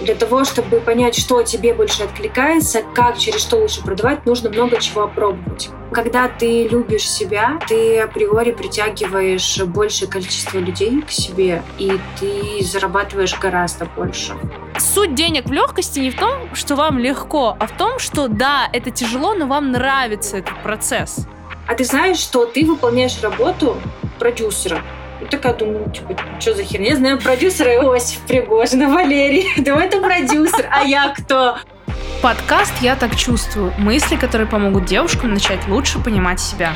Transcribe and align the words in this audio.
Для 0.00 0.14
того, 0.14 0.44
чтобы 0.44 0.80
понять, 0.80 1.16
что 1.18 1.42
тебе 1.42 1.74
больше 1.74 2.04
откликается, 2.04 2.82
как, 2.94 3.18
через 3.18 3.40
что 3.40 3.56
лучше 3.56 3.82
продавать, 3.82 4.26
нужно 4.26 4.48
много 4.48 4.80
чего 4.80 5.02
опробовать. 5.02 5.70
Когда 5.92 6.28
ты 6.28 6.68
любишь 6.68 7.08
себя, 7.08 7.58
ты 7.66 7.98
априори 7.98 8.52
притягиваешь 8.52 9.60
большее 9.64 10.08
количество 10.08 10.58
людей 10.58 11.02
к 11.02 11.10
себе, 11.10 11.62
и 11.78 11.98
ты 12.20 12.64
зарабатываешь 12.64 13.36
гораздо 13.38 13.86
больше. 13.86 14.34
Суть 14.78 15.14
денег 15.14 15.46
в 15.46 15.52
легкости 15.52 15.98
не 15.98 16.10
в 16.10 16.18
том, 16.18 16.54
что 16.54 16.76
вам 16.76 16.98
легко, 16.98 17.56
а 17.58 17.66
в 17.66 17.76
том, 17.76 17.98
что 17.98 18.28
да, 18.28 18.68
это 18.72 18.90
тяжело, 18.90 19.34
но 19.34 19.46
вам 19.46 19.72
нравится 19.72 20.36
этот 20.36 20.62
процесс. 20.62 21.26
А 21.66 21.74
ты 21.74 21.84
знаешь, 21.84 22.18
что 22.18 22.46
ты 22.46 22.64
выполняешь 22.64 23.20
работу 23.20 23.76
продюсера, 24.18 24.82
и 25.20 25.24
такая 25.24 25.54
думаю, 25.54 25.90
типа, 25.90 26.16
что 26.40 26.54
за 26.54 26.62
херня? 26.62 26.90
Я 26.90 26.96
знаю 26.96 27.20
продюсера 27.20 27.74
Иосиф 27.74 28.20
Пригожина, 28.20 28.88
Валерий. 28.88 29.46
Да 29.58 29.82
это 29.82 30.00
продюсер, 30.00 30.68
а 30.70 30.82
я 30.82 31.12
кто? 31.16 31.58
Подкаст 32.22 32.72
«Я 32.80 32.96
так 32.96 33.14
чувствую». 33.14 33.72
Мысли, 33.78 34.16
которые 34.16 34.48
помогут 34.48 34.86
девушкам 34.86 35.34
начать 35.34 35.68
лучше 35.68 36.00
понимать 36.00 36.40
себя. 36.40 36.74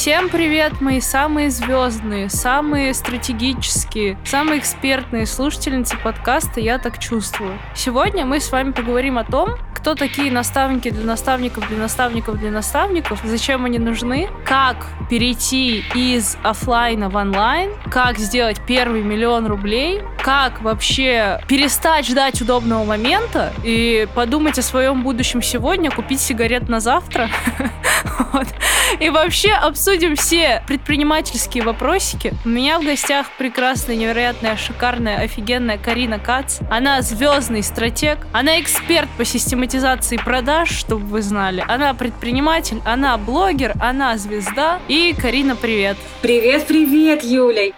Всем 0.00 0.28
привет, 0.28 0.80
мои 0.80 1.00
самые 1.00 1.50
звездные, 1.50 2.28
самые 2.28 2.94
стратегические, 2.94 4.16
самые 4.24 4.60
экспертные 4.60 5.26
слушательницы 5.26 5.96
подкаста 5.98 6.60
«Я 6.60 6.78
так 6.78 7.00
чувствую». 7.00 7.58
Сегодня 7.74 8.24
мы 8.24 8.38
с 8.38 8.52
вами 8.52 8.70
поговорим 8.70 9.18
о 9.18 9.24
том, 9.24 9.56
кто 9.74 9.96
такие 9.96 10.30
наставники 10.30 10.90
для 10.90 11.04
наставников, 11.04 11.66
для 11.68 11.78
наставников, 11.78 12.38
для 12.38 12.52
наставников, 12.52 13.20
зачем 13.24 13.64
они 13.64 13.80
нужны, 13.80 14.28
как 14.44 14.86
перейти 15.10 15.84
из 15.94 16.36
офлайна 16.44 17.08
в 17.08 17.16
онлайн, 17.16 17.72
как 17.90 18.18
сделать 18.18 18.60
первый 18.68 19.02
миллион 19.02 19.46
рублей, 19.46 20.02
как 20.22 20.62
вообще 20.62 21.40
перестать 21.48 22.06
ждать 22.06 22.40
удобного 22.40 22.84
момента 22.84 23.52
и 23.64 24.06
подумать 24.14 24.60
о 24.60 24.62
своем 24.62 25.02
будущем 25.02 25.42
сегодня, 25.42 25.90
купить 25.90 26.20
сигарет 26.20 26.68
на 26.68 26.78
завтра. 26.78 27.28
И 29.00 29.10
вообще 29.10 29.52
обсудим 29.88 30.16
все 30.16 30.62
предпринимательские 30.66 31.64
вопросики. 31.64 32.34
У 32.44 32.50
меня 32.50 32.78
в 32.78 32.84
гостях 32.84 33.26
прекрасная, 33.38 33.96
невероятная, 33.96 34.54
шикарная, 34.54 35.20
офигенная 35.20 35.78
Карина 35.78 36.18
Кац. 36.18 36.58
Она 36.70 37.00
звездный 37.00 37.62
стратег, 37.62 38.18
она 38.34 38.60
эксперт 38.60 39.08
по 39.16 39.24
систематизации 39.24 40.18
продаж, 40.18 40.70
чтобы 40.70 41.06
вы 41.06 41.22
знали. 41.22 41.64
Она 41.66 41.94
предприниматель, 41.94 42.82
она 42.84 43.16
блогер, 43.16 43.72
она 43.80 44.18
звезда. 44.18 44.78
И 44.88 45.14
Карина, 45.18 45.56
привет. 45.56 45.96
Привет, 46.20 46.66
привет, 46.66 47.24
Юля. 47.24 47.72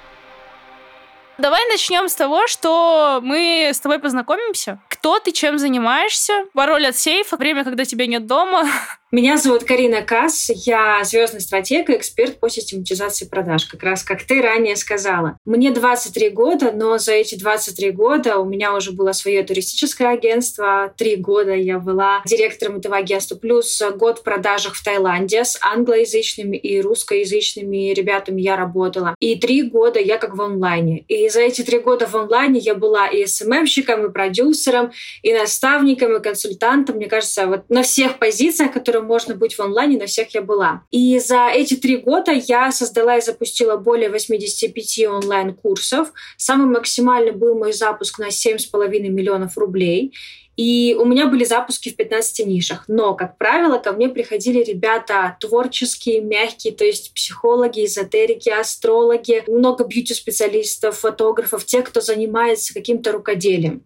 Давай 1.39 1.61
начнем 1.71 2.09
с 2.09 2.15
того, 2.17 2.49
что 2.49 3.21
мы 3.23 3.71
с 3.73 3.79
тобой 3.79 4.01
познакомимся. 4.01 4.81
Кто 4.89 5.21
ты, 5.21 5.31
чем 5.31 5.61
занимаешься? 5.61 6.47
Пароль 6.55 6.89
от 6.89 6.97
сейфа, 6.97 7.37
время, 7.37 7.63
когда 7.63 7.85
тебя 7.85 8.07
нет 8.09 8.27
дома. 8.27 8.69
Меня 9.13 9.39
зовут 9.39 9.65
Карина 9.65 10.03
Касс, 10.03 10.53
я 10.55 11.03
звездный 11.03 11.41
стратег 11.41 11.91
и 11.91 11.97
эксперт 11.97 12.39
по 12.39 12.49
систематизации 12.49 13.27
продаж, 13.27 13.65
как 13.65 13.83
раз 13.83 14.05
как 14.05 14.23
ты 14.23 14.41
ранее 14.41 14.77
сказала. 14.77 15.37
Мне 15.45 15.73
23 15.73 16.31
года, 16.31 16.71
но 16.71 16.97
за 16.97 17.15
эти 17.15 17.35
23 17.35 17.91
года 17.91 18.39
у 18.39 18.45
меня 18.45 18.73
уже 18.73 18.93
было 18.93 19.11
свое 19.11 19.43
туристическое 19.43 20.11
агентство. 20.11 20.95
Три 20.97 21.17
года 21.17 21.53
я 21.53 21.81
была 21.81 22.23
директором 22.25 22.77
этого 22.77 22.99
агентства, 22.99 23.35
плюс 23.35 23.83
год 23.97 24.21
в 24.21 24.23
продажах 24.23 24.77
в 24.77 24.85
Таиланде 24.85 25.43
с 25.45 25.59
англоязычными 25.61 26.57
и 26.57 26.81
русскоязычными 26.81 27.93
ребятами 27.93 28.41
я 28.41 28.55
работала. 28.55 29.17
И 29.19 29.35
три 29.35 29.65
года 29.65 29.99
я 29.99 30.19
как 30.19 30.37
в 30.37 30.41
онлайне. 30.41 31.01
И 31.09 31.29
за 31.31 31.41
эти 31.41 31.63
три 31.63 31.81
года 31.81 32.07
в 32.07 32.15
онлайне 32.15 32.61
я 32.61 32.77
была 32.77 33.09
и 33.09 33.27
СММщиком, 33.27 34.07
и 34.07 34.13
продюсером, 34.13 34.93
и 35.23 35.35
наставником, 35.35 36.15
и 36.17 36.23
консультантом. 36.23 36.95
Мне 36.95 37.07
кажется, 37.07 37.49
вот 37.49 37.69
на 37.69 37.83
всех 37.83 38.21
позициях, 38.21 38.73
которые 38.73 39.00
можно 39.01 39.35
быть 39.35 39.55
в 39.55 39.61
онлайне, 39.61 39.99
на 39.99 40.07
всех 40.07 40.35
я 40.35 40.43
была. 40.43 40.83
И 40.91 41.19
за 41.19 41.49
эти 41.49 41.75
три 41.75 41.97
года 41.97 42.33
я 42.33 42.71
создала 42.73 43.19
и 43.19 43.21
запустила 43.21 43.77
более 43.77 44.11
85 44.11 45.07
онлайн-курсов. 45.07 46.13
Самый 46.37 46.67
максимальный 46.67 47.33
был 47.33 47.55
мой 47.55 47.73
запуск 47.73 48.19
на 48.19 48.29
7,5 48.29 48.89
миллионов 49.09 49.57
рублей. 49.57 50.13
И 50.57 50.95
у 50.99 51.07
меня 51.07 51.27
были 51.27 51.45
запуски 51.45 51.89
в 51.89 51.97
15 51.97 52.47
нишах. 52.47 52.85
Но, 52.87 53.15
как 53.15 53.39
правило, 53.39 53.79
ко 53.79 53.93
мне 53.93 54.11
приходили 54.11 54.63
ребята 54.63 55.37
творческие, 55.41 56.21
мягкие, 56.21 56.75
то 56.75 56.85
есть 56.85 57.15
психологи, 57.15 57.87
эзотерики, 57.87 58.51
астрологи, 58.51 59.43
много 59.47 59.85
бьюти-специалистов, 59.85 60.99
фотографов, 60.99 61.65
те, 61.65 61.81
кто 61.81 62.03
занимается 62.03 62.75
каким-то 62.75 63.13
рукоделием. 63.13 63.85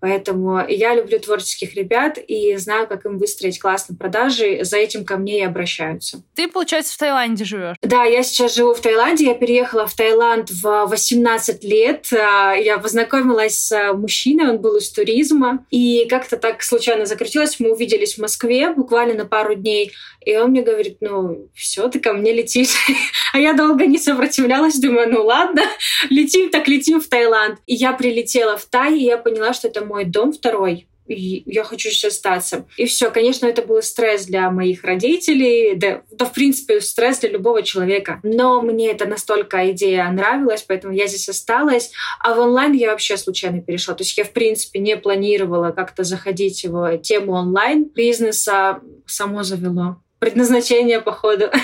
Поэтому 0.00 0.66
я 0.68 0.94
люблю 0.94 1.18
творческих 1.18 1.74
ребят 1.74 2.18
и 2.18 2.56
знаю, 2.56 2.86
как 2.86 3.06
им 3.06 3.18
выстроить 3.18 3.58
классные 3.58 3.96
продажи. 3.96 4.60
За 4.62 4.76
этим 4.76 5.04
ко 5.04 5.16
мне 5.16 5.40
и 5.40 5.44
обращаются. 5.44 6.22
Ты, 6.34 6.48
получается, 6.48 6.94
в 6.94 6.98
Таиланде 6.98 7.44
живешь? 7.44 7.76
Да, 7.82 8.04
я 8.04 8.22
сейчас 8.22 8.54
живу 8.54 8.74
в 8.74 8.80
Таиланде. 8.80 9.26
Я 9.26 9.34
переехала 9.34 9.86
в 9.86 9.94
Таиланд 9.94 10.50
в 10.50 10.86
18 10.86 11.64
лет. 11.64 12.06
А, 12.12 12.54
я 12.54 12.78
познакомилась 12.78 13.66
с 13.66 13.92
мужчиной, 13.94 14.50
он 14.50 14.58
был 14.58 14.76
из 14.76 14.90
туризма. 14.90 15.64
И 15.70 16.06
как-то 16.08 16.36
так 16.36 16.62
случайно 16.62 17.06
закрутилось. 17.06 17.58
Мы 17.58 17.72
увиделись 17.72 18.14
в 18.14 18.20
Москве 18.20 18.70
буквально 18.70 19.14
на 19.14 19.24
пару 19.24 19.54
дней. 19.54 19.92
И 20.24 20.36
он 20.36 20.50
мне 20.50 20.62
говорит, 20.62 20.98
ну, 21.00 21.48
все, 21.54 21.88
ты 21.88 22.00
ко 22.00 22.12
мне 22.12 22.32
летишь. 22.32 22.74
а 23.32 23.38
я 23.38 23.54
долго 23.54 23.86
не 23.86 23.96
сопротивлялась, 23.96 24.78
думаю, 24.78 25.08
ну 25.10 25.24
ладно, 25.24 25.62
летим 26.10 26.50
так 26.50 26.68
летим 26.68 27.00
в 27.00 27.06
Таиланд. 27.06 27.58
И 27.66 27.74
я 27.74 27.92
прилетела 27.92 28.56
в 28.56 28.64
Тай, 28.66 28.98
и 28.98 29.04
я 29.04 29.18
поняла, 29.18 29.52
что 29.52 29.68
это 29.68 29.84
мой 29.86 30.04
дом 30.04 30.32
второй 30.32 30.88
и 31.08 31.42
я 31.46 31.64
хочу 31.64 31.90
сейчас 31.90 32.14
остаться. 32.14 32.66
И 32.76 32.86
все, 32.86 33.10
конечно, 33.10 33.46
это 33.46 33.62
был 33.62 33.80
стресс 33.82 34.26
для 34.26 34.50
моих 34.50 34.84
родителей, 34.84 35.74
да, 35.76 36.02
да, 36.10 36.24
в 36.24 36.32
принципе, 36.32 36.80
стресс 36.80 37.20
для 37.20 37.30
любого 37.30 37.62
человека. 37.62 38.20
Но 38.22 38.60
мне 38.60 38.90
это 38.90 39.06
настолько 39.06 39.70
идея 39.70 40.08
нравилась, 40.10 40.64
поэтому 40.66 40.94
я 40.94 41.06
здесь 41.06 41.28
осталась. 41.28 41.92
А 42.20 42.34
в 42.34 42.40
онлайн 42.40 42.72
я 42.72 42.90
вообще 42.90 43.16
случайно 43.16 43.60
перешла. 43.60 43.94
То 43.94 44.02
есть 44.02 44.16
я, 44.18 44.24
в 44.24 44.32
принципе, 44.32 44.78
не 44.78 44.96
планировала 44.96 45.70
как-то 45.70 46.04
заходить 46.04 46.64
в 46.64 46.98
тему 46.98 47.32
онлайн. 47.32 47.84
Бизнеса 47.84 48.80
само 49.06 49.42
завело 49.42 49.96
предназначение, 50.18 51.00
походу. 51.00 51.50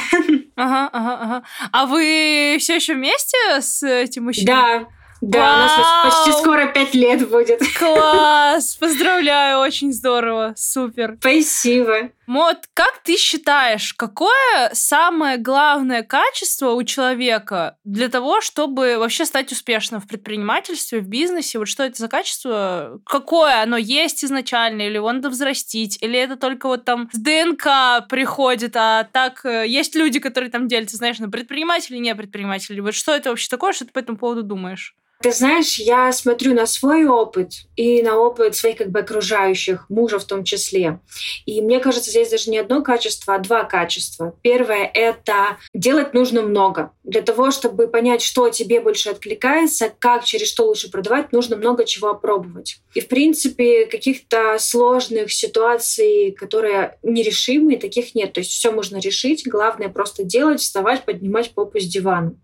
Ага, 0.54 0.90
ага, 0.92 1.18
ага. 1.22 1.42
А 1.72 1.86
вы 1.86 2.58
все 2.60 2.76
еще 2.76 2.94
вместе 2.94 3.38
с 3.58 3.82
этим 3.82 4.24
мужчиной? 4.24 4.46
Да. 4.46 4.88
Да, 5.22 5.38
Вау! 5.38 5.54
у 5.54 5.58
нас 5.58 6.24
почти 6.24 6.42
скоро 6.42 6.66
пять 6.66 6.94
лет 6.94 7.28
будет. 7.28 7.60
Класс! 7.78 8.74
Поздравляю, 8.80 9.60
очень 9.60 9.92
здорово, 9.92 10.52
супер. 10.56 11.16
Спасибо. 11.20 12.10
Вот 12.26 12.56
как 12.74 12.98
ты 13.04 13.16
считаешь, 13.16 13.94
какое 13.94 14.70
самое 14.72 15.36
главное 15.36 16.02
качество 16.02 16.70
у 16.70 16.82
человека 16.82 17.76
для 17.84 18.08
того, 18.08 18.40
чтобы 18.40 18.98
вообще 18.98 19.24
стать 19.24 19.52
успешным 19.52 20.00
в 20.00 20.08
предпринимательстве, 20.08 20.98
в 20.98 21.06
бизнесе? 21.06 21.60
Вот 21.60 21.68
что 21.68 21.84
это 21.84 21.98
за 21.98 22.08
качество? 22.08 23.00
Какое 23.06 23.62
оно 23.62 23.76
есть 23.76 24.24
изначально? 24.24 24.82
Или 24.82 24.96
его 24.96 25.12
надо 25.12 25.30
взрастить? 25.30 25.98
Или 26.00 26.18
это 26.18 26.36
только 26.36 26.66
вот 26.66 26.84
там 26.84 27.08
с 27.12 27.18
ДНК 27.18 28.08
приходит, 28.08 28.74
а 28.74 29.04
так 29.04 29.44
э, 29.44 29.68
есть 29.68 29.94
люди, 29.94 30.18
которые 30.18 30.50
там 30.50 30.66
делятся, 30.66 30.96
знаешь, 30.96 31.20
на 31.20 31.30
предприниматели, 31.30 31.98
не 31.98 32.12
предприниматели? 32.16 32.80
Вот 32.80 32.94
что 32.94 33.14
это 33.14 33.30
вообще 33.30 33.48
такое, 33.48 33.72
что 33.72 33.84
ты 33.84 33.92
по 33.92 34.00
этому 34.00 34.18
поводу 34.18 34.42
думаешь? 34.42 34.96
Ты 35.22 35.30
знаешь, 35.30 35.78
я 35.78 36.10
смотрю 36.12 36.52
на 36.52 36.66
свой 36.66 37.06
опыт 37.06 37.52
и 37.76 38.02
на 38.02 38.18
опыт 38.18 38.56
своих 38.56 38.78
как 38.78 38.90
бы 38.90 39.00
окружающих, 39.00 39.88
мужа 39.88 40.18
в 40.18 40.24
том 40.24 40.42
числе. 40.42 40.98
И 41.46 41.62
мне 41.62 41.78
кажется, 41.78 42.10
здесь 42.10 42.30
даже 42.30 42.50
не 42.50 42.58
одно 42.58 42.82
качество, 42.82 43.34
а 43.34 43.38
два 43.38 43.64
качества. 43.64 44.34
Первое— 44.42 44.90
это 44.94 45.58
делать 45.72 46.12
нужно 46.12 46.42
много. 46.42 46.90
Для 47.04 47.22
того, 47.22 47.50
чтобы 47.50 47.86
понять, 47.86 48.22
что 48.22 48.48
тебе 48.50 48.80
больше 48.80 49.10
откликается, 49.10 49.92
как, 49.96 50.24
через 50.24 50.48
что 50.48 50.66
лучше 50.66 50.90
продавать, 50.90 51.32
нужно 51.32 51.56
много 51.56 51.84
чего 51.84 52.10
опробовать. 52.10 52.78
И, 52.94 53.00
в 53.00 53.08
принципе, 53.08 53.86
каких-то 53.86 54.56
сложных 54.58 55.32
ситуаций, 55.32 56.32
которые 56.32 56.98
нерешимые, 57.02 57.78
таких 57.78 58.14
нет. 58.14 58.32
То 58.32 58.40
есть 58.40 58.50
все 58.50 58.72
можно 58.72 58.98
решить. 58.98 59.46
Главное 59.46 59.88
просто 59.88 60.24
делать, 60.24 60.60
вставать, 60.60 61.04
поднимать 61.04 61.52
попу 61.52 61.78
с 61.78 61.84
дивана. 61.84 62.34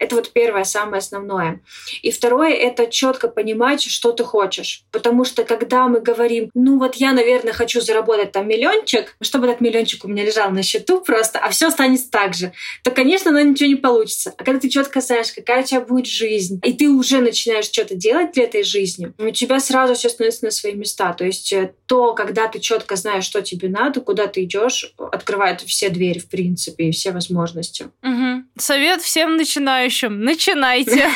Это 0.00 0.16
вот 0.16 0.32
первое, 0.32 0.64
самое 0.64 0.98
основное. 0.98 1.60
И 2.02 2.10
второе— 2.10 2.23
это 2.28 2.86
четко 2.86 3.28
понимать, 3.28 3.82
что 3.82 4.12
ты 4.12 4.24
хочешь. 4.24 4.84
Потому 4.90 5.24
что 5.24 5.44
когда 5.44 5.88
мы 5.88 6.00
говорим, 6.00 6.50
ну 6.54 6.78
вот 6.78 6.96
я, 6.96 7.12
наверное, 7.12 7.52
хочу 7.52 7.80
заработать 7.80 8.32
там 8.32 8.48
миллиончик, 8.48 9.16
чтобы 9.20 9.46
этот 9.46 9.60
миллиончик 9.60 10.04
у 10.04 10.08
меня 10.08 10.24
лежал 10.24 10.50
на 10.50 10.62
счету 10.62 11.00
просто, 11.00 11.38
а 11.38 11.50
все 11.50 11.68
останется 11.68 12.10
так 12.10 12.34
же, 12.34 12.52
то, 12.82 12.90
конечно, 12.90 13.30
на 13.30 13.42
ничего 13.42 13.68
не 13.68 13.76
получится. 13.76 14.34
А 14.36 14.44
когда 14.44 14.60
ты 14.60 14.68
четко 14.68 15.00
знаешь, 15.00 15.32
какая 15.32 15.62
у 15.62 15.66
тебя 15.66 15.80
будет 15.80 16.06
жизнь, 16.06 16.60
и 16.64 16.72
ты 16.72 16.88
уже 16.88 17.20
начинаешь 17.20 17.66
что-то 17.66 17.94
делать 17.94 18.32
для 18.32 18.44
этой 18.44 18.62
жизни, 18.62 19.12
у 19.18 19.30
тебя 19.30 19.60
сразу 19.60 19.94
все 19.94 20.08
становится 20.08 20.44
на 20.44 20.50
свои 20.50 20.74
места. 20.74 21.12
То 21.12 21.24
есть 21.24 21.52
э, 21.52 21.74
то, 21.86 22.14
когда 22.14 22.48
ты 22.48 22.60
четко 22.60 22.96
знаешь, 22.96 23.24
что 23.24 23.42
тебе 23.42 23.68
надо, 23.68 24.00
куда 24.00 24.26
ты 24.26 24.44
идешь, 24.44 24.92
открывает 24.98 25.60
все 25.62 25.88
двери, 25.88 26.18
в 26.18 26.28
принципе, 26.28 26.88
и 26.88 26.92
все 26.92 27.12
возможности. 27.12 27.88
Угу. 28.02 28.44
Совет 28.58 29.02
всем 29.02 29.36
начинающим. 29.36 30.20
Начинайте. 30.20 31.08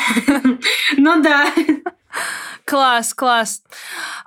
Ну 1.01 1.21
да. 1.21 1.53
Класс, 2.65 3.13
класс. 3.13 3.63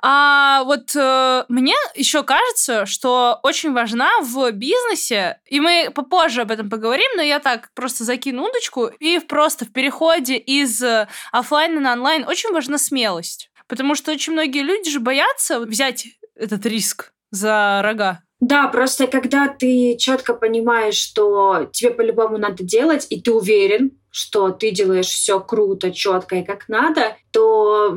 А 0.03 0.65
вот 0.65 0.97
э, 0.97 1.45
мне 1.49 1.75
еще 1.95 2.25
кажется, 2.25 2.87
что 2.87 3.39
очень 3.43 3.73
важна 3.73 4.11
в 4.21 4.51
бизнесе, 4.53 5.39
и 5.47 5.61
мы 5.61 5.93
попозже 5.95 6.43
об 6.43 6.51
этом 6.51 6.69
поговорим, 6.71 7.09
но 7.17 7.23
я 7.23 7.39
так 7.39 7.71
просто 7.75 8.05
закину 8.05 8.45
удочку, 8.45 8.87
и 8.87 9.21
просто 9.21 9.65
в 9.65 9.73
переходе 9.73 10.39
из 10.39 10.83
офлайна 11.31 11.81
на 11.81 11.93
онлайн 11.93 12.27
очень 12.27 12.53
важна 12.53 12.79
смелость. 12.79 13.51
Потому 13.69 13.95
что 13.95 14.11
очень 14.11 14.33
многие 14.33 14.63
люди 14.63 14.91
же 14.91 14.99
боятся 14.99 15.61
взять 15.61 16.07
этот 16.35 16.67
риск 16.67 17.13
за 17.31 17.81
рога. 17.85 18.23
Да, 18.43 18.67
просто 18.67 19.07
когда 19.07 19.47
ты 19.47 19.97
четко 19.97 20.35
понимаешь, 20.35 20.97
что 20.97 21.71
тебе 21.73 21.93
по-любому 21.93 22.39
надо 22.39 22.65
делать, 22.65 23.07
и 23.09 23.21
ты 23.21 23.31
уверен, 23.31 23.93
что 24.11 24.51
ты 24.51 24.73
делаешь 24.73 25.07
все 25.07 25.39
круто, 25.39 25.93
четко 25.93 26.35
и 26.35 26.45
как 26.45 26.69
надо, 26.69 27.17
то 27.31 27.97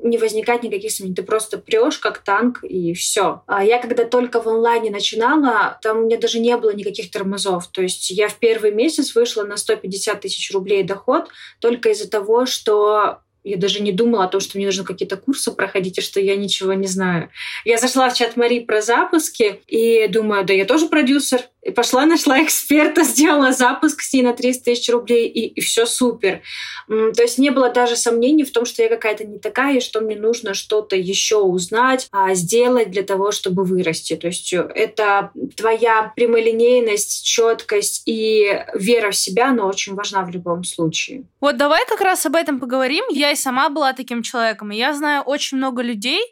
не 0.00 0.18
возникает 0.18 0.64
никаких 0.64 0.90
сомнений. 0.90 1.14
Ты 1.14 1.22
просто 1.22 1.58
прешь 1.58 1.98
как 1.98 2.18
танк 2.18 2.64
и 2.64 2.92
все. 2.92 3.42
А 3.46 3.64
я 3.64 3.80
когда 3.80 4.04
только 4.04 4.42
в 4.42 4.48
онлайне 4.48 4.90
начинала, 4.90 5.78
там 5.80 5.98
у 5.98 6.06
меня 6.06 6.18
даже 6.18 6.40
не 6.40 6.56
было 6.56 6.74
никаких 6.74 7.12
тормозов. 7.12 7.68
То 7.68 7.80
есть 7.80 8.10
я 8.10 8.26
в 8.26 8.40
первый 8.40 8.72
месяц 8.72 9.14
вышла 9.14 9.44
на 9.44 9.56
150 9.56 10.20
тысяч 10.20 10.52
рублей 10.52 10.82
доход 10.82 11.28
только 11.60 11.90
из-за 11.90 12.10
того, 12.10 12.46
что 12.46 13.20
я 13.44 13.58
даже 13.58 13.80
не 13.80 13.92
думала 13.92 14.24
о 14.24 14.28
том, 14.28 14.40
что 14.40 14.56
мне 14.56 14.66
нужно 14.66 14.84
какие-то 14.84 15.16
курсы 15.16 15.52
проходить, 15.52 15.98
и 15.98 16.00
что 16.00 16.18
я 16.18 16.34
ничего 16.34 16.72
не 16.72 16.86
знаю. 16.86 17.30
Я 17.64 17.76
зашла 17.76 18.08
в 18.08 18.14
чат 18.14 18.36
Мари 18.36 18.60
про 18.60 18.80
запуски 18.80 19.60
и 19.66 20.08
думаю, 20.08 20.44
да 20.44 20.54
я 20.54 20.64
тоже 20.64 20.88
продюсер. 20.88 21.42
Пошла, 21.74 22.06
нашла 22.06 22.42
эксперта, 22.42 23.02
сделала 23.04 23.52
запуск 23.52 24.02
с 24.02 24.12
ней 24.12 24.22
на 24.22 24.32
300 24.32 24.64
тысяч 24.64 24.88
рублей, 24.90 25.28
и, 25.28 25.46
и 25.46 25.60
все 25.60 25.86
супер. 25.86 26.42
То 26.88 27.22
есть 27.22 27.38
не 27.38 27.50
было 27.50 27.70
даже 27.70 27.96
сомнений 27.96 28.44
в 28.44 28.52
том, 28.52 28.64
что 28.64 28.82
я 28.82 28.88
какая-то 28.88 29.24
не 29.24 29.38
такая, 29.38 29.76
и 29.76 29.80
что 29.80 30.00
мне 30.00 30.16
нужно 30.16 30.54
что-то 30.54 30.96
еще 30.96 31.38
узнать, 31.38 32.08
а 32.12 32.34
сделать 32.34 32.90
для 32.90 33.02
того, 33.02 33.32
чтобы 33.32 33.64
вырасти. 33.64 34.16
То 34.16 34.26
есть 34.28 34.52
это 34.52 35.30
твоя 35.56 36.12
прямолинейность, 36.14 37.24
четкость 37.24 38.02
и 38.06 38.64
вера 38.74 39.10
в 39.10 39.16
себя, 39.16 39.50
она 39.50 39.66
очень 39.66 39.94
важна 39.94 40.24
в 40.24 40.30
любом 40.30 40.64
случае. 40.64 41.24
Вот 41.40 41.56
давай 41.56 41.80
как 41.86 42.00
раз 42.00 42.26
об 42.26 42.36
этом 42.36 42.60
поговорим. 42.60 43.04
Я 43.10 43.30
и 43.32 43.36
сама 43.36 43.68
была 43.68 43.92
таким 43.92 44.22
человеком, 44.22 44.70
и 44.72 44.76
я 44.76 44.94
знаю 44.94 45.22
очень 45.22 45.58
много 45.58 45.82
людей, 45.82 46.22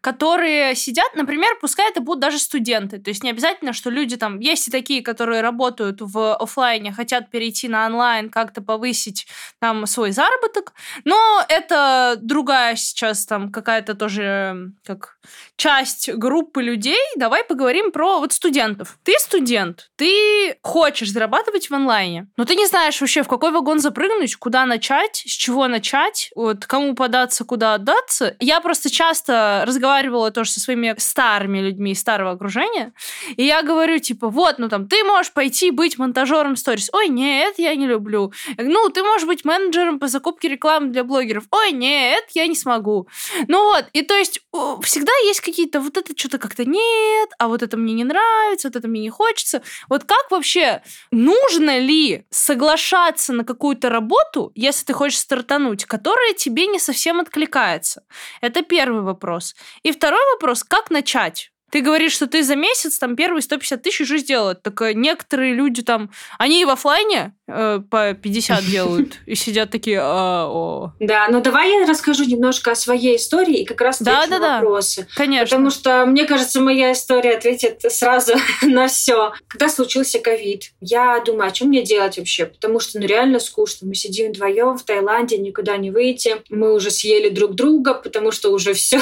которые 0.00 0.74
сидят, 0.74 1.14
например, 1.14 1.50
пускай 1.60 1.90
это 1.90 2.00
будут 2.00 2.20
даже 2.20 2.38
студенты. 2.38 2.98
То 2.98 3.10
есть 3.10 3.22
не 3.22 3.30
обязательно, 3.30 3.72
что 3.72 3.90
люди 3.90 4.16
там, 4.16 4.38
есть 4.40 4.68
и 4.68 4.70
такие, 4.70 4.81
которые 5.00 5.40
работают 5.40 6.00
в 6.00 6.34
офлайне, 6.34 6.92
хотят 6.92 7.30
перейти 7.30 7.68
на 7.68 7.86
онлайн, 7.86 8.30
как-то 8.30 8.62
повысить 8.62 9.26
там 9.60 9.86
свой 9.86 10.12
заработок, 10.12 10.72
но 11.04 11.44
это 11.48 12.16
другая 12.20 12.76
сейчас 12.76 13.26
там 13.26 13.50
какая-то 13.52 13.94
тоже 13.94 14.72
как 14.84 15.18
часть 15.56 16.12
группы 16.12 16.62
людей. 16.62 16.98
Давай 17.16 17.44
поговорим 17.44 17.92
про 17.92 18.18
вот 18.18 18.32
студентов. 18.32 18.98
Ты 19.04 19.14
студент, 19.18 19.90
ты 19.96 20.56
хочешь 20.62 21.12
зарабатывать 21.12 21.70
в 21.70 21.74
онлайне, 21.74 22.28
но 22.36 22.44
ты 22.44 22.56
не 22.56 22.66
знаешь 22.66 23.00
вообще, 23.00 23.22
в 23.22 23.28
какой 23.28 23.52
вагон 23.52 23.78
запрыгнуть, 23.78 24.36
куда 24.36 24.66
начать, 24.66 25.22
с 25.26 25.30
чего 25.30 25.68
начать, 25.68 26.30
вот 26.34 26.66
кому 26.66 26.94
податься, 26.94 27.44
куда 27.44 27.74
отдаться. 27.74 28.36
Я 28.40 28.60
просто 28.60 28.90
часто 28.90 29.64
разговаривала 29.66 30.30
тоже 30.30 30.50
со 30.50 30.60
своими 30.60 30.94
старыми 30.98 31.58
людьми 31.58 31.92
из 31.92 32.00
старого 32.00 32.32
окружения, 32.32 32.92
и 33.36 33.44
я 33.44 33.62
говорю, 33.62 33.98
типа, 33.98 34.28
вот, 34.28 34.58
ну 34.58 34.68
там, 34.68 34.88
ты 34.88 35.04
можешь 35.04 35.32
пойти 35.32 35.70
быть 35.70 35.98
монтажером 35.98 36.56
сторис. 36.56 36.90
Ой, 36.92 37.08
нет, 37.08 37.54
я 37.58 37.74
не 37.74 37.86
люблю. 37.86 38.32
Ну, 38.58 38.88
ты 38.88 39.02
можешь 39.02 39.26
быть 39.26 39.44
менеджером 39.44 39.98
по 39.98 40.08
закупке 40.08 40.48
рекламы 40.48 40.88
для 40.88 41.04
блогеров. 41.04 41.44
Ой, 41.50 41.72
нет, 41.72 42.24
я 42.34 42.46
не 42.46 42.54
смогу. 42.54 43.08
Ну 43.48 43.64
вот, 43.64 43.86
и 43.92 44.02
то 44.02 44.14
есть 44.14 44.40
всегда 44.82 45.12
есть 45.24 45.40
какие-то, 45.52 45.80
вот 45.80 45.98
это 45.98 46.16
что-то 46.16 46.38
как-то 46.38 46.64
нет, 46.64 47.28
а 47.38 47.48
вот 47.48 47.62
это 47.62 47.76
мне 47.76 47.92
не 47.92 48.04
нравится, 48.04 48.68
вот 48.68 48.76
это 48.76 48.88
мне 48.88 49.02
не 49.02 49.10
хочется. 49.10 49.62
Вот 49.90 50.04
как 50.04 50.30
вообще, 50.30 50.82
нужно 51.10 51.78
ли 51.78 52.24
соглашаться 52.30 53.34
на 53.34 53.44
какую-то 53.44 53.90
работу, 53.90 54.50
если 54.54 54.86
ты 54.86 54.94
хочешь 54.94 55.18
стартануть, 55.18 55.84
которая 55.84 56.32
тебе 56.32 56.66
не 56.66 56.78
совсем 56.78 57.20
откликается? 57.20 58.02
Это 58.40 58.62
первый 58.62 59.02
вопрос. 59.02 59.54
И 59.82 59.92
второй 59.92 60.24
вопрос, 60.34 60.64
как 60.64 60.90
начать? 60.90 61.52
Ты 61.70 61.80
говоришь, 61.80 62.12
что 62.12 62.26
ты 62.26 62.42
за 62.42 62.54
месяц 62.54 62.98
там 62.98 63.16
первые 63.16 63.40
150 63.40 63.82
тысяч 63.82 64.02
уже 64.02 64.18
сделал. 64.18 64.54
Так 64.54 64.82
э, 64.82 64.92
некоторые 64.92 65.54
люди 65.54 65.82
там, 65.82 66.10
они 66.38 66.60
и 66.60 66.64
в 66.66 66.70
офлайне 66.70 67.34
э, 67.54 67.80
по 67.90 68.14
50 68.14 68.64
делают 68.70 69.14
и 69.26 69.34
сидят 69.34 69.70
такие, 69.70 70.00
а, 70.00 70.46
о. 70.48 70.92
Да, 71.00 71.28
ну 71.30 71.40
давай 71.40 71.70
я 71.70 71.86
расскажу 71.86 72.24
немножко 72.24 72.72
о 72.72 72.74
своей 72.74 73.16
истории 73.16 73.60
и 73.60 73.64
как 73.64 73.80
раз 73.80 74.00
да, 74.00 74.26
да, 74.26 74.38
на 74.38 74.54
вопросы. 74.54 75.02
Да, 75.02 75.06
конечно. 75.14 75.56
Потому 75.56 75.70
что, 75.70 76.06
мне 76.06 76.24
кажется, 76.24 76.60
моя 76.60 76.92
история 76.92 77.36
ответит 77.36 77.82
сразу 77.88 78.34
на 78.62 78.88
все. 78.88 79.32
Когда 79.48 79.68
случился 79.68 80.18
ковид, 80.18 80.72
я 80.80 81.20
думаю, 81.24 81.50
а 81.50 81.54
что 81.54 81.66
мне 81.66 81.82
делать 81.82 82.18
вообще? 82.18 82.46
Потому 82.46 82.80
что, 82.80 82.98
ну, 82.98 83.06
реально 83.06 83.40
скучно. 83.40 83.86
Мы 83.86 83.94
сидим 83.94 84.32
вдвоем 84.32 84.76
в 84.76 84.82
Таиланде, 84.84 85.38
никуда 85.38 85.76
не 85.76 85.90
выйти. 85.90 86.36
Мы 86.48 86.74
уже 86.74 86.90
съели 86.90 87.28
друг 87.28 87.54
друга, 87.54 87.94
потому 87.94 88.30
что 88.32 88.50
уже 88.52 88.72
все 88.74 89.00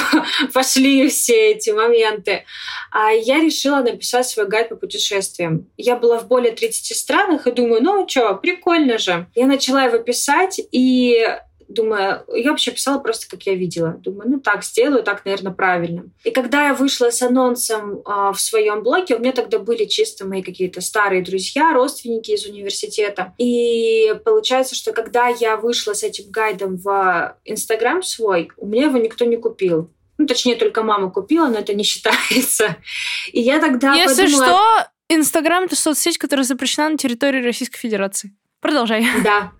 пошли 0.53 1.09
все 1.09 1.51
эти 1.51 1.69
моменты. 1.69 2.45
А 2.91 3.11
я 3.11 3.39
решила 3.39 3.81
написать 3.81 4.27
свой 4.27 4.47
гайд 4.47 4.69
по 4.69 4.75
путешествиям. 4.75 5.67
Я 5.77 5.95
была 5.95 6.19
в 6.19 6.27
более 6.27 6.51
30 6.51 6.97
странах 6.97 7.47
и 7.47 7.51
думаю, 7.51 7.81
ну 7.81 8.07
что, 8.07 8.35
прикольно 8.41 8.97
же. 8.97 9.27
Я 9.35 9.47
начала 9.47 9.83
его 9.83 9.97
писать 9.99 10.59
и 10.71 11.25
думаю, 11.71 12.23
я 12.33 12.51
вообще 12.51 12.71
писала 12.71 12.99
просто, 12.99 13.27
как 13.29 13.43
я 13.43 13.55
видела. 13.55 13.91
Думаю, 13.91 14.29
ну 14.29 14.39
так 14.39 14.63
сделаю, 14.63 15.03
так, 15.03 15.25
наверное, 15.25 15.53
правильно. 15.53 16.05
И 16.23 16.31
когда 16.31 16.67
я 16.67 16.73
вышла 16.73 17.09
с 17.09 17.21
анонсом 17.21 17.99
э, 17.99 18.31
в 18.33 18.39
своем 18.39 18.83
блоге, 18.83 19.15
у 19.15 19.19
меня 19.19 19.31
тогда 19.31 19.59
были 19.59 19.85
чисто 19.85 20.25
мои 20.25 20.41
какие-то 20.41 20.81
старые 20.81 21.23
друзья, 21.23 21.73
родственники 21.73 22.31
из 22.31 22.45
университета. 22.45 23.33
И 23.37 24.13
получается, 24.25 24.75
что 24.75 24.91
когда 24.91 25.27
я 25.27 25.57
вышла 25.57 25.93
с 25.93 26.03
этим 26.03 26.29
гайдом 26.29 26.77
в 26.77 27.37
Инстаграм 27.45 28.03
свой, 28.03 28.49
у 28.57 28.67
меня 28.67 28.85
его 28.85 28.97
никто 28.97 29.25
не 29.25 29.37
купил. 29.37 29.89
Ну, 30.17 30.27
точнее, 30.27 30.55
только 30.55 30.83
мама 30.83 31.09
купила, 31.09 31.47
но 31.47 31.59
это 31.59 31.73
не 31.73 31.83
считается. 31.83 32.77
И 33.31 33.41
я 33.41 33.59
тогда 33.59 33.93
Если 33.93 34.25
подумала... 34.25 34.45
что, 34.45 34.91
Инстаграм— 35.13 35.63
это 35.65 35.75
соцсеть, 35.75 36.17
которая 36.17 36.45
запрещена 36.45 36.91
на 36.91 36.97
территории 36.97 37.43
Российской 37.43 37.77
Федерации. 37.77 38.33
Продолжай. 38.61 39.05
Да, 39.23 39.51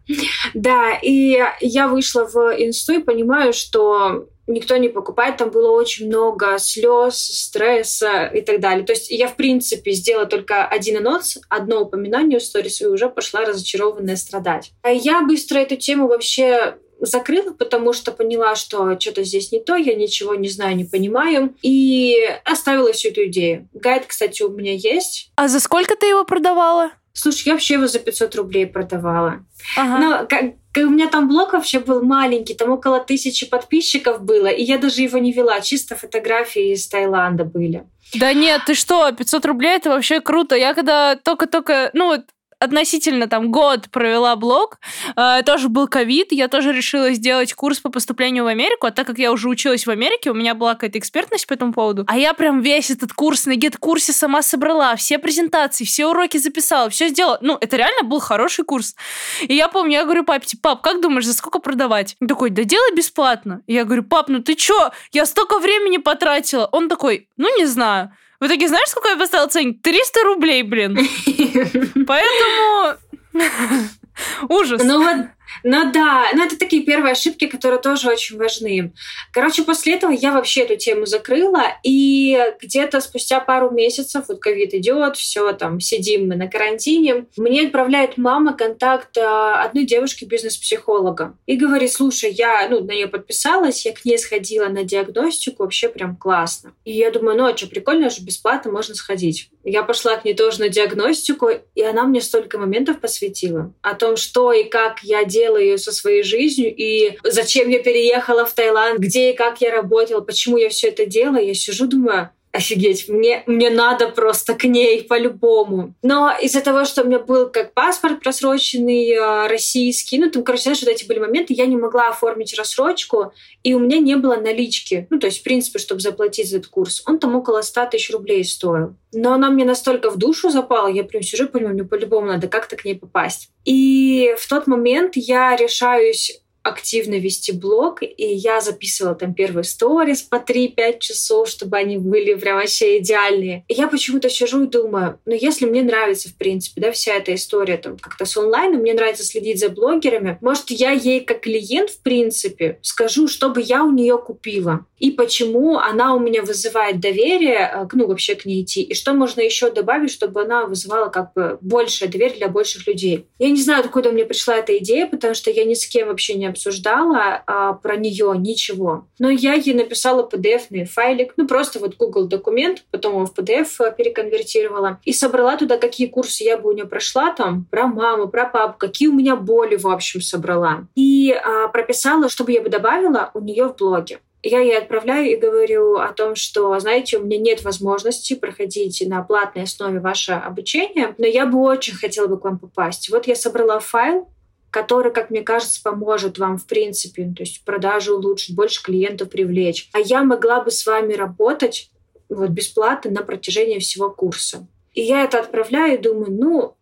да. 0.53 0.94
И 1.01 1.38
я 1.59 1.88
вышла 1.88 2.25
в 2.25 2.38
инсту 2.57 2.94
и 2.94 3.00
понимаю, 3.00 3.51
что 3.51 4.27
никто 4.48 4.77
не 4.77 4.89
покупает. 4.89 5.38
Там 5.38 5.50
было 5.50 5.71
очень 5.71 6.07
много 6.07 6.57
слез, 6.59 7.18
стресса 7.18 8.28
и 8.28 8.42
так 8.42 8.59
далее. 8.59 8.85
То 8.85 8.94
есть 8.94 9.09
я, 9.09 9.28
в 9.28 9.35
принципе, 9.35 9.92
сделала 9.92 10.25
только 10.25 10.66
один 10.66 10.97
анонс, 10.97 11.37
одно 11.49 11.81
упоминание 11.81 12.40
в 12.40 12.44
сторис, 12.44 12.80
и 12.81 12.87
уже 12.87 13.09
пошла 13.09 13.42
разочарованная 13.42 14.16
страдать. 14.16 14.71
А 14.83 14.92
я 14.92 15.21
быстро 15.21 15.57
эту 15.59 15.75
тему 15.75 16.07
вообще 16.07 16.78
закрыла, 17.01 17.51
потому 17.51 17.93
что 17.93 18.11
поняла, 18.11 18.55
что 18.55 18.97
что-то 18.99 19.23
здесь 19.23 19.51
не 19.51 19.59
то, 19.59 19.75
я 19.75 19.95
ничего 19.95 20.35
не 20.35 20.47
знаю, 20.47 20.75
не 20.75 20.85
понимаю, 20.85 21.55
и 21.61 22.15
оставила 22.45 22.93
всю 22.93 23.09
эту 23.09 23.25
идею. 23.25 23.67
Гайд, 23.73 24.05
кстати, 24.05 24.43
у 24.43 24.49
меня 24.49 24.73
есть. 24.73 25.31
А 25.35 25.47
за 25.47 25.59
сколько 25.59 25.95
ты 25.95 26.05
его 26.07 26.23
продавала? 26.23 26.91
Слушай, 27.13 27.47
я 27.47 27.53
вообще 27.53 27.73
его 27.73 27.87
за 27.87 27.99
500 27.99 28.35
рублей 28.35 28.65
продавала. 28.65 29.45
Ага. 29.75 29.97
Но 29.97 30.27
как, 30.27 30.53
как 30.71 30.85
у 30.85 30.89
меня 30.89 31.07
там 31.07 31.27
блог 31.27 31.51
вообще 31.51 31.79
был 31.79 32.01
маленький, 32.01 32.53
там 32.53 32.69
около 32.69 33.01
тысячи 33.01 33.45
подписчиков 33.45 34.23
было, 34.23 34.47
и 34.47 34.63
я 34.63 34.77
даже 34.77 35.01
его 35.01 35.17
не 35.17 35.33
вела, 35.33 35.59
чисто 35.59 35.95
фотографии 35.95 36.71
из 36.71 36.87
Таиланда 36.87 37.43
были. 37.43 37.83
Да 38.13 38.33
нет, 38.33 38.61
ты 38.65 38.75
что, 38.75 39.11
500 39.11 39.45
рублей 39.45 39.75
это 39.75 39.89
вообще 39.89 40.21
круто. 40.21 40.55
Я 40.55 40.73
когда 40.73 41.15
только-только, 41.15 41.89
ну 41.93 42.07
вот 42.07 42.21
относительно 42.61 43.27
там 43.27 43.51
год 43.51 43.89
провела 43.91 44.35
блог, 44.35 44.80
э, 45.15 45.41
тоже 45.44 45.68
был 45.68 45.87
ковид, 45.87 46.31
я 46.31 46.47
тоже 46.47 46.71
решила 46.71 47.11
сделать 47.11 47.53
курс 47.53 47.80
по 47.80 47.89
поступлению 47.89 48.44
в 48.44 48.47
Америку, 48.47 48.87
а 48.87 48.91
так 48.91 49.07
как 49.07 49.18
я 49.18 49.31
уже 49.31 49.49
училась 49.49 49.85
в 49.85 49.89
Америке, 49.89 50.31
у 50.31 50.33
меня 50.33 50.53
была 50.53 50.75
какая-то 50.75 50.99
экспертность 50.99 51.47
по 51.47 51.53
этому 51.53 51.73
поводу, 51.73 52.06
а 52.07 52.18
я 52.18 52.33
прям 52.33 52.61
весь 52.61 52.89
этот 52.91 53.13
курс 53.13 53.45
на 53.45 53.56
гет-курсе 53.56 54.13
сама 54.13 54.41
собрала, 54.41 54.95
все 54.95 55.18
презентации, 55.18 55.83
все 55.83 56.07
уроки 56.07 56.37
записала, 56.37 56.89
все 56.89 57.09
сделала. 57.09 57.39
Ну, 57.41 57.57
это 57.59 57.77
реально 57.77 58.03
был 58.03 58.19
хороший 58.19 58.65
курс. 58.65 58.95
И 59.41 59.56
я 59.56 59.68
помню, 59.68 59.94
я 59.94 60.03
говорю 60.03 60.23
папе, 60.23 60.45
типа, 60.45 60.75
пап, 60.75 60.81
как 60.81 61.01
думаешь, 61.01 61.25
за 61.25 61.33
сколько 61.33 61.59
продавать? 61.59 62.15
Он 62.21 62.27
такой, 62.27 62.49
да 62.49 62.63
делай 62.63 62.95
бесплатно. 62.95 63.61
И 63.68 63.73
я 63.73 63.83
говорю, 63.83 64.03
пап, 64.03 64.30
ну 64.30 64.39
ты 64.39 64.56
чё? 64.56 64.91
Я 65.11 65.25
столько 65.25 65.59
времени 65.59 65.97
потратила. 65.97 66.69
Он 66.71 66.89
такой, 66.89 67.27
ну 67.37 67.57
не 67.57 67.65
знаю. 67.65 68.11
В 68.42 68.48
итоге 68.48 68.68
знаешь, 68.68 68.90
сколько 68.90 69.10
я 69.10 69.18
поставила 69.18 69.48
ценник? 69.48 69.83
300 69.83 70.24
рублей, 70.24 70.64
блин. 70.64 70.95
Поэтому... 72.07 72.98
Ужас. 74.50 74.81
Ну 74.83 75.04
вот, 75.04 75.28
Ну 75.63 75.91
да, 75.91 76.25
ну 76.33 76.45
это 76.45 76.57
такие 76.57 76.83
первые 76.83 77.13
ошибки, 77.13 77.47
которые 77.47 77.79
тоже 77.79 78.09
очень 78.09 78.37
важны. 78.37 78.93
Короче, 79.31 79.63
после 79.63 79.95
этого 79.95 80.11
я 80.11 80.33
вообще 80.33 80.61
эту 80.61 80.75
тему 80.77 81.05
закрыла, 81.05 81.63
и 81.83 82.39
где-то 82.61 83.01
спустя 83.01 83.39
пару 83.39 83.71
месяцев, 83.71 84.25
вот 84.27 84.39
ковид 84.39 84.73
идет, 84.73 85.17
все 85.17 85.51
там, 85.53 85.79
сидим 85.79 86.27
мы 86.27 86.35
на 86.35 86.47
карантине, 86.47 87.25
мне 87.37 87.65
отправляет 87.65 88.17
мама 88.17 88.53
контакт 88.53 89.17
а, 89.17 89.63
одной 89.63 89.85
девушки 89.85 90.25
бизнес-психолога 90.25 91.37
и 91.45 91.55
говорит, 91.55 91.91
слушай, 91.91 92.31
я 92.31 92.67
ну, 92.69 92.81
на 92.83 92.91
нее 92.91 93.07
подписалась, 93.07 93.85
я 93.85 93.93
к 93.93 94.05
ней 94.05 94.17
сходила 94.17 94.67
на 94.67 94.83
диагностику, 94.83 95.63
вообще 95.63 95.89
прям 95.89 96.15
классно. 96.15 96.73
И 96.85 96.91
я 96.91 97.11
думаю, 97.11 97.37
ну 97.37 97.45
а 97.45 97.57
что, 97.57 97.67
прикольно 97.67 98.09
же, 98.09 98.21
бесплатно 98.21 98.71
можно 98.71 98.95
сходить. 98.95 99.49
Я 99.63 99.83
пошла 99.83 100.15
к 100.15 100.25
ней 100.25 100.33
тоже 100.33 100.59
на 100.59 100.69
диагностику, 100.69 101.49
и 101.75 101.81
она 101.81 102.05
мне 102.05 102.21
столько 102.21 102.57
моментов 102.57 102.99
посвятила 102.99 103.73
о 103.81 103.93
том, 103.95 104.15
что 104.15 104.51
и 104.53 104.63
как 104.63 105.03
я 105.03 105.23
делаю 105.23 105.41
со 105.78 105.92
своей 105.92 106.24
жизнью, 106.24 106.74
и 106.76 107.18
зачем 107.24 107.69
я 107.69 107.80
переехала 107.80 108.45
в 108.45 108.54
Таиланд, 108.54 109.00
где 109.00 109.31
и 109.31 109.36
как 109.36 109.62
я 109.62 109.71
работала, 109.71 110.21
почему 110.21 110.57
я 110.57 110.69
все 110.69 110.90
это 110.90 111.06
делаю. 111.06 111.45
Я 111.45 111.54
сижу, 111.54 111.88
думаю, 111.88 112.30
офигеть, 112.51 113.07
мне, 113.07 113.43
мне 113.45 113.69
надо 113.69 114.09
просто 114.09 114.55
к 114.55 114.65
ней 114.65 115.03
по-любому. 115.03 115.93
Но 116.01 116.31
из-за 116.41 116.61
того, 116.61 116.85
что 116.85 117.03
у 117.03 117.05
меня 117.05 117.19
был 117.19 117.49
как 117.49 117.73
паспорт 117.73 118.21
просроченный 118.21 119.11
э, 119.11 119.47
российский, 119.47 120.19
ну, 120.19 120.29
там, 120.29 120.43
короче, 120.43 120.63
знаешь, 120.63 120.81
вот 120.81 120.89
эти 120.89 121.05
были 121.05 121.19
моменты, 121.19 121.53
я 121.53 121.65
не 121.65 121.77
могла 121.77 122.09
оформить 122.09 122.57
рассрочку, 122.57 123.33
и 123.63 123.73
у 123.73 123.79
меня 123.79 123.99
не 123.99 124.15
было 124.15 124.35
налички. 124.35 125.07
Ну, 125.09 125.19
то 125.19 125.27
есть, 125.27 125.39
в 125.39 125.43
принципе, 125.43 125.79
чтобы 125.79 126.01
заплатить 126.01 126.49
за 126.49 126.57
этот 126.57 126.69
курс. 126.69 127.01
Он 127.05 127.19
там 127.19 127.35
около 127.35 127.61
100 127.61 127.87
тысяч 127.87 128.11
рублей 128.11 128.43
стоил. 128.43 128.95
Но 129.13 129.33
она 129.33 129.49
мне 129.49 129.65
настолько 129.65 130.09
в 130.09 130.17
душу 130.17 130.49
запала, 130.49 130.87
я 130.87 131.03
прям 131.03 131.23
сижу 131.23 131.45
и 131.45 131.47
понимаю, 131.47 131.73
мне 131.75 131.83
по-любому 131.83 132.27
надо 132.27 132.47
как-то 132.47 132.75
к 132.75 132.85
ней 132.85 132.95
попасть. 132.95 133.49
И 133.65 134.35
в 134.37 134.47
тот 134.47 134.67
момент 134.67 135.13
я 135.15 135.55
решаюсь 135.55 136.41
активно 136.63 137.15
вести 137.15 137.51
блог, 137.51 138.03
и 138.03 138.25
я 138.25 138.61
записывала 138.61 139.15
там 139.15 139.33
первые 139.33 139.63
сторис 139.63 140.21
по 140.21 140.35
3-5 140.35 140.99
часов, 140.99 141.49
чтобы 141.49 141.77
они 141.77 141.97
были 141.97 142.35
прям 142.35 142.57
вообще 142.57 142.99
идеальные. 142.99 143.65
И 143.68 143.73
я 143.73 143.87
почему-то 143.87 144.30
сижу 144.30 144.63
и 144.63 144.68
думаю, 144.68 145.19
ну 145.25 145.33
если 145.33 145.65
мне 145.65 145.81
нравится, 145.81 146.30
в 146.30 146.35
принципе, 146.35 146.81
да, 146.81 146.91
вся 146.91 147.15
эта 147.15 147.33
история 147.33 147.77
там 147.77 147.97
как-то 147.97 148.25
с 148.25 148.37
онлайном, 148.37 148.81
мне 148.81 148.94
нравится 148.94 149.23
следить 149.23 149.59
за 149.59 149.69
блогерами, 149.69 150.37
может, 150.41 150.69
я 150.69 150.91
ей 150.91 151.21
как 151.21 151.41
клиент, 151.41 151.89
в 151.89 152.01
принципе, 152.01 152.80
скажу, 152.81 153.27
чтобы 153.27 153.61
я 153.61 153.83
у 153.83 153.91
нее 153.91 154.18
купила 154.18 154.85
и 155.01 155.09
почему 155.09 155.80
она 155.80 156.13
у 156.13 156.19
меня 156.19 156.44
вызывает 156.44 156.99
доверие, 156.99 157.71
э, 157.73 157.87
ну, 157.94 158.06
вообще 158.06 158.35
к 158.35 158.45
ней 158.45 158.61
идти, 158.61 158.83
и 158.83 158.94
что 158.94 159.13
можно 159.13 159.41
еще 159.41 159.71
добавить, 159.71 160.11
чтобы 160.11 160.44
она 160.44 160.68
вызывала 160.68 161.09
как 161.09 161.33
бы 161.33 161.57
большее 161.59 162.07
доверие 162.07 162.37
для 162.37 162.47
больших 162.49 162.85
людей. 162.85 163.25
Я 163.39 163.49
не 163.49 163.59
знаю, 163.59 163.83
откуда 163.83 164.11
мне 164.11 164.25
пришла 164.25 164.57
эта 164.57 164.77
идея, 164.77 165.07
потому 165.07 165.33
что 165.33 165.49
я 165.49 165.65
ни 165.65 165.73
с 165.73 165.87
кем 165.87 166.07
вообще 166.07 166.35
не 166.35 166.45
обсуждала 166.51 167.43
а, 167.45 167.73
про 167.73 167.97
нее 167.97 168.33
ничего. 168.37 169.07
Но 169.19 169.29
я 169.29 169.53
ей 169.53 169.73
написала 169.73 170.27
PDF-ный 170.27 170.85
файлик, 170.85 171.33
ну, 171.37 171.47
просто 171.47 171.79
вот 171.79 171.97
Google 171.97 172.27
документ, 172.27 172.83
потом 172.91 173.13
его 173.13 173.25
в 173.25 173.33
PDF 173.37 173.67
э, 173.79 173.93
переконвертировала, 173.95 174.99
и 175.03 175.13
собрала 175.13 175.57
туда, 175.57 175.77
какие 175.77 176.07
курсы 176.07 176.43
я 176.43 176.57
бы 176.57 176.69
у 176.69 176.73
нее 176.73 176.85
прошла, 176.85 177.31
там, 177.31 177.65
про 177.69 177.87
маму, 177.87 178.27
про 178.27 178.45
папу, 178.45 178.75
какие 178.77 179.07
у 179.07 179.13
меня 179.13 179.35
боли, 179.35 179.75
в 179.75 179.87
общем, 179.87 180.21
собрала. 180.21 180.87
И 180.95 181.31
а, 181.31 181.67
прописала, 181.67 182.29
чтобы 182.29 182.51
я 182.51 182.61
бы 182.61 182.69
добавила 182.69 183.31
у 183.33 183.39
нее 183.39 183.67
в 183.67 183.75
блоге 183.75 184.19
я 184.43 184.59
ей 184.59 184.77
отправляю 184.77 185.31
и 185.31 185.35
говорю 185.35 185.97
о 185.97 186.11
том, 186.13 186.35
что, 186.35 186.77
знаете, 186.79 187.17
у 187.17 187.23
меня 187.23 187.37
нет 187.37 187.63
возможности 187.63 188.33
проходить 188.33 189.03
на 189.05 189.21
платной 189.21 189.65
основе 189.65 189.99
ваше 189.99 190.33
обучение, 190.33 191.13
но 191.17 191.27
я 191.27 191.45
бы 191.45 191.59
очень 191.59 191.93
хотела 191.93 192.27
бы 192.27 192.39
к 192.39 192.43
вам 192.43 192.57
попасть. 192.57 193.09
Вот 193.09 193.27
я 193.27 193.35
собрала 193.35 193.79
файл, 193.79 194.27
который, 194.71 195.11
как 195.11 195.30
мне 195.30 195.42
кажется, 195.42 195.81
поможет 195.83 196.40
вам, 196.40 196.57
в 196.57 196.66
принципе, 196.66 197.31
то 197.35 197.44
есть 197.44 197.63
продажу 197.66 198.16
улучшить, 198.16 198.56
больше 198.56 198.81
клиентов 198.81 199.30
привлечь. 199.30 199.90
А 199.94 199.99
я 199.99 200.23
могла 200.23 200.63
бы 200.63 200.71
с 200.71 200.85
вами 200.85 201.13
работать 201.13 201.92
вот 202.30 202.49
бесплатно 202.49 203.11
на 203.11 203.21
протяжении 203.21 203.80
всего 203.80 204.09
курса. 204.09 204.66
И 204.94 205.01
я 205.01 205.23
это 205.23 205.40
отправляю 205.40 205.95
и 205.95 206.01
думаю, 206.01 206.31
ну, 206.31 206.75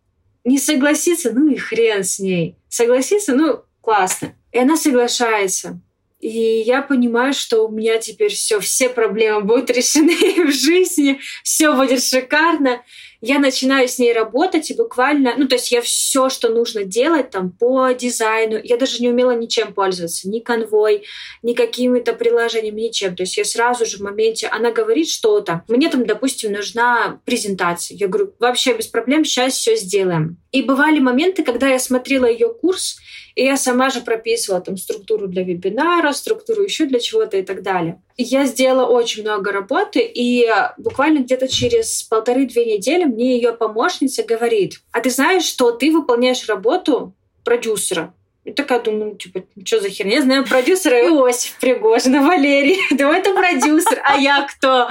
не 0.43 0.59
согласиться, 0.59 1.31
ну 1.33 1.49
и 1.49 1.57
хрен 1.57 2.03
с 2.03 2.19
ней. 2.19 2.55
Согласиться, 2.69 3.33
ну, 3.35 3.63
классно. 3.81 4.35
И 4.51 4.59
она 4.59 4.77
соглашается. 4.77 5.79
И 6.19 6.63
я 6.65 6.81
понимаю, 6.81 7.33
что 7.33 7.67
у 7.67 7.71
меня 7.71 7.97
теперь 7.97 8.33
все, 8.33 8.59
все 8.59 8.89
проблемы 8.89 9.41
будут 9.41 9.69
решены 9.75 10.45
в 10.45 10.51
жизни, 10.51 11.19
все 11.43 11.73
будет 11.73 12.03
шикарно. 12.03 12.81
Я 13.21 13.39
начинаю 13.39 13.89
с 13.89 13.99
ней 13.99 14.13
работать 14.13 14.71
и 14.71 14.75
буквально, 14.75 15.33
ну 15.37 15.47
то 15.47 15.55
есть 15.55 15.71
я 15.71 15.81
все, 15.81 16.29
что 16.29 16.47
нужно 16.47 16.85
делать 16.85 17.31
там 17.31 17.51
по 17.51 17.91
дизайну, 17.91 18.57
я 18.63 18.77
даже 18.77 19.01
не 19.01 19.09
умела 19.09 19.31
ничем 19.31 19.73
пользоваться, 19.73 20.29
ни 20.29 20.39
конвой, 20.39 21.03
ни 21.41 21.53
какими-то 21.53 22.13
приложениями, 22.13 22.81
ничем. 22.81 23.17
То 23.17 23.23
есть 23.23 23.35
я 23.35 23.43
сразу 23.43 23.85
же 23.85 23.97
в 23.97 24.01
моменте, 24.01 24.47
она 24.47 24.71
говорит 24.71 25.09
что-то, 25.09 25.63
мне 25.67 25.89
там, 25.89 26.05
допустим, 26.05 26.53
нужна 26.53 27.19
презентация. 27.25 27.97
Я 27.97 28.07
говорю, 28.07 28.33
вообще 28.39 28.73
без 28.73 28.87
проблем, 28.87 29.25
сейчас 29.25 29.53
все 29.53 29.75
сделаем. 29.75 30.37
И 30.51 30.61
бывали 30.61 30.99
моменты, 30.99 31.43
когда 31.43 31.67
я 31.67 31.79
смотрела 31.79 32.25
ее 32.25 32.53
курс, 32.53 32.99
и 33.35 33.43
я 33.43 33.57
сама 33.57 33.89
же 33.89 34.01
прописывала 34.01 34.61
там 34.61 34.77
структуру 34.77 35.27
для 35.27 35.43
вебинара, 35.43 36.13
структуру 36.13 36.63
еще 36.63 36.85
для 36.85 36.99
чего-то 36.99 37.37
и 37.37 37.41
так 37.41 37.63
далее. 37.63 38.01
Я 38.21 38.45
сделала 38.45 38.85
очень 38.85 39.21
много 39.23 39.53
работы, 39.53 40.01
и 40.01 40.45
буквально 40.77 41.19
где-то 41.19 41.47
через 41.47 42.03
полторы-две 42.03 42.65
недели 42.65 43.05
мне 43.05 43.37
ее 43.37 43.53
помощница 43.53 44.23
говорит, 44.23 44.81
а 44.91 44.99
ты 44.99 45.09
знаешь, 45.09 45.45
что 45.45 45.71
ты 45.71 45.89
выполняешь 45.89 46.45
работу 46.49 47.13
продюсера? 47.45 48.13
И 48.43 48.51
такая 48.51 48.81
думаю, 48.81 49.11
ну, 49.11 49.15
типа, 49.15 49.43
что 49.63 49.79
за 49.79 49.89
херня? 49.89 50.15
Я 50.15 50.21
знаю 50.23 50.45
продюсера 50.45 50.99
Иосиф 51.07 51.57
Пригожина, 51.59 52.21
Валерий. 52.21 52.79
Думаю, 52.97 53.19
это 53.19 53.33
продюсер, 53.33 54.01
а 54.03 54.17
я 54.17 54.45
кто? 54.45 54.89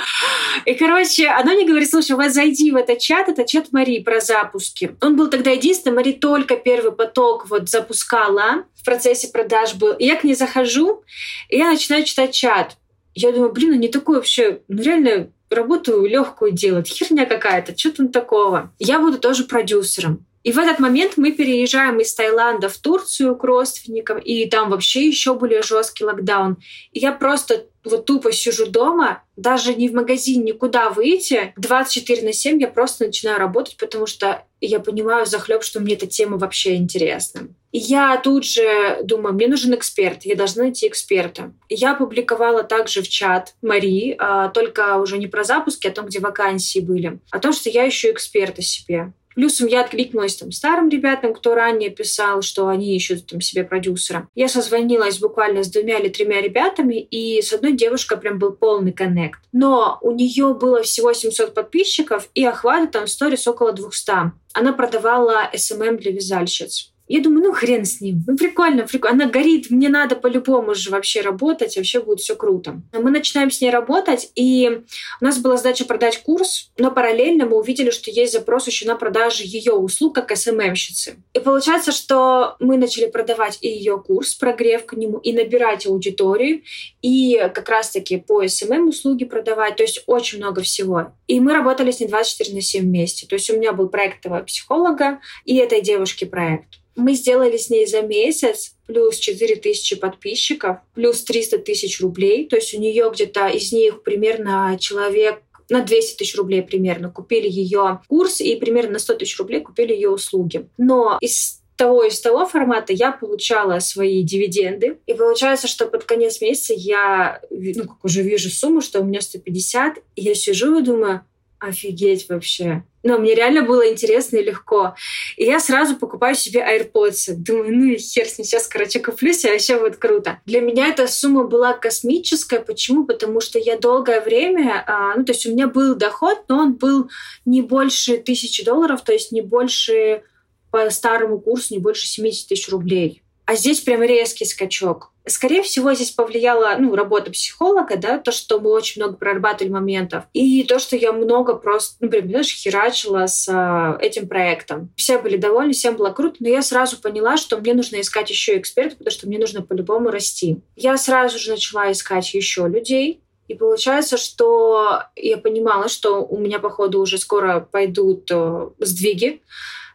И, 0.65 0.73
короче, 0.75 1.29
она 1.29 1.53
мне 1.53 1.67
говорит, 1.67 1.91
слушай, 1.91 2.17
вот 2.17 2.31
зайди 2.31 2.71
в 2.71 2.77
этот 2.77 2.99
чат, 2.99 3.29
это 3.29 3.45
чат 3.45 3.73
Марии 3.73 4.03
про 4.03 4.21
запуски. 4.21 4.97
Он 5.03 5.17
был 5.17 5.29
тогда 5.29 5.51
единственный, 5.51 5.93
Мари 5.93 6.13
только 6.13 6.57
первый 6.57 6.93
поток 6.93 7.47
вот 7.51 7.69
запускала, 7.69 8.65
в 8.75 8.85
процессе 8.87 9.29
продаж 9.29 9.75
был. 9.75 9.93
И 9.93 10.07
я 10.07 10.17
к 10.17 10.25
ней 10.25 10.35
захожу, 10.35 11.03
и 11.51 11.59
я 11.59 11.71
начинаю 11.71 12.05
читать 12.05 12.33
чат. 12.33 12.77
Я 13.21 13.33
думаю, 13.33 13.53
блин, 13.53 13.81
не 13.81 13.89
такой 13.89 14.17
вообще, 14.17 14.61
ну 14.69 14.81
реально 14.81 15.33
работу 15.51 16.05
легкую 16.07 16.53
делать, 16.53 16.89
херня 16.89 17.27
какая-то, 17.27 17.77
что 17.77 17.91
там 17.91 18.09
такого. 18.11 18.73
Я 18.79 19.01
буду 19.01 19.19
тоже 19.19 19.45
продюсером. 19.45 20.25
И 20.45 20.53
в 20.53 20.59
этот 20.59 20.79
момент 20.79 21.15
мы 21.17 21.33
переезжаем 21.33 21.99
из 21.99 22.15
Таиланда 22.15 22.69
в 22.69 22.79
Турцию 22.79 23.35
к 23.35 23.43
родственникам, 23.43 24.19
и 24.19 24.49
там 24.49 24.71
вообще 24.71 25.05
еще 25.07 25.35
более 25.35 25.63
жесткий 25.63 26.05
локдаун. 26.05 26.59
И 26.93 27.01
я 27.01 27.11
просто 27.11 27.67
вот 27.83 28.05
тупо 28.05 28.31
сижу 28.31 28.67
дома, 28.67 29.25
даже 29.37 29.75
не 29.75 29.89
в 29.89 29.95
магазин, 29.95 30.45
никуда 30.45 30.91
выйти. 30.91 31.53
24 31.57 32.23
на 32.23 32.33
7 32.33 32.61
я 32.61 32.69
просто 32.69 33.07
начинаю 33.07 33.39
работать, 33.41 33.77
потому 33.79 34.07
что 34.07 34.45
я 34.67 34.81
понимаю 34.81 35.27
захлеб, 35.27 35.63
что 35.63 35.81
мне 35.81 35.95
эта 35.95 36.07
тема 36.07 36.37
вообще 36.37 36.77
интересна. 36.77 37.49
Я 37.71 38.17
тут 38.17 38.45
же 38.47 39.01
думаю, 39.03 39.35
мне 39.35 39.47
нужен 39.47 39.75
эксперт, 39.75 40.25
я 40.25 40.35
должна 40.35 40.65
найти 40.65 40.89
эксперта. 40.89 41.53
Я 41.69 41.93
опубликовала 41.93 42.65
также 42.65 43.03
в 43.03 43.09
чат 43.09 43.55
Марии, 43.61 44.17
а, 44.19 44.49
только 44.49 44.97
уже 44.97 45.19
не 45.19 45.27
про 45.27 45.45
запуски, 45.45 45.87
а 45.87 45.91
о 45.91 45.93
том, 45.93 46.07
где 46.07 46.19
вакансии 46.19 46.81
были, 46.81 47.19
о 47.31 47.39
том, 47.39 47.53
что 47.53 47.69
я 47.69 47.87
ищу 47.87 48.11
эксперта 48.11 48.63
себе. 48.63 49.13
Плюсом 49.39 49.69
я 49.69 49.83
откликнулась 49.83 50.35
там 50.35 50.51
старым 50.51 50.89
ребятам, 50.89 51.33
кто 51.33 51.55
ранее 51.55 51.91
писал, 51.91 52.43
что 52.43 52.67
они 52.67 52.97
ищут 52.97 53.25
там 53.29 53.41
себе 53.41 53.63
продюсера. 53.63 54.29
Я 54.35 54.49
созвонилась 54.49 55.21
буквально 55.21 55.63
с 55.63 55.71
двумя 55.71 56.01
или 56.01 56.09
тремя 56.09 56.41
ребятами, 56.41 56.97
и 56.97 57.41
с 57.41 57.53
одной 57.53 57.75
девушкой 57.75 58.19
прям 58.19 58.41
был 58.41 58.51
полный 58.51 58.91
коннект. 58.91 59.39
Но 59.53 59.97
у 60.03 60.11
нее 60.11 60.55
было 60.55 60.83
всего 60.83 61.13
700 61.13 61.55
подписчиков, 61.55 62.29
и 62.35 62.45
охваты 62.45 62.89
там 62.89 63.07
в 63.07 63.11
сторис 63.11 63.47
около 63.47 63.73
200. 63.73 64.33
Она 64.55 64.73
продавала 64.73 65.49
SMM 65.55 65.99
для 65.99 66.11
вязальщиц. 66.11 66.93
Я 67.09 67.23
думаю, 67.23 67.45
ну 67.45 67.53
хрен 67.53 67.85
с 67.85 68.01
ним. 68.01 68.23
Ну 68.27 68.37
прикольно, 68.37 68.87
прикольно. 68.87 69.25
Она 69.25 69.33
горит, 69.33 69.71
мне 69.71 69.89
надо 69.89 70.15
по-любому 70.15 70.75
же 70.75 70.91
вообще 70.91 71.23
работать, 71.23 71.77
вообще 71.77 72.01
будет 72.01 72.21
все 72.21 72.37
круто. 72.37 72.81
Мы 72.93 73.11
начинаем 73.11 73.51
с 73.51 73.61
ней 73.61 73.71
работать, 73.71 74.31
и 74.35 74.83
у 75.21 75.25
нас 75.25 75.39
была 75.39 75.57
задача 75.57 75.85
продать 75.87 76.23
курс, 76.23 76.71
но 76.77 76.91
параллельно 76.91 77.47
мы 77.47 77.59
увидели, 77.59 77.91
что 77.91 78.11
есть 78.11 78.35
запрос 78.35 78.67
еще 78.67 78.87
на 78.87 78.97
продажу 78.97 79.43
ее 79.43 79.73
услуг 79.73 80.15
как 80.15 80.37
SMMщицы. 80.37 81.17
И 81.33 81.41
получается, 81.41 81.93
что 81.93 82.57
мы 82.61 82.77
начали 82.77 83.07
продавать 83.07 83.59
и 83.63 83.69
ее 83.69 83.99
курс, 83.99 84.35
прогрев 84.35 84.85
к 84.85 84.93
нему, 84.93 85.19
и 85.19 85.33
набирать 85.33 85.87
аудиторию, 85.87 86.63
и 87.01 87.39
как 87.55 87.69
раз-таки 87.69 88.19
по 88.19 88.47
SMM 88.47 88.89
услуги 88.89 89.25
продавать, 89.25 89.77
то 89.77 89.83
есть 89.83 90.03
очень 90.07 90.39
много 90.39 90.63
всего. 90.63 91.13
И 91.27 91.41
мы 91.41 91.55
работали 91.55 91.91
с 91.91 92.01
ней 92.01 92.09
24 92.09 92.55
на 92.55 92.61
7 92.61 92.83
вместе. 92.83 93.27
То 93.27 93.35
есть 93.35 93.49
у 93.51 93.57
меня 93.57 93.73
был 93.73 93.89
проект 93.89 94.25
вот 94.25 94.43
психолога 94.43 95.21
и 95.45 95.57
этой 95.57 95.81
девушки 95.81 96.25
проект. 96.25 96.79
Мы 96.99 97.15
сделали 97.15 97.57
с 97.57 97.71
ней 97.71 97.87
за 97.87 98.03
месяц 98.03 98.75
плюс 98.87 99.19
4 99.19 99.57
тысячи 99.57 99.95
подписчиков, 99.95 100.79
плюс 100.95 101.23
300 101.23 101.59
тысяч 101.59 102.01
рублей. 102.01 102.49
То 102.49 102.57
есть 102.57 102.75
у 102.75 102.81
нее 102.81 103.09
где-то 103.13 103.47
из 103.47 103.73
них 103.73 104.03
примерно 104.03 104.77
человек 104.81 105.41
на 105.71 105.83
200 105.83 106.17
тысяч 106.17 106.35
рублей 106.37 106.63
примерно 106.63 107.11
купили 107.11 107.49
ее 107.49 108.01
курс 108.09 108.41
и 108.41 108.57
примерно 108.57 108.93
на 108.93 108.99
100 108.99 109.15
тысяч 109.15 109.39
рублей 109.39 109.61
купили 109.61 109.95
ее 109.95 110.11
услуги. 110.11 110.69
Но 110.77 111.19
из 111.21 111.63
того 111.77 112.03
и 112.03 112.11
с 112.11 112.21
того 112.21 112.47
формата 112.47 112.93
я 112.93 113.13
получала 113.13 113.79
свои 113.79 114.25
дивиденды. 114.25 114.99
И 115.07 115.15
получается, 115.15 115.69
что 115.69 115.87
под 115.87 116.03
конец 116.03 116.41
месяца 116.41 116.75
я 116.77 117.41
ну, 117.51 117.85
как 117.85 118.05
уже 118.05 118.23
вижу 118.23 118.51
сумму, 118.51 118.81
что 118.81 119.01
у 119.01 119.05
меня 119.05 119.21
150, 119.21 119.99
и 120.17 120.21
я 120.21 120.35
сижу 120.35 120.81
и 120.81 120.83
думаю, 120.83 121.25
офигеть 121.59 122.29
вообще. 122.29 122.83
Но 123.03 123.19
мне 123.19 123.35
реально 123.35 123.63
было 123.63 123.89
интересно 123.91 124.37
и 124.37 124.45
легко. 124.45 124.95
И 125.37 125.45
я 125.45 125.61
сразу 125.61 125.97
покупаю 125.97 126.35
себе 126.35 126.61
AirPods. 126.61 127.35
Думаю, 127.37 127.77
ну 127.77 127.85
и 127.87 127.97
хер 127.97 128.27
с 128.27 128.39
ним, 128.39 128.45
сейчас, 128.45 128.67
короче, 128.67 129.01
куплюсь, 129.01 129.45
и 129.45 129.49
вообще 129.49 129.79
будет 129.79 129.97
круто. 129.97 130.41
Для 130.47 130.61
меня 130.61 130.89
эта 130.89 131.07
сумма 131.07 131.45
была 131.45 131.73
космическая. 131.75 132.61
Почему? 132.61 133.07
Потому 133.07 133.41
что 133.41 133.59
я 133.59 133.79
долгое 133.79 134.21
время, 134.21 134.85
а, 134.87 135.15
ну 135.17 135.25
то 135.25 135.33
есть 135.33 135.47
у 135.47 135.51
меня 135.51 135.69
был 135.69 135.95
доход, 135.95 136.45
но 136.49 136.59
он 136.59 136.75
был 136.75 137.09
не 137.45 137.63
больше 137.63 138.19
тысячи 138.19 138.65
долларов, 138.65 139.03
то 139.03 139.13
есть 139.13 139.33
не 139.33 139.43
больше 139.43 140.23
по 140.71 140.91
старому 140.91 141.41
курсу, 141.41 141.75
не 141.75 141.81
больше 141.81 142.07
70 142.07 142.49
тысяч 142.49 142.69
рублей. 142.69 143.23
А 143.49 143.55
здесь 143.55 143.81
прям 143.81 144.03
резкий 144.03 144.45
скачок. 144.45 145.11
Скорее 145.25 145.63
всего, 145.63 145.95
здесь 145.95 146.11
повлияла 146.11 146.77
ну, 146.79 146.95
работа 146.95 147.31
психолога, 147.31 147.97
да, 147.97 148.19
то, 148.19 148.31
что 148.31 148.61
мы 148.61 148.69
очень 148.69 149.01
много 149.01 149.17
прорабатывали 149.17 149.73
моментов, 149.73 150.25
и 150.35 150.65
то, 150.65 150.79
что 150.79 150.97
я 150.97 151.15
много 151.15 151.55
просто, 151.55 151.97
ну, 152.01 152.11
прям, 152.11 152.29
знаешь, 152.29 152.55
херачила 152.55 153.27
с 153.27 153.49
э, 153.49 154.05
этим 154.05 154.29
проектом. 154.29 154.93
Все 154.97 155.19
были 155.19 155.39
довольны, 155.39 155.73
всем 155.73 155.97
было 155.97 156.11
круто, 156.11 156.37
но 156.41 156.49
я 156.51 156.61
сразу 156.61 157.01
поняла, 157.01 157.39
что 157.39 157.57
мне 157.57 157.73
нужно 157.73 158.03
искать 158.03 158.29
еще 158.29 158.59
экспертов, 158.59 158.99
потому 158.99 159.13
что 159.13 159.27
мне 159.27 159.39
нужно 159.39 159.63
по-любому 159.63 160.11
расти. 160.11 160.59
Я 160.77 160.99
сразу 160.99 161.39
же 161.39 161.53
начала 161.53 161.91
искать 161.91 162.35
еще 162.35 162.69
людей, 162.69 163.23
и 163.49 163.55
получается, 163.55 164.19
что 164.19 165.05
я 165.17 165.39
понимала, 165.39 165.89
что 165.89 166.23
у 166.23 166.37
меня, 166.37 166.59
походу, 166.59 167.01
уже 167.01 167.17
скоро 167.17 167.61
пойдут 167.61 168.31
э, 168.31 168.69
сдвиги, 168.79 169.41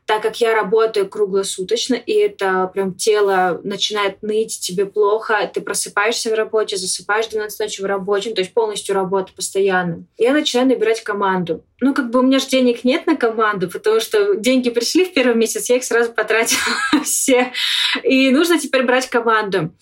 так 0.06 0.22
как 0.22 0.38
я 0.42 0.54
работаю 0.54 1.08
круглосуточно, 1.08 1.96
и 1.96 2.14
это 2.14 2.70
прям 2.74 2.94
тело 2.94 3.62
начинает 3.64 4.22
ныть, 4.22 4.60
тебе 4.60 4.86
плохо, 4.86 5.50
ты 5.54 5.62
просыпаешься 5.62 6.30
в 6.30 6.34
работе, 6.34 6.78
засыпаешь 6.78 7.28
12 7.28 7.60
ночи 7.60 7.82
в 7.82 7.86
работе, 7.86 8.30
ну, 8.30 8.36
то 8.36 8.42
есть 8.42 8.54
полностью 8.54 8.96
работа 8.96 9.32
постоянно. 9.34 10.06
Я 10.18 10.34
начинаю 10.34 10.68
набирать 10.68 11.04
команду. 11.04 11.64
Ну, 11.80 11.94
как 11.94 12.12
бы 12.12 12.20
у 12.20 12.24
меня 12.24 12.40
же 12.40 12.48
денег 12.48 12.84
нет 12.84 13.06
на 13.08 13.18
команду, 13.18 13.70
потому 13.70 14.00
что 14.00 14.36
деньги 14.36 14.70
пришли 14.70 15.06
в 15.06 15.14
первый 15.14 15.36
месяц, 15.36 15.70
я 15.70 15.78
их 15.78 15.84
сразу 15.84 16.12
потратила 16.12 16.60
все. 17.04 17.52
И 18.04 18.30
нужно 18.30 18.60
теперь 18.60 18.84
брать 18.84 19.10
команду. 19.10 19.74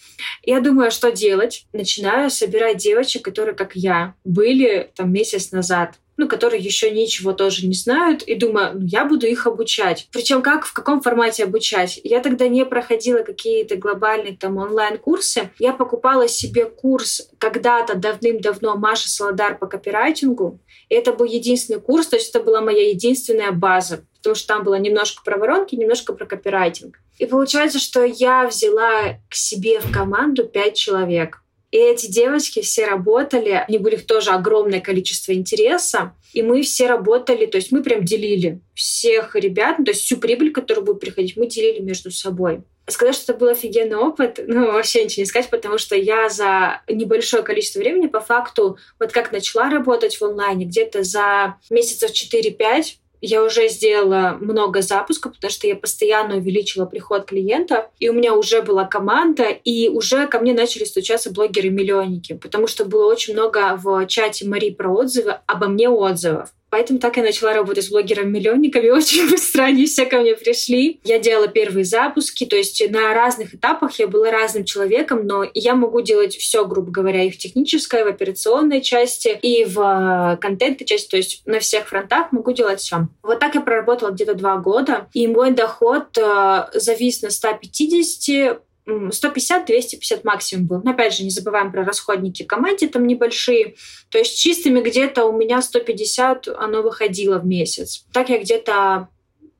Я 0.43 0.61
думаю, 0.61 0.87
а 0.87 0.91
что 0.91 1.11
делать? 1.11 1.65
Начинаю 1.73 2.29
собирать 2.29 2.77
девочек, 2.77 3.23
которые, 3.23 3.55
как 3.55 3.75
я, 3.75 4.15
были 4.23 4.89
там 4.95 5.11
месяц 5.11 5.51
назад 5.51 5.95
ну, 6.21 6.27
которые 6.27 6.61
еще 6.61 6.91
ничего 6.91 7.33
тоже 7.33 7.65
не 7.65 7.73
знают, 7.73 8.21
и 8.21 8.35
думаю, 8.35 8.73
ну, 8.75 8.85
я 8.85 9.05
буду 9.05 9.25
их 9.25 9.47
обучать. 9.47 10.07
Причем 10.11 10.43
как, 10.43 10.67
в 10.67 10.73
каком 10.73 11.01
формате 11.01 11.45
обучать? 11.45 11.99
Я 12.03 12.19
тогда 12.19 12.47
не 12.47 12.63
проходила 12.63 13.23
какие-то 13.23 13.75
глобальные 13.75 14.37
там 14.37 14.57
онлайн-курсы. 14.57 15.49
Я 15.57 15.73
покупала 15.73 16.27
себе 16.27 16.65
курс 16.65 17.27
когда-то 17.39 17.95
давным-давно 17.95 18.75
Маша 18.75 19.09
Солодар 19.09 19.57
по 19.57 19.65
копирайтингу. 19.65 20.59
И 20.89 20.93
это 20.93 21.11
был 21.11 21.25
единственный 21.25 21.81
курс, 21.81 22.05
то 22.05 22.17
есть 22.17 22.29
это 22.29 22.43
была 22.43 22.61
моя 22.61 22.89
единственная 22.89 23.51
база, 23.51 24.05
потому 24.17 24.35
что 24.35 24.47
там 24.47 24.63
было 24.63 24.75
немножко 24.75 25.23
про 25.23 25.39
воронки, 25.39 25.73
немножко 25.73 26.13
про 26.13 26.27
копирайтинг. 26.27 26.99
И 27.17 27.25
получается, 27.25 27.79
что 27.79 28.03
я 28.03 28.45
взяла 28.45 29.19
к 29.27 29.33
себе 29.33 29.79
в 29.79 29.91
команду 29.91 30.43
пять 30.43 30.75
человек. 30.75 31.40
И 31.71 31.77
эти 31.77 32.07
девочки 32.07 32.61
все 32.61 32.85
работали, 32.85 33.63
у 33.67 33.71
них 33.71 33.81
были 33.81 33.95
тоже 33.95 34.31
огромное 34.31 34.81
количество 34.81 35.31
интереса, 35.33 36.13
и 36.33 36.41
мы 36.41 36.63
все 36.63 36.87
работали, 36.87 37.45
то 37.45 37.57
есть 37.57 37.71
мы 37.71 37.81
прям 37.81 38.03
делили 38.03 38.59
всех 38.73 39.35
ребят, 39.35 39.79
ну, 39.79 39.85
то 39.85 39.91
есть 39.91 40.01
всю 40.01 40.17
прибыль, 40.17 40.51
которая 40.51 40.83
будет 40.83 40.99
приходить, 40.99 41.37
мы 41.37 41.47
делили 41.47 41.79
между 41.79 42.11
собой. 42.11 42.63
Сказать, 42.87 43.15
что 43.15 43.31
это 43.31 43.39
был 43.39 43.47
офигенный 43.47 43.95
опыт, 43.95 44.41
ну, 44.47 44.73
вообще 44.73 45.05
ничего 45.05 45.21
не 45.21 45.27
сказать, 45.27 45.49
потому 45.49 45.77
что 45.77 45.95
я 45.95 46.27
за 46.27 46.81
небольшое 46.89 47.41
количество 47.41 47.79
времени, 47.79 48.07
по 48.07 48.19
факту, 48.19 48.77
вот 48.99 49.13
как 49.13 49.31
начала 49.31 49.69
работать 49.69 50.17
в 50.17 50.23
онлайне, 50.23 50.65
где-то 50.65 51.03
за 51.03 51.55
месяцев 51.69 52.11
4-5 52.11 52.97
я 53.21 53.43
уже 53.43 53.69
сделала 53.69 54.37
много 54.41 54.81
запусков, 54.81 55.33
потому 55.33 55.51
что 55.51 55.67
я 55.67 55.75
постоянно 55.75 56.37
увеличила 56.37 56.85
приход 56.85 57.25
клиента, 57.25 57.89
и 57.99 58.09
у 58.09 58.13
меня 58.13 58.33
уже 58.33 58.61
была 58.61 58.85
команда, 58.85 59.49
и 59.49 59.89
уже 59.89 60.27
ко 60.27 60.39
мне 60.39 60.53
начали 60.53 60.83
стучаться 60.83 61.31
блогеры-миллионники, 61.31 62.33
потому 62.33 62.67
что 62.67 62.85
было 62.85 63.05
очень 63.05 63.33
много 63.33 63.75
в 63.77 64.05
чате 64.07 64.47
Мари 64.47 64.71
про 64.71 64.89
отзывы, 64.89 65.37
обо 65.45 65.67
мне 65.67 65.87
отзывов. 65.87 66.49
Поэтому 66.71 66.99
так 66.99 67.17
я 67.17 67.23
начала 67.23 67.53
работать 67.53 67.83
с 67.83 67.91
блогерами-миллионниками. 67.91 68.89
Очень 68.91 69.29
быстро 69.29 69.63
они 69.63 69.85
все 69.85 70.05
ко 70.05 70.19
мне 70.19 70.35
пришли. 70.35 71.01
Я 71.03 71.19
делала 71.19 71.47
первые 71.47 71.83
запуски, 71.83 72.45
то 72.45 72.55
есть 72.55 72.81
на 72.89 73.13
разных 73.13 73.53
этапах 73.53 73.99
я 73.99 74.07
была 74.07 74.31
разным 74.31 74.63
человеком, 74.63 75.27
но 75.27 75.45
я 75.53 75.75
могу 75.75 76.01
делать 76.01 76.35
все, 76.35 76.65
грубо 76.65 76.89
говоря, 76.89 77.23
и 77.23 77.29
в 77.29 77.37
технической, 77.37 78.05
в 78.05 78.07
операционной 78.07 78.81
части, 78.81 79.37
и 79.41 79.65
в 79.65 79.79
э, 79.79 80.37
контентной 80.37 80.87
части, 80.87 81.09
то 81.09 81.17
есть 81.17 81.45
на 81.45 81.59
всех 81.59 81.87
фронтах 81.89 82.31
могу 82.31 82.53
делать 82.53 82.79
все. 82.79 83.07
Вот 83.21 83.39
так 83.39 83.53
я 83.55 83.61
проработала 83.61 84.11
где-то 84.11 84.33
два 84.35 84.55
года, 84.57 85.09
и 85.13 85.27
мой 85.27 85.51
доход 85.51 86.17
э, 86.17 86.65
завис 86.73 87.21
на 87.21 87.31
150 87.31 88.61
150-250 89.09 90.21
максимум 90.23 90.67
был. 90.67 90.81
Но 90.83 90.91
опять 90.91 91.13
же, 91.13 91.23
не 91.23 91.29
забываем 91.29 91.71
про 91.71 91.83
расходники 91.83 92.43
команде 92.43 92.87
там 92.87 93.07
небольшие. 93.07 93.75
То 94.09 94.17
есть 94.17 94.37
чистыми 94.37 94.81
где-то 94.81 95.25
у 95.25 95.37
меня 95.37 95.61
150 95.61 96.47
оно 96.47 96.81
выходило 96.81 97.39
в 97.39 97.45
месяц. 97.45 98.05
Так 98.13 98.29
я 98.29 98.39
где-то 98.39 99.09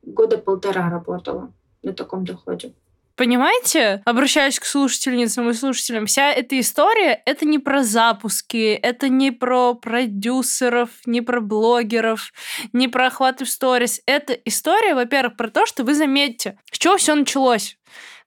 года 0.01 0.37
полтора 0.37 0.89
работала 0.89 1.53
на 1.83 1.93
таком 1.93 2.25
доходе. 2.25 2.73
Понимаете? 3.21 4.01
Обращаюсь 4.05 4.59
к 4.59 4.65
слушательницам 4.65 5.47
и 5.49 5.53
слушателям. 5.53 6.07
Вся 6.07 6.31
эта 6.31 6.59
история— 6.59 7.21
это 7.25 7.45
не 7.45 7.59
про 7.59 7.83
запуски, 7.83 8.73
это 8.73 9.09
не 9.09 9.29
про 9.29 9.75
продюсеров, 9.75 10.89
не 11.05 11.21
про 11.21 11.39
блогеров, 11.39 12.33
не 12.73 12.87
про 12.87 13.07
охваты 13.07 13.45
в 13.45 13.49
сторис. 13.49 14.01
Это 14.07 14.33
история, 14.33 14.95
во-первых, 14.95 15.37
про 15.37 15.49
то, 15.49 15.67
что 15.67 15.83
вы 15.83 15.93
заметите, 15.93 16.57
с 16.71 16.79
чего 16.79 16.97
все 16.97 17.13
началось. 17.13 17.77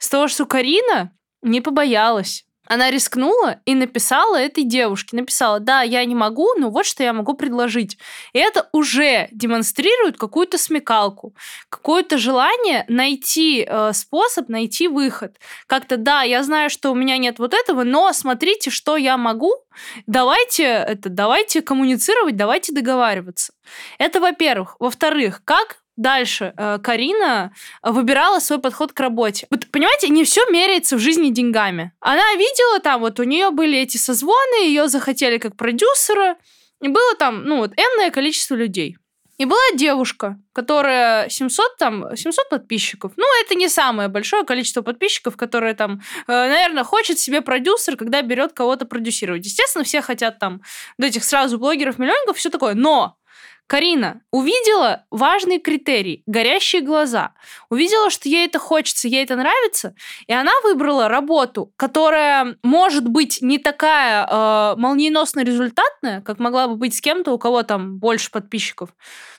С 0.04 0.08
того, 0.10 0.28
что 0.28 0.44
Карина 0.44 1.12
не 1.40 1.62
побоялась. 1.62 2.44
Она 2.66 2.90
рискнула 2.90 3.60
и 3.64 3.74
написала 3.74 4.36
этой 4.36 4.62
девушке. 4.62 5.16
Написала, 5.16 5.60
да, 5.60 5.80
я 5.80 6.04
не 6.04 6.14
могу, 6.14 6.52
но 6.58 6.68
вот 6.68 6.84
что 6.84 7.02
я 7.02 7.14
могу 7.14 7.32
предложить. 7.32 7.96
И 8.34 8.38
это 8.38 8.68
уже 8.72 9.28
демонстрирует 9.32 10.18
какую-то 10.18 10.58
смекалку, 10.58 11.34
какое-то 11.70 12.18
желание 12.18 12.84
найти 12.86 13.66
э, 13.66 13.92
способ, 13.94 14.50
найти 14.50 14.88
выход. 14.88 15.38
Как-то, 15.66 15.96
да, 15.96 16.20
я 16.22 16.42
знаю, 16.42 16.68
что 16.68 16.92
у 16.92 16.94
меня 16.94 17.16
нет 17.16 17.38
вот 17.38 17.54
этого, 17.54 17.82
но 17.82 18.12
смотрите, 18.12 18.68
что 18.68 18.98
я 18.98 19.16
могу. 19.16 19.54
Давайте, 20.06 20.64
это, 20.64 21.08
давайте 21.08 21.62
коммуницировать, 21.62 22.36
давайте 22.36 22.74
договариваться. 22.74 23.54
Это 23.96 24.20
во-первых. 24.20 24.76
Во-вторых, 24.78 25.40
как 25.46 25.83
Дальше 25.96 26.52
э, 26.56 26.78
Карина 26.82 27.52
выбирала 27.82 28.40
свой 28.40 28.58
подход 28.58 28.92
к 28.92 29.00
работе. 29.00 29.46
Вот, 29.50 29.70
понимаете, 29.70 30.08
не 30.08 30.24
все 30.24 30.44
меряется 30.50 30.96
в 30.96 30.98
жизни 30.98 31.30
деньгами. 31.30 31.92
Она 32.00 32.34
видела 32.34 32.80
там, 32.80 33.00
вот 33.00 33.20
у 33.20 33.22
нее 33.22 33.50
были 33.50 33.78
эти 33.78 33.96
созвоны, 33.96 34.64
ее 34.66 34.88
захотели 34.88 35.38
как 35.38 35.56
продюсера, 35.56 36.36
и 36.80 36.88
было 36.88 37.14
там, 37.16 37.44
ну 37.44 37.58
вот, 37.58 37.72
энное 37.76 38.10
количество 38.10 38.56
людей. 38.56 38.96
И 39.36 39.46
была 39.46 39.60
девушка, 39.74 40.38
которая 40.52 41.28
700, 41.28 41.76
там, 41.76 42.16
700 42.16 42.48
подписчиков. 42.48 43.12
Ну, 43.16 43.24
это 43.42 43.56
не 43.56 43.68
самое 43.68 44.08
большое 44.08 44.44
количество 44.44 44.82
подписчиков, 44.82 45.36
которое 45.36 45.74
там, 45.74 46.02
э, 46.28 46.32
наверное, 46.32 46.84
хочет 46.84 47.18
себе 47.18 47.40
продюсер, 47.40 47.96
когда 47.96 48.22
берет 48.22 48.52
кого-то 48.52 48.84
продюсировать. 48.84 49.44
Естественно, 49.44 49.84
все 49.84 50.02
хотят 50.02 50.38
там 50.38 50.62
вот 50.98 51.06
этих 51.06 51.24
сразу 51.24 51.58
блогеров, 51.58 51.98
миллионников, 51.98 52.36
все 52.36 52.48
такое. 52.48 52.74
Но 52.74 53.16
Карина 53.66 54.20
увидела 54.30 55.06
важный 55.10 55.58
критерий– 55.58 56.22
горящие 56.26 56.82
глаза. 56.82 57.32
Увидела, 57.70 58.10
что 58.10 58.28
ей 58.28 58.46
это 58.46 58.58
хочется, 58.58 59.08
ей 59.08 59.24
это 59.24 59.36
нравится, 59.36 59.94
и 60.26 60.32
она 60.32 60.52
выбрала 60.62 61.08
работу, 61.08 61.72
которая 61.76 62.56
может 62.62 63.08
быть 63.08 63.38
не 63.40 63.58
такая 63.58 64.26
э, 64.26 64.76
молниеносно 64.76 65.40
результатная, 65.40 66.20
как 66.20 66.38
могла 66.38 66.68
бы 66.68 66.76
быть 66.76 66.94
с 66.94 67.00
кем-то, 67.00 67.32
у 67.32 67.38
кого 67.38 67.62
там 67.62 67.98
больше 67.98 68.30
подписчиков, 68.30 68.90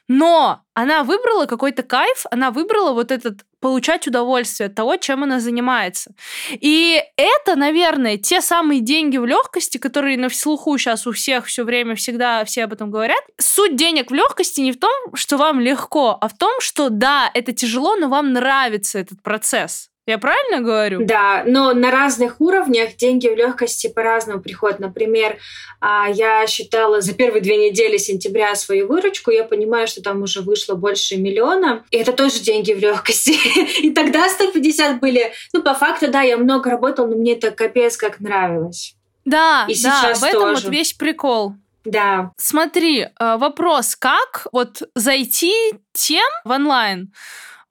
но 0.08 0.62
она 0.74 1.04
выбрала 1.04 1.46
какой-то 1.46 1.84
кайф, 1.84 2.26
она 2.32 2.52
выбрала 2.52 2.94
вот 2.94 3.12
этот 3.12 3.46
получать 3.60 4.08
удовольствие 4.08 4.68
от 4.68 4.76
того, 4.76 4.98
чем 4.98 5.24
она 5.24 5.40
занимается. 5.40 6.12
И 6.52 7.02
это, 7.18 7.56
наверное, 7.56 8.18
те 8.18 8.42
самые 8.42 8.82
деньги 8.82 9.18
в 9.18 9.26
легкости, 9.26 9.80
которые 9.80 10.18
на 10.18 10.30
слуху 10.30 10.78
сейчас 10.78 11.08
у 11.08 11.12
всех 11.12 11.48
все 11.48 11.64
время 11.64 11.96
всегда 11.96 12.46
все 12.46 12.66
об 12.66 12.74
этом 12.74 12.92
говорят. 12.92 13.24
Суть 13.40 13.76
денег 13.76 14.12
в 14.12 14.14
легкости 14.14 14.62
не 14.62 14.72
в 14.72 14.80
том, 14.80 14.92
что 15.16 15.38
вам 15.38 15.60
легко, 15.60 16.16
а 16.22 16.28
в 16.28 16.38
том, 16.38 16.62
что 16.62 16.90
да, 16.90 17.32
это 17.34 17.54
тяжело, 17.54 17.96
но 17.96 18.08
вам 18.08 18.34
нравится 18.34 19.00
этот 19.00 19.24
процесс. 19.24 19.90
Я 20.06 20.20
правильно 20.20 20.62
говорю? 20.62 21.04
Да, 21.04 21.44
но 21.48 21.74
на 21.74 21.90
разных 21.90 22.40
уровнях 22.40 22.96
деньги 22.96 23.28
в 23.28 23.36
легкости 23.36 23.88
по-разному 23.88 24.40
приходят. 24.40 24.80
Например, 24.80 25.38
а, 25.82 26.08
я 26.10 26.46
считала 26.46 27.02
за 27.02 27.14
первые 27.14 27.42
две 27.42 27.70
недели 27.70 27.98
сентября 27.98 28.54
свою 28.54 28.88
выручку, 28.88 29.32
я 29.32 29.44
понимаю, 29.44 29.88
что 29.88 30.04
там 30.04 30.22
уже 30.22 30.42
вышло 30.42 30.76
больше 30.76 31.18
миллиона, 31.18 31.84
и 31.90 31.98
это 31.98 32.14
тоже 32.14 32.40
деньги 32.40 32.72
в 32.74 32.80
легкости. 32.80 33.36
И 33.82 33.92
тогда 33.92 34.30
150 34.30 35.00
были, 35.00 35.34
ну, 35.54 35.64
по 35.64 35.74
факту, 35.74 36.12
да, 36.12 36.22
я 36.22 36.38
много 36.38 36.70
работала, 36.70 37.08
но 37.08 37.16
мне 37.16 37.34
это 37.34 37.52
капец 37.52 37.98
как 37.98 38.20
нравилось. 38.20 38.96
Да, 39.26 39.66
и 39.68 39.74
да, 39.74 40.02
сейчас 40.02 40.22
в 40.22 40.24
этом 40.24 40.42
тоже. 40.42 40.66
вот 40.66 40.72
весь 40.72 40.94
прикол. 40.94 41.56
Да. 41.84 42.32
Смотри, 42.38 43.02
э, 43.02 43.38
вопрос, 43.38 43.96
как 43.96 44.48
вот 44.52 44.84
зайти 44.94 45.54
тем 45.94 46.28
в 46.44 46.52
онлайн, 46.52 47.12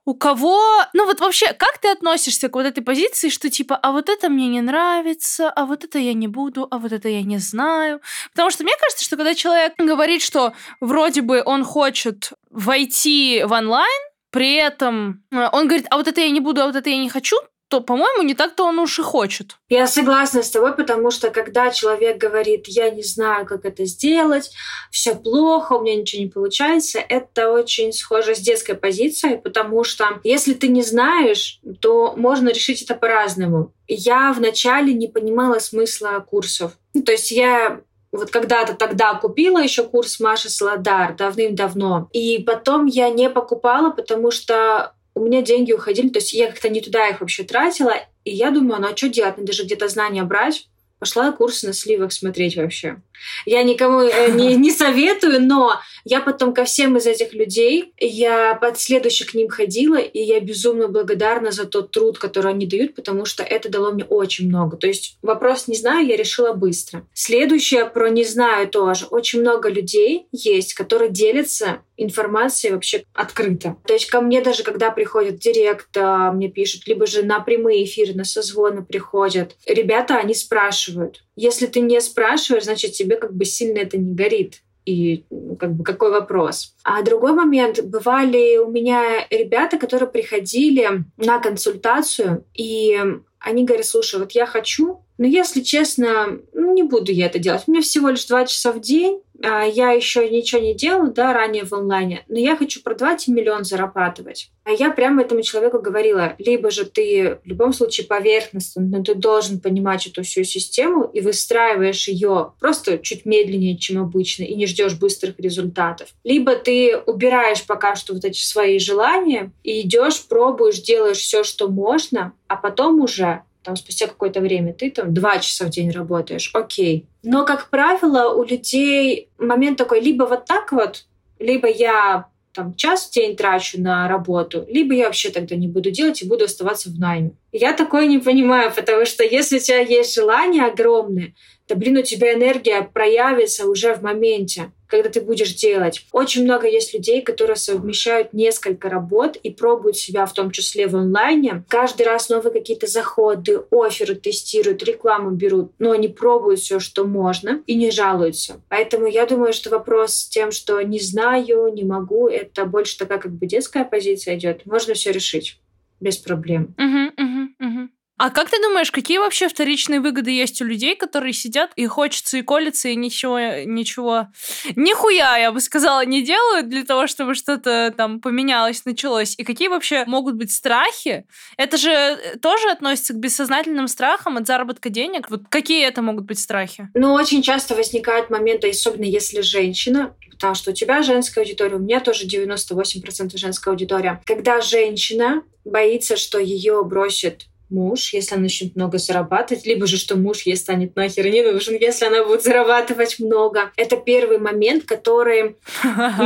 у 0.05 0.15
кого... 0.15 0.61
Ну 0.93 1.07
вот 1.07 1.21
вообще, 1.21 1.53
как 1.53 1.79
ты 1.79 1.89
относишься 1.89 2.49
к 2.49 2.55
вот 2.55 2.67
этой 2.67 2.83
позиции, 2.83 3.29
что 3.29 3.51
типа, 3.51 3.77
а 3.77 3.93
вот 3.93 4.09
это 4.09 4.29
мне 4.29 4.49
не 4.49 4.61
нравится, 4.61 5.51
а 5.51 5.65
вот 5.65 5.85
это 5.85 5.99
я 5.99 6.13
не 6.13 6.29
буду, 6.29 6.67
а 6.71 6.79
вот 6.79 6.93
это 6.93 7.09
я 7.09 7.23
не 7.23 7.39
знаю. 7.39 8.01
Потому 8.33 8.51
что 8.51 8.65
мне 8.65 8.75
кажется, 8.81 9.05
что 9.05 9.17
когда 9.17 9.35
человек 9.35 9.75
говорит, 9.79 10.23
что 10.23 10.53
вроде 10.81 11.23
бы 11.23 11.43
он 11.45 11.65
хочет 11.65 12.33
войти 12.51 13.43
в 13.45 13.53
онлайн, 13.53 14.03
при 14.31 14.55
этом 14.55 15.23
э, 15.31 15.49
он 15.53 15.69
говорит, 15.69 15.87
а 15.91 15.97
вот 15.97 16.09
это 16.09 16.21
я 16.21 16.31
не 16.31 16.41
буду, 16.41 16.61
а 16.61 16.67
вот 16.67 16.77
это 16.77 16.91
я 16.91 16.99
не 16.99 17.09
хочу, 17.09 17.37
то, 17.75 17.81
по-моему, 17.81 18.23
не 18.23 18.35
так-то 18.35 18.67
он 18.67 18.79
уж 18.79 19.01
и 19.01 19.03
хочет. 19.03 19.57
Я 19.69 19.89
согласна 19.89 20.45
с 20.45 20.51
тобой, 20.51 20.77
потому 20.77 21.11
что 21.11 21.31
когда 21.31 21.71
человек 21.71 22.19
говорит, 22.19 22.69
я 22.69 22.91
не 22.91 23.03
знаю, 23.03 23.47
как 23.47 23.65
это 23.65 23.85
сделать, 23.85 24.53
все 24.93 25.17
плохо, 25.17 25.73
у 25.73 25.83
меня 25.83 25.97
ничего 25.97 26.23
не 26.23 26.29
получается, 26.29 27.01
это 27.01 27.51
очень 27.51 27.93
схоже 27.93 28.37
с 28.37 28.39
детской 28.39 28.75
позицией, 28.75 29.39
потому 29.39 29.83
что 29.83 30.21
если 30.23 30.55
ты 30.55 30.69
не 30.69 30.83
знаешь, 30.83 31.59
то 31.81 32.15
можно 32.17 32.51
решить 32.51 32.83
это 32.83 32.95
по-разному. 32.95 33.73
Я 33.89 34.33
вначале 34.33 34.95
не 34.95 35.09
понимала 35.09 35.59
смысла 35.59 36.25
курсов. 36.31 36.73
Ну, 36.95 37.03
то 37.03 37.11
есть 37.11 37.33
я 37.33 37.81
вот 38.13 38.31
когда-то 38.31 38.75
тогда 38.75 39.15
купила 39.15 39.59
еще 39.59 39.83
курс 39.83 40.21
Маши 40.21 40.49
Солодар 40.49 41.17
давным-давно. 41.17 42.09
И 42.13 42.39
потом 42.47 42.87
я 42.87 43.09
не 43.11 43.29
покупала, 43.29 43.91
потому 43.91 44.31
что 44.31 44.95
у 45.15 45.21
меня 45.21 45.43
деньги 45.43 45.73
уходили, 45.73 46.09
то 46.09 46.19
есть 46.19 46.33
я 46.33 46.49
как-то 46.49 46.69
не 46.69 46.81
туда 46.81 47.09
их 47.09 47.21
вообще 47.21 47.45
тратила, 47.45 47.95
и 48.25 48.31
я 48.31 48.51
думаю, 48.51 48.81
ну 48.81 48.89
а 48.89 48.97
что 48.97 49.09
делать, 49.09 49.39
надо 49.39 49.53
же 49.53 49.65
где-то 49.65 49.89
знания 49.89 50.25
брать. 50.25 50.69
Пошла 50.99 51.33
курсы 51.33 51.67
на 51.67 51.73
сливах 51.73 52.13
смотреть 52.13 52.57
вообще. 52.57 53.03
Я 53.45 53.63
никому 53.63 54.01
э, 54.01 54.31
не, 54.31 54.55
не 54.55 54.71
советую, 54.71 55.43
но 55.43 55.79
я 56.05 56.21
потом 56.21 56.55
ко 56.55 56.65
всем 56.65 56.97
из 56.97 57.07
этих 57.07 57.33
людей, 57.33 57.93
я 57.99 58.55
под 58.55 58.79
следующих 58.79 59.33
к 59.33 59.35
ним 59.35 59.49
ходила, 59.49 59.97
и 59.97 60.21
я 60.21 60.41
безумно 60.41 60.89
благодарна 60.89 61.51
за 61.51 61.65
тот 61.65 61.91
труд, 61.91 62.19
который 62.19 62.53
они 62.53 62.67
дают, 62.67 62.95
потому 62.95 63.25
что 63.25 63.43
это 63.43 63.69
дало 63.69 63.93
мне 63.93 64.05
очень 64.05 64.49
много. 64.49 64.77
То 64.77 64.87
есть 64.87 65.19
вопрос 65.23 65.67
«не 65.69 65.77
знаю» 65.77 66.07
я 66.07 66.17
решила 66.17 66.53
быстро. 66.53 67.07
Следующее 67.15 67.87
про 67.87 68.09
«не 68.11 68.25
знаю» 68.25 68.69
тоже. 68.69 69.07
Очень 69.07 69.41
много 69.41 69.69
людей 69.69 70.27
есть, 70.33 70.75
которые 70.75 71.11
делятся 71.11 71.81
информацией 71.97 72.73
вообще 72.73 73.05
открыто. 73.13 73.77
То 73.87 73.95
есть 73.95 74.07
ко 74.07 74.21
мне 74.21 74.43
даже, 74.43 74.65
когда 74.65 74.91
приходят 74.91 75.39
директ, 75.39 75.97
мне 75.97 76.49
пишут, 76.49 76.87
либо 76.87 77.07
же 77.07 77.23
на 77.23 77.41
прямые 77.41 77.85
эфиры, 77.85 78.15
на 78.15 78.25
созвоны 78.25 78.85
приходят, 78.85 79.57
ребята, 79.65 80.17
они 80.17 80.35
спрашивают. 80.35 81.23
Если 81.37 81.67
ты 81.67 81.81
не 81.81 82.01
спрашиваешь, 82.01 82.65
значит, 82.65 82.93
тебе 82.93 83.17
как 83.17 83.35
бы 83.35 83.45
сильно 83.45 83.79
это 83.79 83.97
не 83.97 84.13
горит 84.13 84.64
и 84.85 85.25
ну, 85.31 85.57
как 85.57 85.73
бы 85.75 85.85
какой 85.85 86.11
вопрос. 86.11 86.75
А 86.85 87.03
другой 87.03 87.33
момент, 87.33 87.83
бывали 87.83 88.59
у 88.59 88.71
меня 88.71 89.27
ребята, 89.31 89.79
которые 89.79 90.09
приходили 90.09 91.05
на 91.17 91.39
консультацию, 91.39 92.45
и 92.55 93.01
они 93.39 93.65
говорят, 93.65 93.87
слушай, 93.87 94.19
вот 94.19 94.33
я 94.33 94.47
хочу, 94.47 95.04
но 95.19 95.27
если 95.27 95.61
честно, 95.61 96.39
ну, 96.53 96.75
не 96.75 96.83
буду 96.83 97.13
я 97.13 97.27
это 97.27 97.39
делать. 97.39 97.63
У 97.67 97.71
меня 97.71 97.83
всего 97.83 98.09
лишь 98.09 98.25
два 98.25 98.47
часа 98.47 98.73
в 98.73 98.81
день, 98.81 99.21
а, 99.43 99.65
я 99.65 99.91
еще 99.91 100.29
ничего 100.29 100.61
не 100.61 100.75
делала, 100.75 101.09
да, 101.09 101.33
ранее 101.33 101.65
в 101.65 101.73
онлайне, 101.73 102.25
но 102.29 102.39
я 102.39 102.57
хочу 102.57 102.83
продавать 102.83 103.27
и 103.27 103.33
миллион 103.33 103.65
зарабатывать. 103.65 104.51
А 104.65 104.71
я 104.71 104.91
прямо 104.91 105.23
этому 105.23 105.43
человеку 105.43 105.81
говорила, 105.81 106.35
либо 106.39 106.71
же 106.71 106.85
ты 106.85 107.39
в 107.45 107.47
любом 107.47 107.73
случае 107.73 108.07
поверхностно, 108.07 108.83
но 108.83 109.03
ты 109.03 109.15
должен 109.15 109.61
понимать 109.61 110.07
эту 110.07 110.23
всю 110.23 110.45
систему 110.45 111.05
и 111.05 111.21
выстраиваешь 111.21 112.09
ее 112.09 112.53
просто 112.61 112.99
чуть 112.99 113.27
медленнее, 113.27 113.77
чем 113.77 114.01
обычно, 114.03 114.45
и 114.45 114.55
не 114.55 114.67
ждешь 114.67 114.99
быстрых 114.99 115.39
результатов. 115.39 116.09
Либо 116.23 116.55
ты 116.57 116.97
убираешь 116.97 117.65
пока 117.67 117.97
что 117.97 118.15
вот 118.15 118.25
эти 118.25 118.41
свои 118.41 118.79
желания 118.79 119.53
и 119.63 119.83
идешь, 119.83 120.25
пробуешь, 120.27 120.81
делаешь 120.81 121.19
все, 121.19 121.45
что 121.45 121.69
можно, 121.69 122.33
а 122.47 122.57
потом 122.57 123.01
уже 123.01 123.43
там 123.65 123.77
спустя 123.77 124.07
какое-то 124.07 124.41
время 124.41 124.75
ты 124.75 124.91
там 124.91 125.15
два 125.15 125.39
часа 125.39 125.65
в 125.65 125.71
день 125.71 125.91
работаешь, 125.91 126.51
окей. 126.53 127.07
Но, 127.23 127.45
как 127.45 127.71
правило, 127.71 128.35
у 128.35 128.45
людей 128.45 129.29
момент 129.39 129.79
такой, 129.79 130.01
либо 130.01 130.25
вот 130.25 130.45
так 130.45 130.71
вот, 130.71 131.07
либо 131.39 131.67
я 131.67 132.27
там 132.53 132.75
час 132.75 133.07
в 133.07 133.13
день 133.13 133.37
трачу 133.37 133.81
на 133.81 134.07
работу, 134.07 134.65
либо 134.69 134.95
я 134.95 135.07
вообще 135.07 135.31
тогда 135.31 135.57
не 135.57 135.67
буду 135.67 135.91
делать 135.91 136.23
и 136.23 136.29
буду 136.29 136.45
оставаться 136.45 136.89
в 136.89 136.99
найме. 136.99 137.33
Я 137.53 137.73
такое 137.73 138.07
не 138.07 138.19
понимаю, 138.19 138.73
потому 138.75 139.05
что 139.07 139.25
если 139.25 139.57
у 139.57 139.61
тебя 139.61 139.81
есть 139.81 140.15
желание 140.15 140.65
огромное, 140.67 141.35
то, 141.67 141.77
блин, 141.77 141.99
у 141.99 142.03
тебя 142.03 142.35
энергия 142.35 142.83
проявится 142.83 143.67
уже 143.67 143.95
в 143.95 144.03
моменте 144.03 144.73
когда 144.95 145.09
ты 145.09 145.21
будешь 145.21 145.55
делать. 145.55 146.07
Очень 146.13 146.45
много 146.45 146.69
есть 146.69 146.95
людей, 146.95 147.21
которые 147.21 147.57
совмещают 147.57 148.33
несколько 148.33 148.89
работ 148.89 149.37
и 149.37 149.51
пробуют 149.51 149.97
себя, 149.97 150.25
в 150.25 150.33
том 150.33 150.53
числе 150.53 150.87
в 150.87 150.95
онлайне. 150.95 151.65
Каждый 151.69 152.07
раз 152.07 152.29
новые 152.29 152.53
какие-то 152.53 152.87
заходы, 152.87 153.63
оферы 153.73 154.15
тестируют, 154.15 154.85
рекламу 154.85 155.31
берут, 155.31 155.73
но 155.81 155.91
они 155.91 156.07
пробуют 156.07 156.61
все, 156.61 156.79
что 156.79 157.05
можно, 157.05 157.63
и 157.67 157.75
не 157.75 157.91
жалуются. 157.91 158.61
Поэтому 158.69 159.07
я 159.07 159.27
думаю, 159.27 159.53
что 159.53 159.71
вопрос 159.71 160.15
с 160.15 160.29
тем, 160.29 160.53
что 160.53 160.81
не 160.83 161.01
знаю, 161.01 161.73
не 161.75 161.83
могу, 161.83 162.29
это 162.29 162.65
больше 162.65 162.97
такая 162.97 163.19
как 163.19 163.33
бы 163.33 163.47
детская 163.47 163.85
позиция 163.85 164.37
идет. 164.37 164.65
Можно 164.65 164.95
все 164.95 165.11
решить 165.11 165.59
без 165.99 166.19
проблем. 166.19 166.75
Uh-huh, 166.79 167.11
uh-huh, 167.17 167.47
uh-huh. 167.61 167.89
А 168.17 168.31
как 168.31 168.49
ты 168.49 168.63
думаешь, 168.63 168.93
какие 168.93 169.19
вообще 169.19 169.49
вторичные 169.49 169.99
выгоды 169.99 170.31
есть 170.31 170.63
у 170.63 170.65
людей, 170.65 170.95
которые 170.95 171.33
сидят 171.33 171.73
и 171.75 171.87
хочется 171.87 172.39
и 172.39 172.43
колется, 172.43 172.89
и 172.89 172.95
ничего, 172.95 173.39
ничего, 173.65 174.29
нихуя, 174.77 175.37
я 175.37 175.51
бы 175.51 175.61
сказала, 175.61 176.05
не 176.05 176.23
делают 176.23 176.69
для 176.69 176.85
того, 176.85 177.09
чтобы 177.09 177.35
что-то 177.35 177.93
там 177.97 178.21
поменялось, 178.21 178.85
началось? 178.85 179.35
И 179.37 179.43
какие 179.43 179.67
вообще 179.67 180.05
могут 180.07 180.37
быть 180.37 180.53
страхи? 180.53 181.27
Это 181.57 181.77
же 181.77 181.91
э, 181.91 182.39
тоже 182.39 182.71
относится 182.71 183.15
к 183.15 183.19
бессознательным 183.19 183.89
страхам 183.89 184.37
от 184.37 184.47
заработка 184.47 184.91
денег. 184.91 185.29
Вот 185.29 185.43
какие 185.49 185.85
это 185.85 186.01
могут 186.01 186.25
быть 186.25 186.39
страхи? 186.39 186.89
Ну, 186.95 187.15
очень 187.15 187.43
часто 187.43 187.75
возникают 187.75 188.31
моменты, 188.31 188.71
особенно 188.71 189.05
если 189.05 189.41
женщина, 189.41 190.15
потому 190.31 190.55
что 190.55 190.71
у 190.71 190.75
тебя 190.75 191.03
женская 191.03 191.41
аудитория, 191.41 191.77
у 191.77 191.81
меня 191.81 191.99
тоже 191.99 192.27
98% 192.27 193.37
женская 193.37 193.71
аудитория. 193.71 194.23
Когда 194.25 194.61
женщина 194.61 195.43
боится, 195.65 196.17
что 196.17 196.39
ее 196.39 196.85
бросит 196.85 197.47
муж, 197.71 198.13
если 198.13 198.35
она 198.35 198.45
начнет 198.45 198.77
много 198.77 198.99
зарабатывать, 198.99 199.67
либо 199.67 199.87
же, 199.87 199.97
что 199.97 200.17
муж 200.17 200.43
ей 200.43 200.57
станет 200.57 200.95
нахер 200.97 201.27
не 201.27 201.43
нужен, 201.43 201.77
если 201.77 202.07
она 202.07 202.25
будет 202.25 202.43
зарабатывать 202.43 203.19
много. 203.19 203.73
Это 203.77 203.97
первый 203.97 204.39
момент, 204.39 204.85
который 204.85 205.57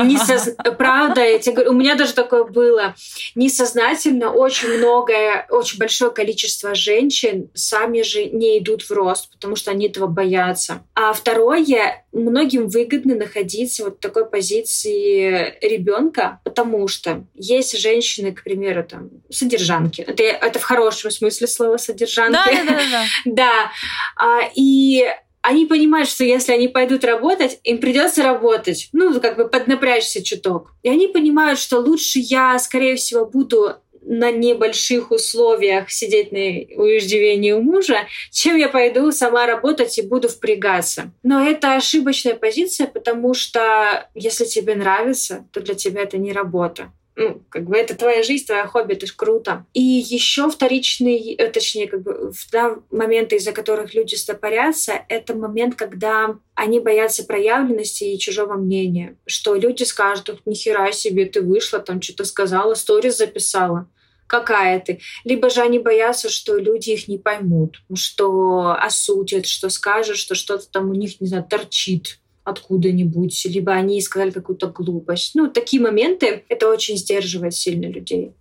не 0.04 0.18
соз... 0.18 0.50
правда, 0.76 1.22
я 1.22 1.38
тебе 1.38 1.54
говорю, 1.54 1.70
у 1.70 1.74
меня 1.74 1.94
даже 1.94 2.14
такое 2.14 2.44
было. 2.44 2.94
Несознательно 3.34 4.32
очень 4.32 4.68
многое, 4.78 5.46
очень 5.50 5.78
большое 5.78 6.10
количество 6.10 6.74
женщин 6.74 7.50
сами 7.54 8.02
же 8.02 8.24
не 8.26 8.58
идут 8.58 8.82
в 8.82 8.90
рост, 8.90 9.30
потому 9.30 9.56
что 9.56 9.70
они 9.70 9.86
этого 9.86 10.06
боятся. 10.06 10.82
А 10.94 11.12
второе, 11.12 12.04
многим 12.12 12.68
выгодно 12.68 13.14
находиться 13.14 13.84
вот 13.84 13.96
в 13.96 14.00
такой 14.00 14.26
позиции 14.26 15.58
ребенка, 15.62 16.40
потому 16.44 16.88
что 16.88 17.24
есть 17.34 17.78
женщины, 17.78 18.32
к 18.32 18.42
примеру, 18.42 18.84
там, 18.84 19.10
содержанки. 19.30 20.02
Это, 20.02 20.22
это 20.22 20.58
в 20.58 20.62
хорошем 20.62 21.10
смысле 21.10 21.27
слова 21.30 21.78
содержанки. 21.78 22.32
Да, 22.32 22.46
да, 22.46 22.64
да. 22.64 22.80
Да. 23.24 23.32
да. 23.34 23.72
А, 24.16 24.50
и 24.54 25.04
они 25.42 25.66
понимают, 25.66 26.08
что 26.08 26.24
если 26.24 26.52
они 26.52 26.68
пойдут 26.68 27.04
работать, 27.04 27.60
им 27.64 27.78
придется 27.78 28.22
работать, 28.22 28.88
ну, 28.92 29.18
как 29.20 29.36
бы 29.36 29.48
поднапрячься 29.48 30.22
чуток. 30.22 30.72
И 30.82 30.88
они 30.88 31.08
понимают, 31.08 31.58
что 31.58 31.78
лучше 31.78 32.18
я, 32.18 32.58
скорее 32.58 32.96
всего, 32.96 33.24
буду 33.24 33.76
на 34.02 34.30
небольших 34.30 35.10
условиях 35.10 35.90
сидеть 35.90 36.32
на 36.32 36.38
уеждивении 36.82 37.52
у 37.52 37.60
мужа, 37.60 38.06
чем 38.30 38.56
я 38.56 38.68
пойду 38.68 39.12
сама 39.12 39.46
работать 39.46 39.98
и 39.98 40.02
буду 40.02 40.28
впрягаться. 40.28 41.12
Но 41.22 41.46
это 41.46 41.74
ошибочная 41.74 42.34
позиция, 42.34 42.86
потому 42.86 43.34
что 43.34 44.08
если 44.14 44.44
тебе 44.44 44.74
нравится, 44.74 45.46
то 45.52 45.60
для 45.60 45.74
тебя 45.74 46.02
это 46.02 46.16
не 46.16 46.32
работа 46.32 46.92
ну, 47.18 47.42
как 47.48 47.64
бы 47.64 47.76
это 47.76 47.96
твоя 47.96 48.22
жизнь, 48.22 48.46
твое 48.46 48.64
хобби, 48.64 48.92
это 48.92 49.06
ж 49.06 49.12
круто. 49.12 49.66
И 49.74 49.82
еще 49.82 50.48
вторичный, 50.48 51.34
э, 51.34 51.50
точнее, 51.50 51.88
как 51.88 52.02
бы 52.02 52.32
да, 52.52 52.76
моменты, 52.92 53.36
из-за 53.36 53.50
которых 53.50 53.92
люди 53.92 54.14
стопорятся, 54.14 54.92
это 55.08 55.34
момент, 55.34 55.74
когда 55.74 56.36
они 56.54 56.78
боятся 56.78 57.24
проявленности 57.24 58.04
и 58.04 58.18
чужого 58.20 58.54
мнения. 58.54 59.16
Что 59.26 59.56
люди 59.56 59.82
скажут, 59.82 60.40
нихера 60.46 60.92
себе, 60.92 61.26
ты 61.26 61.40
вышла, 61.42 61.80
там 61.80 62.00
что-то 62.00 62.24
сказала, 62.24 62.74
сторис 62.74 63.18
записала. 63.18 63.88
какая 64.28 64.78
ты. 64.78 65.00
Либо 65.24 65.50
же 65.50 65.62
они 65.62 65.78
боятся, 65.78 66.28
что 66.28 66.56
люди 66.58 66.90
их 66.90 67.08
не 67.08 67.18
поймут, 67.18 67.82
что 67.94 68.76
осудят, 68.78 69.46
что 69.46 69.70
скажут, 69.70 70.18
что 70.18 70.34
что-то 70.34 70.68
там 70.70 70.90
у 70.90 70.94
них, 70.94 71.20
не 71.20 71.26
знаю, 71.26 71.44
торчит 71.48 72.20
откуда-нибудь, 72.48 73.46
либо 73.46 73.72
они 73.72 74.00
сказали 74.00 74.30
какую-то 74.30 74.68
глупость. 74.68 75.34
Ну, 75.34 75.48
такие 75.48 75.82
моменты, 75.82 76.44
это 76.48 76.68
очень 76.68 76.96
сдерживает 76.96 77.54
сильно 77.54 77.86
людей. 77.86 78.32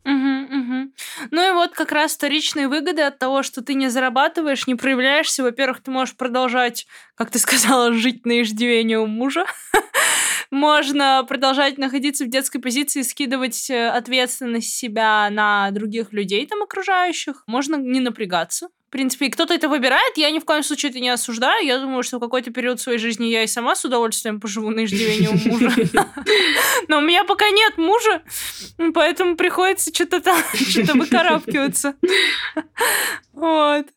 Ну 1.32 1.50
и 1.50 1.54
вот 1.54 1.74
как 1.74 1.92
раз 1.92 2.14
вторичные 2.14 2.68
выгоды 2.68 3.02
от 3.02 3.20
того, 3.20 3.44
что 3.44 3.62
ты 3.62 3.74
не 3.74 3.90
зарабатываешь, 3.90 4.68
не 4.68 4.76
проявляешься. 4.76 5.44
Во-первых, 5.44 5.82
ты 5.82 5.92
можешь 5.92 6.16
продолжать, 6.16 6.88
как 7.16 7.32
ты 7.32 7.40
сказала, 7.40 7.94
жить 7.94 8.26
на 8.26 8.42
иждивении 8.42 8.96
у 8.96 9.08
мужа. 9.08 9.46
Можно 10.52 11.26
продолжать 11.28 11.78
находиться 11.78 12.26
в 12.26 12.30
детской 12.30 12.60
позиции, 12.60 13.02
скидывать 13.02 13.70
э, 13.70 13.90
ответственность 13.90 14.74
себя 14.74 15.30
на 15.30 15.72
других 15.72 16.14
людей 16.14 16.46
там 16.48 16.64
окружающих. 16.64 17.44
Можно 17.48 17.76
не 17.76 18.00
напрягаться 18.00 18.70
в 18.88 18.90
принципе, 18.90 19.30
кто-то 19.30 19.54
это 19.54 19.68
выбирает, 19.68 20.16
я 20.16 20.32
ни 20.32 20.40
в 20.40 20.46
коем 20.46 20.64
случае 20.64 20.92
это 20.92 21.02
не 21.02 21.10
осуждаю. 21.10 21.66
Я 21.66 21.78
думаю, 21.80 22.04
что 22.04 22.18
в 22.18 22.20
какой-то 22.22 22.52
период 22.52 22.80
своей 22.80 23.00
жизни 23.00 23.26
я 23.26 23.44
и 23.44 23.48
сама 23.48 23.76
с 23.76 23.84
удовольствием 23.84 24.40
поживу 24.40 24.70
на 24.70 24.86
иждивении 24.86 25.28
у 25.28 25.50
мужа. 25.50 25.72
Но 26.88 27.00
у 27.00 27.02
меня 27.02 27.26
пока 27.26 27.50
нет 27.50 27.78
мужа, 27.78 28.22
поэтому 28.94 29.36
приходится 29.36 29.94
что-то 29.94 30.22
там, 30.22 30.42
что-то 30.54 30.94
выкарабкиваться. 30.94 31.96
Вот. 33.34 33.88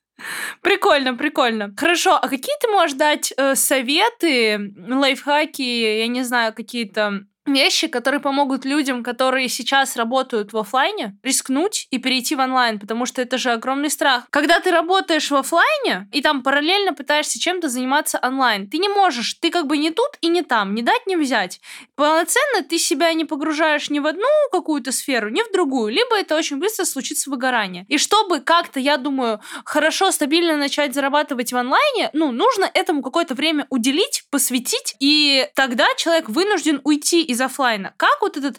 Прикольно, 0.61 1.15
прикольно. 1.15 1.73
Хорошо, 1.77 2.17
а 2.17 2.29
какие 2.29 2.57
ты 2.61 2.69
можешь 2.69 2.97
дать 2.97 3.33
э, 3.37 3.55
советы, 3.55 4.75
лайфхаки, 4.89 5.63
я 5.63 6.07
не 6.09 6.25
знаю, 6.25 6.53
какие-то 6.53 7.27
вещи, 7.47 7.89
которые 7.89 8.21
помогут 8.21 8.65
людям, 8.65 9.03
которые 9.03 9.49
сейчас 9.49 9.97
работают 9.97 10.53
в 10.53 10.59
офлайне, 10.59 11.17
рискнуть 11.23 11.87
и 11.91 11.99
перейти 11.99 12.37
в 12.37 12.41
онлайн, 12.41 12.79
потому 12.79 13.07
что 13.07 13.23
это 13.23 13.39
же 13.39 13.51
огромный 13.53 13.91
страх. 13.91 14.25
Когда 14.31 14.61
ты 14.61 14.71
работаешь 14.71 15.31
в 15.31 15.37
офлайне 15.37 16.09
и 16.13 16.23
там 16.23 16.43
параллельно 16.43 16.93
пытаешься 16.93 17.41
чем-то 17.41 17.69
заниматься 17.69 18.19
онлайн, 18.23 18.69
ты 18.69 18.79
не 18.79 18.89
можешь, 18.89 19.35
ты 19.35 19.51
как 19.51 19.67
бы 19.67 19.79
не 19.79 19.91
тут 19.91 20.11
и 20.21 20.29
не 20.29 20.43
там, 20.43 20.75
не 20.75 20.83
дать, 20.83 21.07
не 21.07 21.17
взять. 21.17 21.61
Полноценно 21.97 22.63
ты 22.69 22.79
себя 22.79 23.13
не 23.13 23.25
погружаешь 23.25 23.91
ни 23.91 23.99
в 23.99 24.07
одну 24.07 24.29
какую-то 24.53 24.93
сферу, 24.93 25.31
ни 25.31 25.43
в 25.43 25.53
другую, 25.53 25.93
либо 25.93 26.17
это 26.17 26.37
очень 26.37 26.59
быстро 26.59 26.85
случится 26.85 27.31
выгорание. 27.31 27.85
И 27.89 27.99
чтобы 27.99 28.41
как-то, 28.41 28.81
я 28.81 28.97
думаю, 28.97 29.41
хорошо, 29.65 30.11
стабильно 30.11 30.57
начать 30.57 30.95
зарабатывать 30.95 31.53
в 31.53 31.57
онлайне, 31.57 32.11
ну, 32.13 32.33
нужно 32.33 32.71
этому 32.73 33.03
какое-то 33.03 33.35
время 33.35 33.67
уделить, 33.71 34.25
посвятить, 34.31 34.95
и 35.01 35.49
тогда 35.55 35.87
человек 35.97 36.29
вынужден 36.29 36.81
уйти 36.85 37.23
из 37.23 37.40
офлайна. 37.41 37.95
Как 37.97 38.21
вот 38.21 38.37
этот 38.37 38.59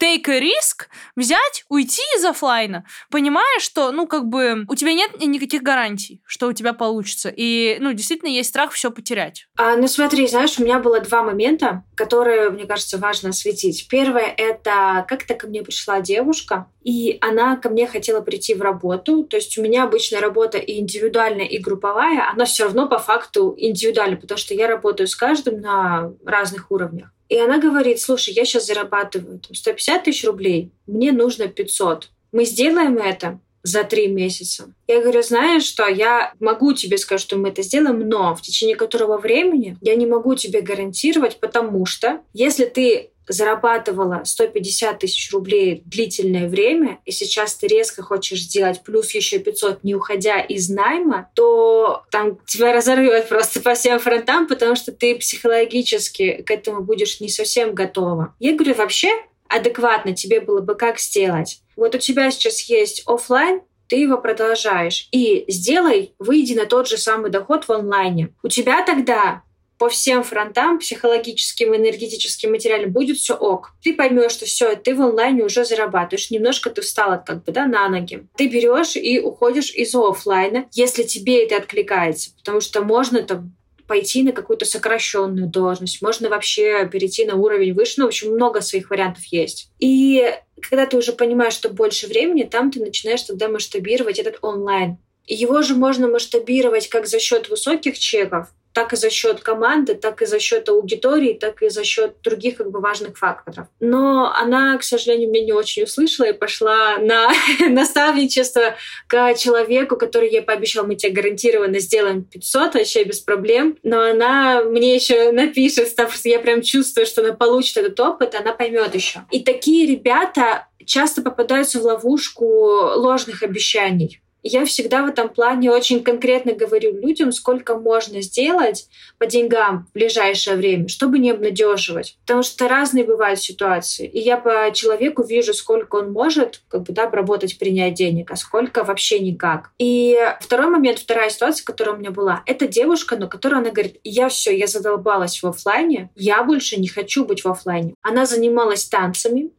take 0.00 0.28
a 0.28 0.40
risk, 0.40 0.86
взять, 1.14 1.64
уйти 1.68 2.02
из 2.16 2.24
офлайна, 2.24 2.84
понимая, 3.10 3.60
что, 3.60 3.92
ну, 3.92 4.06
как 4.06 4.26
бы, 4.26 4.64
у 4.66 4.74
тебя 4.74 4.94
нет 4.94 5.20
никаких 5.20 5.62
гарантий, 5.62 6.22
что 6.24 6.48
у 6.48 6.52
тебя 6.52 6.72
получится. 6.72 7.32
И, 7.34 7.76
ну, 7.80 7.92
действительно, 7.92 8.30
есть 8.30 8.48
страх 8.48 8.72
все 8.72 8.90
потерять. 8.90 9.46
А, 9.58 9.76
ну, 9.76 9.86
смотри, 9.86 10.26
знаешь, 10.26 10.58
у 10.58 10.64
меня 10.64 10.78
было 10.78 11.00
два 11.00 11.22
момента, 11.22 11.84
которые, 11.94 12.50
мне 12.50 12.64
кажется, 12.64 12.96
важно 12.96 13.28
осветить. 13.30 13.88
Первое— 13.88 14.34
это 14.36 15.04
как-то 15.06 15.34
ко 15.34 15.46
мне 15.46 15.62
пришла 15.62 16.00
девушка, 16.00 16.66
и 16.82 17.18
она 17.20 17.56
ко 17.56 17.68
мне 17.68 17.86
хотела 17.86 18.22
прийти 18.22 18.54
в 18.54 18.62
работу. 18.62 19.24
То 19.24 19.36
есть 19.36 19.58
у 19.58 19.62
меня 19.62 19.84
обычная 19.84 20.20
работа 20.20 20.56
и 20.56 20.80
индивидуальная, 20.80 21.44
и 21.44 21.58
групповая, 21.58 22.30
она 22.32 22.46
все 22.46 22.64
равно 22.64 22.88
по 22.88 22.98
факту 22.98 23.54
индивидуальна, 23.58 24.16
потому 24.16 24.38
что 24.38 24.54
я 24.54 24.66
работаю 24.66 25.06
с 25.06 25.14
каждым 25.14 25.60
на 25.60 26.10
разных 26.24 26.70
уровнях. 26.70 27.10
И 27.30 27.38
она 27.38 27.58
говорит, 27.58 28.00
слушай, 28.00 28.34
я 28.34 28.44
сейчас 28.44 28.66
зарабатываю 28.66 29.38
там, 29.38 29.54
150 29.54 30.04
тысяч 30.04 30.24
рублей, 30.24 30.72
мне 30.86 31.12
нужно 31.12 31.46
500. 31.46 32.10
Мы 32.32 32.44
сделаем 32.44 32.98
это 32.98 33.38
за 33.62 33.84
три 33.84 34.08
месяца. 34.08 34.74
Я 34.88 35.00
говорю, 35.00 35.22
знаешь 35.22 35.62
что, 35.62 35.86
я 35.86 36.32
могу 36.40 36.72
тебе 36.72 36.98
сказать, 36.98 37.20
что 37.20 37.36
мы 37.36 37.50
это 37.50 37.62
сделаем, 37.62 38.08
но 38.08 38.34
в 38.34 38.42
течение 38.42 38.74
которого 38.74 39.16
времени 39.16 39.78
я 39.80 39.94
не 39.94 40.06
могу 40.06 40.34
тебе 40.34 40.60
гарантировать, 40.60 41.38
потому 41.38 41.86
что 41.86 42.20
если 42.32 42.64
ты 42.64 43.10
зарабатывала 43.30 44.22
150 44.24 44.98
тысяч 44.98 45.32
рублей 45.32 45.82
длительное 45.86 46.48
время, 46.48 46.98
и 47.04 47.12
сейчас 47.12 47.54
ты 47.54 47.68
резко 47.68 48.02
хочешь 48.02 48.42
сделать 48.42 48.82
плюс 48.82 49.14
еще 49.14 49.38
500, 49.38 49.84
не 49.84 49.94
уходя 49.94 50.40
из 50.40 50.68
найма, 50.68 51.30
то 51.34 52.02
там 52.10 52.38
тебя 52.46 52.72
разорвет 52.72 53.28
просто 53.28 53.60
по 53.60 53.74
всем 53.74 53.98
фронтам, 53.98 54.46
потому 54.46 54.74
что 54.74 54.92
ты 54.92 55.14
психологически 55.14 56.42
к 56.42 56.50
этому 56.50 56.82
будешь 56.82 57.20
не 57.20 57.28
совсем 57.28 57.74
готова. 57.74 58.34
Я 58.40 58.54
говорю, 58.54 58.74
вообще 58.74 59.10
адекватно 59.48 60.14
тебе 60.14 60.40
было 60.40 60.60
бы 60.60 60.74
как 60.74 60.98
сделать? 60.98 61.60
Вот 61.76 61.94
у 61.94 61.98
тебя 61.98 62.30
сейчас 62.30 62.60
есть 62.62 63.02
офлайн, 63.06 63.62
ты 63.88 63.96
его 63.96 64.18
продолжаешь. 64.18 65.08
И 65.10 65.44
сделай, 65.48 66.14
выйди 66.18 66.54
на 66.54 66.66
тот 66.66 66.88
же 66.88 66.96
самый 66.96 67.30
доход 67.30 67.64
в 67.64 67.72
онлайне. 67.72 68.30
У 68.42 68.48
тебя 68.48 68.84
тогда 68.84 69.42
по 69.80 69.88
всем 69.88 70.22
фронтам, 70.22 70.78
психологическим, 70.78 71.74
энергетическим, 71.74 72.50
материальным, 72.50 72.92
будет 72.92 73.16
все 73.16 73.34
ок. 73.34 73.72
Ты 73.82 73.94
поймешь, 73.94 74.32
что 74.32 74.44
все, 74.44 74.76
ты 74.76 74.94
в 74.94 75.00
онлайне 75.00 75.42
уже 75.42 75.64
зарабатываешь, 75.64 76.30
немножко 76.30 76.68
ты 76.68 76.82
встала 76.82 77.16
как 77.16 77.44
бы 77.44 77.52
да, 77.52 77.64
на 77.64 77.88
ноги. 77.88 78.26
Ты 78.36 78.48
берешь 78.48 78.94
и 78.96 79.18
уходишь 79.18 79.72
из 79.74 79.94
офлайна, 79.94 80.66
если 80.72 81.02
тебе 81.02 81.44
это 81.44 81.56
откликается, 81.56 82.32
потому 82.36 82.60
что 82.60 82.82
можно 82.82 83.22
там 83.22 83.56
пойти 83.86 84.22
на 84.22 84.32
какую-то 84.32 84.66
сокращенную 84.66 85.48
должность, 85.48 86.02
можно 86.02 86.28
вообще 86.28 86.86
перейти 86.86 87.24
на 87.24 87.36
уровень 87.36 87.72
выше, 87.72 87.94
ну, 87.96 88.04
в 88.04 88.08
общем, 88.08 88.34
много 88.34 88.60
своих 88.60 88.90
вариантов 88.90 89.24
есть. 89.24 89.70
И 89.78 90.30
когда 90.60 90.84
ты 90.84 90.98
уже 90.98 91.14
понимаешь, 91.14 91.54
что 91.54 91.70
больше 91.70 92.06
времени, 92.06 92.42
там 92.42 92.70
ты 92.70 92.80
начинаешь 92.80 93.22
тогда 93.22 93.48
масштабировать 93.48 94.18
этот 94.18 94.40
онлайн. 94.42 94.98
Его 95.32 95.62
же 95.62 95.74
можно 95.74 96.08
масштабировать 96.08 96.88
как 96.88 97.06
за 97.06 97.20
счет 97.20 97.48
высоких 97.48 97.96
чеков, 97.96 98.48
так 98.72 98.92
и 98.92 98.96
за 98.96 99.10
счет 99.10 99.40
команды, 99.40 99.94
так 99.94 100.22
и 100.22 100.26
за 100.26 100.40
счет 100.40 100.68
аудитории, 100.68 101.34
так 101.34 101.62
и 101.62 101.68
за 101.68 101.84
счет 101.84 102.16
других 102.22 102.56
как 102.56 102.72
бы 102.72 102.80
важных 102.80 103.16
факторов. 103.16 103.68
Но 103.78 104.32
она, 104.34 104.76
к 104.76 104.82
сожалению, 104.82 105.30
меня 105.30 105.44
не 105.44 105.52
очень 105.52 105.84
услышала 105.84 106.26
и 106.26 106.32
пошла 106.32 106.98
на 106.98 107.32
наставничество 107.68 108.74
к 109.06 109.34
человеку, 109.34 109.96
который 109.96 110.30
ей 110.30 110.42
пообещал, 110.42 110.84
мы 110.84 110.96
тебе 110.96 111.12
гарантированно 111.12 111.78
сделаем 111.78 112.24
500, 112.24 112.74
вообще 112.74 113.04
без 113.04 113.20
проблем. 113.20 113.78
Но 113.84 114.02
она 114.02 114.64
мне 114.64 114.96
еще 114.96 115.30
напишет, 115.30 115.96
я 116.24 116.40
прям 116.40 116.62
чувствую, 116.62 117.06
что 117.06 117.22
она 117.22 117.34
получит 117.34 117.76
этот 117.76 118.00
опыт, 118.00 118.34
она 118.34 118.52
поймет 118.52 118.96
еще. 118.96 119.20
И 119.30 119.40
такие 119.40 119.86
ребята 119.86 120.66
часто 120.84 121.22
попадаются 121.22 121.78
в 121.78 121.84
ловушку 121.84 122.44
ложных 122.46 123.44
обещаний 123.44 124.19
я 124.42 124.64
всегда 124.64 125.04
в 125.04 125.08
этом 125.08 125.28
плане 125.28 125.70
очень 125.70 126.02
конкретно 126.02 126.52
говорю 126.52 126.92
людям, 126.94 127.32
сколько 127.32 127.76
можно 127.76 128.22
сделать 128.22 128.88
по 129.18 129.26
деньгам 129.26 129.86
в 129.90 129.92
ближайшее 129.92 130.56
время, 130.56 130.88
чтобы 130.88 131.18
не 131.18 131.30
обнадеживать. 131.30 132.16
Потому 132.22 132.42
что 132.42 132.68
разные 132.68 133.04
бывают 133.04 133.40
ситуации. 133.40 134.06
И 134.06 134.20
я 134.20 134.36
по 134.36 134.70
человеку 134.72 135.22
вижу, 135.22 135.54
сколько 135.54 135.96
он 135.96 136.12
может 136.12 136.62
как 136.68 136.82
бы, 136.82 136.92
да, 136.92 137.04
обработать, 137.04 137.58
принять 137.58 137.94
денег, 137.94 138.30
а 138.30 138.36
сколько 138.36 138.84
вообще 138.84 139.20
никак. 139.20 139.70
И 139.78 140.16
второй 140.40 140.68
момент, 140.68 140.98
вторая 140.98 141.30
ситуация, 141.30 141.64
которая 141.64 141.94
у 141.94 141.98
меня 141.98 142.10
была, 142.10 142.42
это 142.46 142.66
девушка, 142.66 143.16
но 143.16 143.28
которая 143.28 143.60
она 143.60 143.70
говорит, 143.70 144.00
я 144.04 144.28
все, 144.28 144.56
я 144.56 144.66
задолбалась 144.66 145.42
в 145.42 145.46
офлайне, 145.46 146.10
я 146.14 146.42
больше 146.42 146.80
не 146.80 146.88
хочу 146.88 147.24
быть 147.24 147.44
в 147.44 147.48
офлайне. 147.48 147.94
Она 148.02 148.26
занималась 148.26 148.84
танцами, 148.86 149.50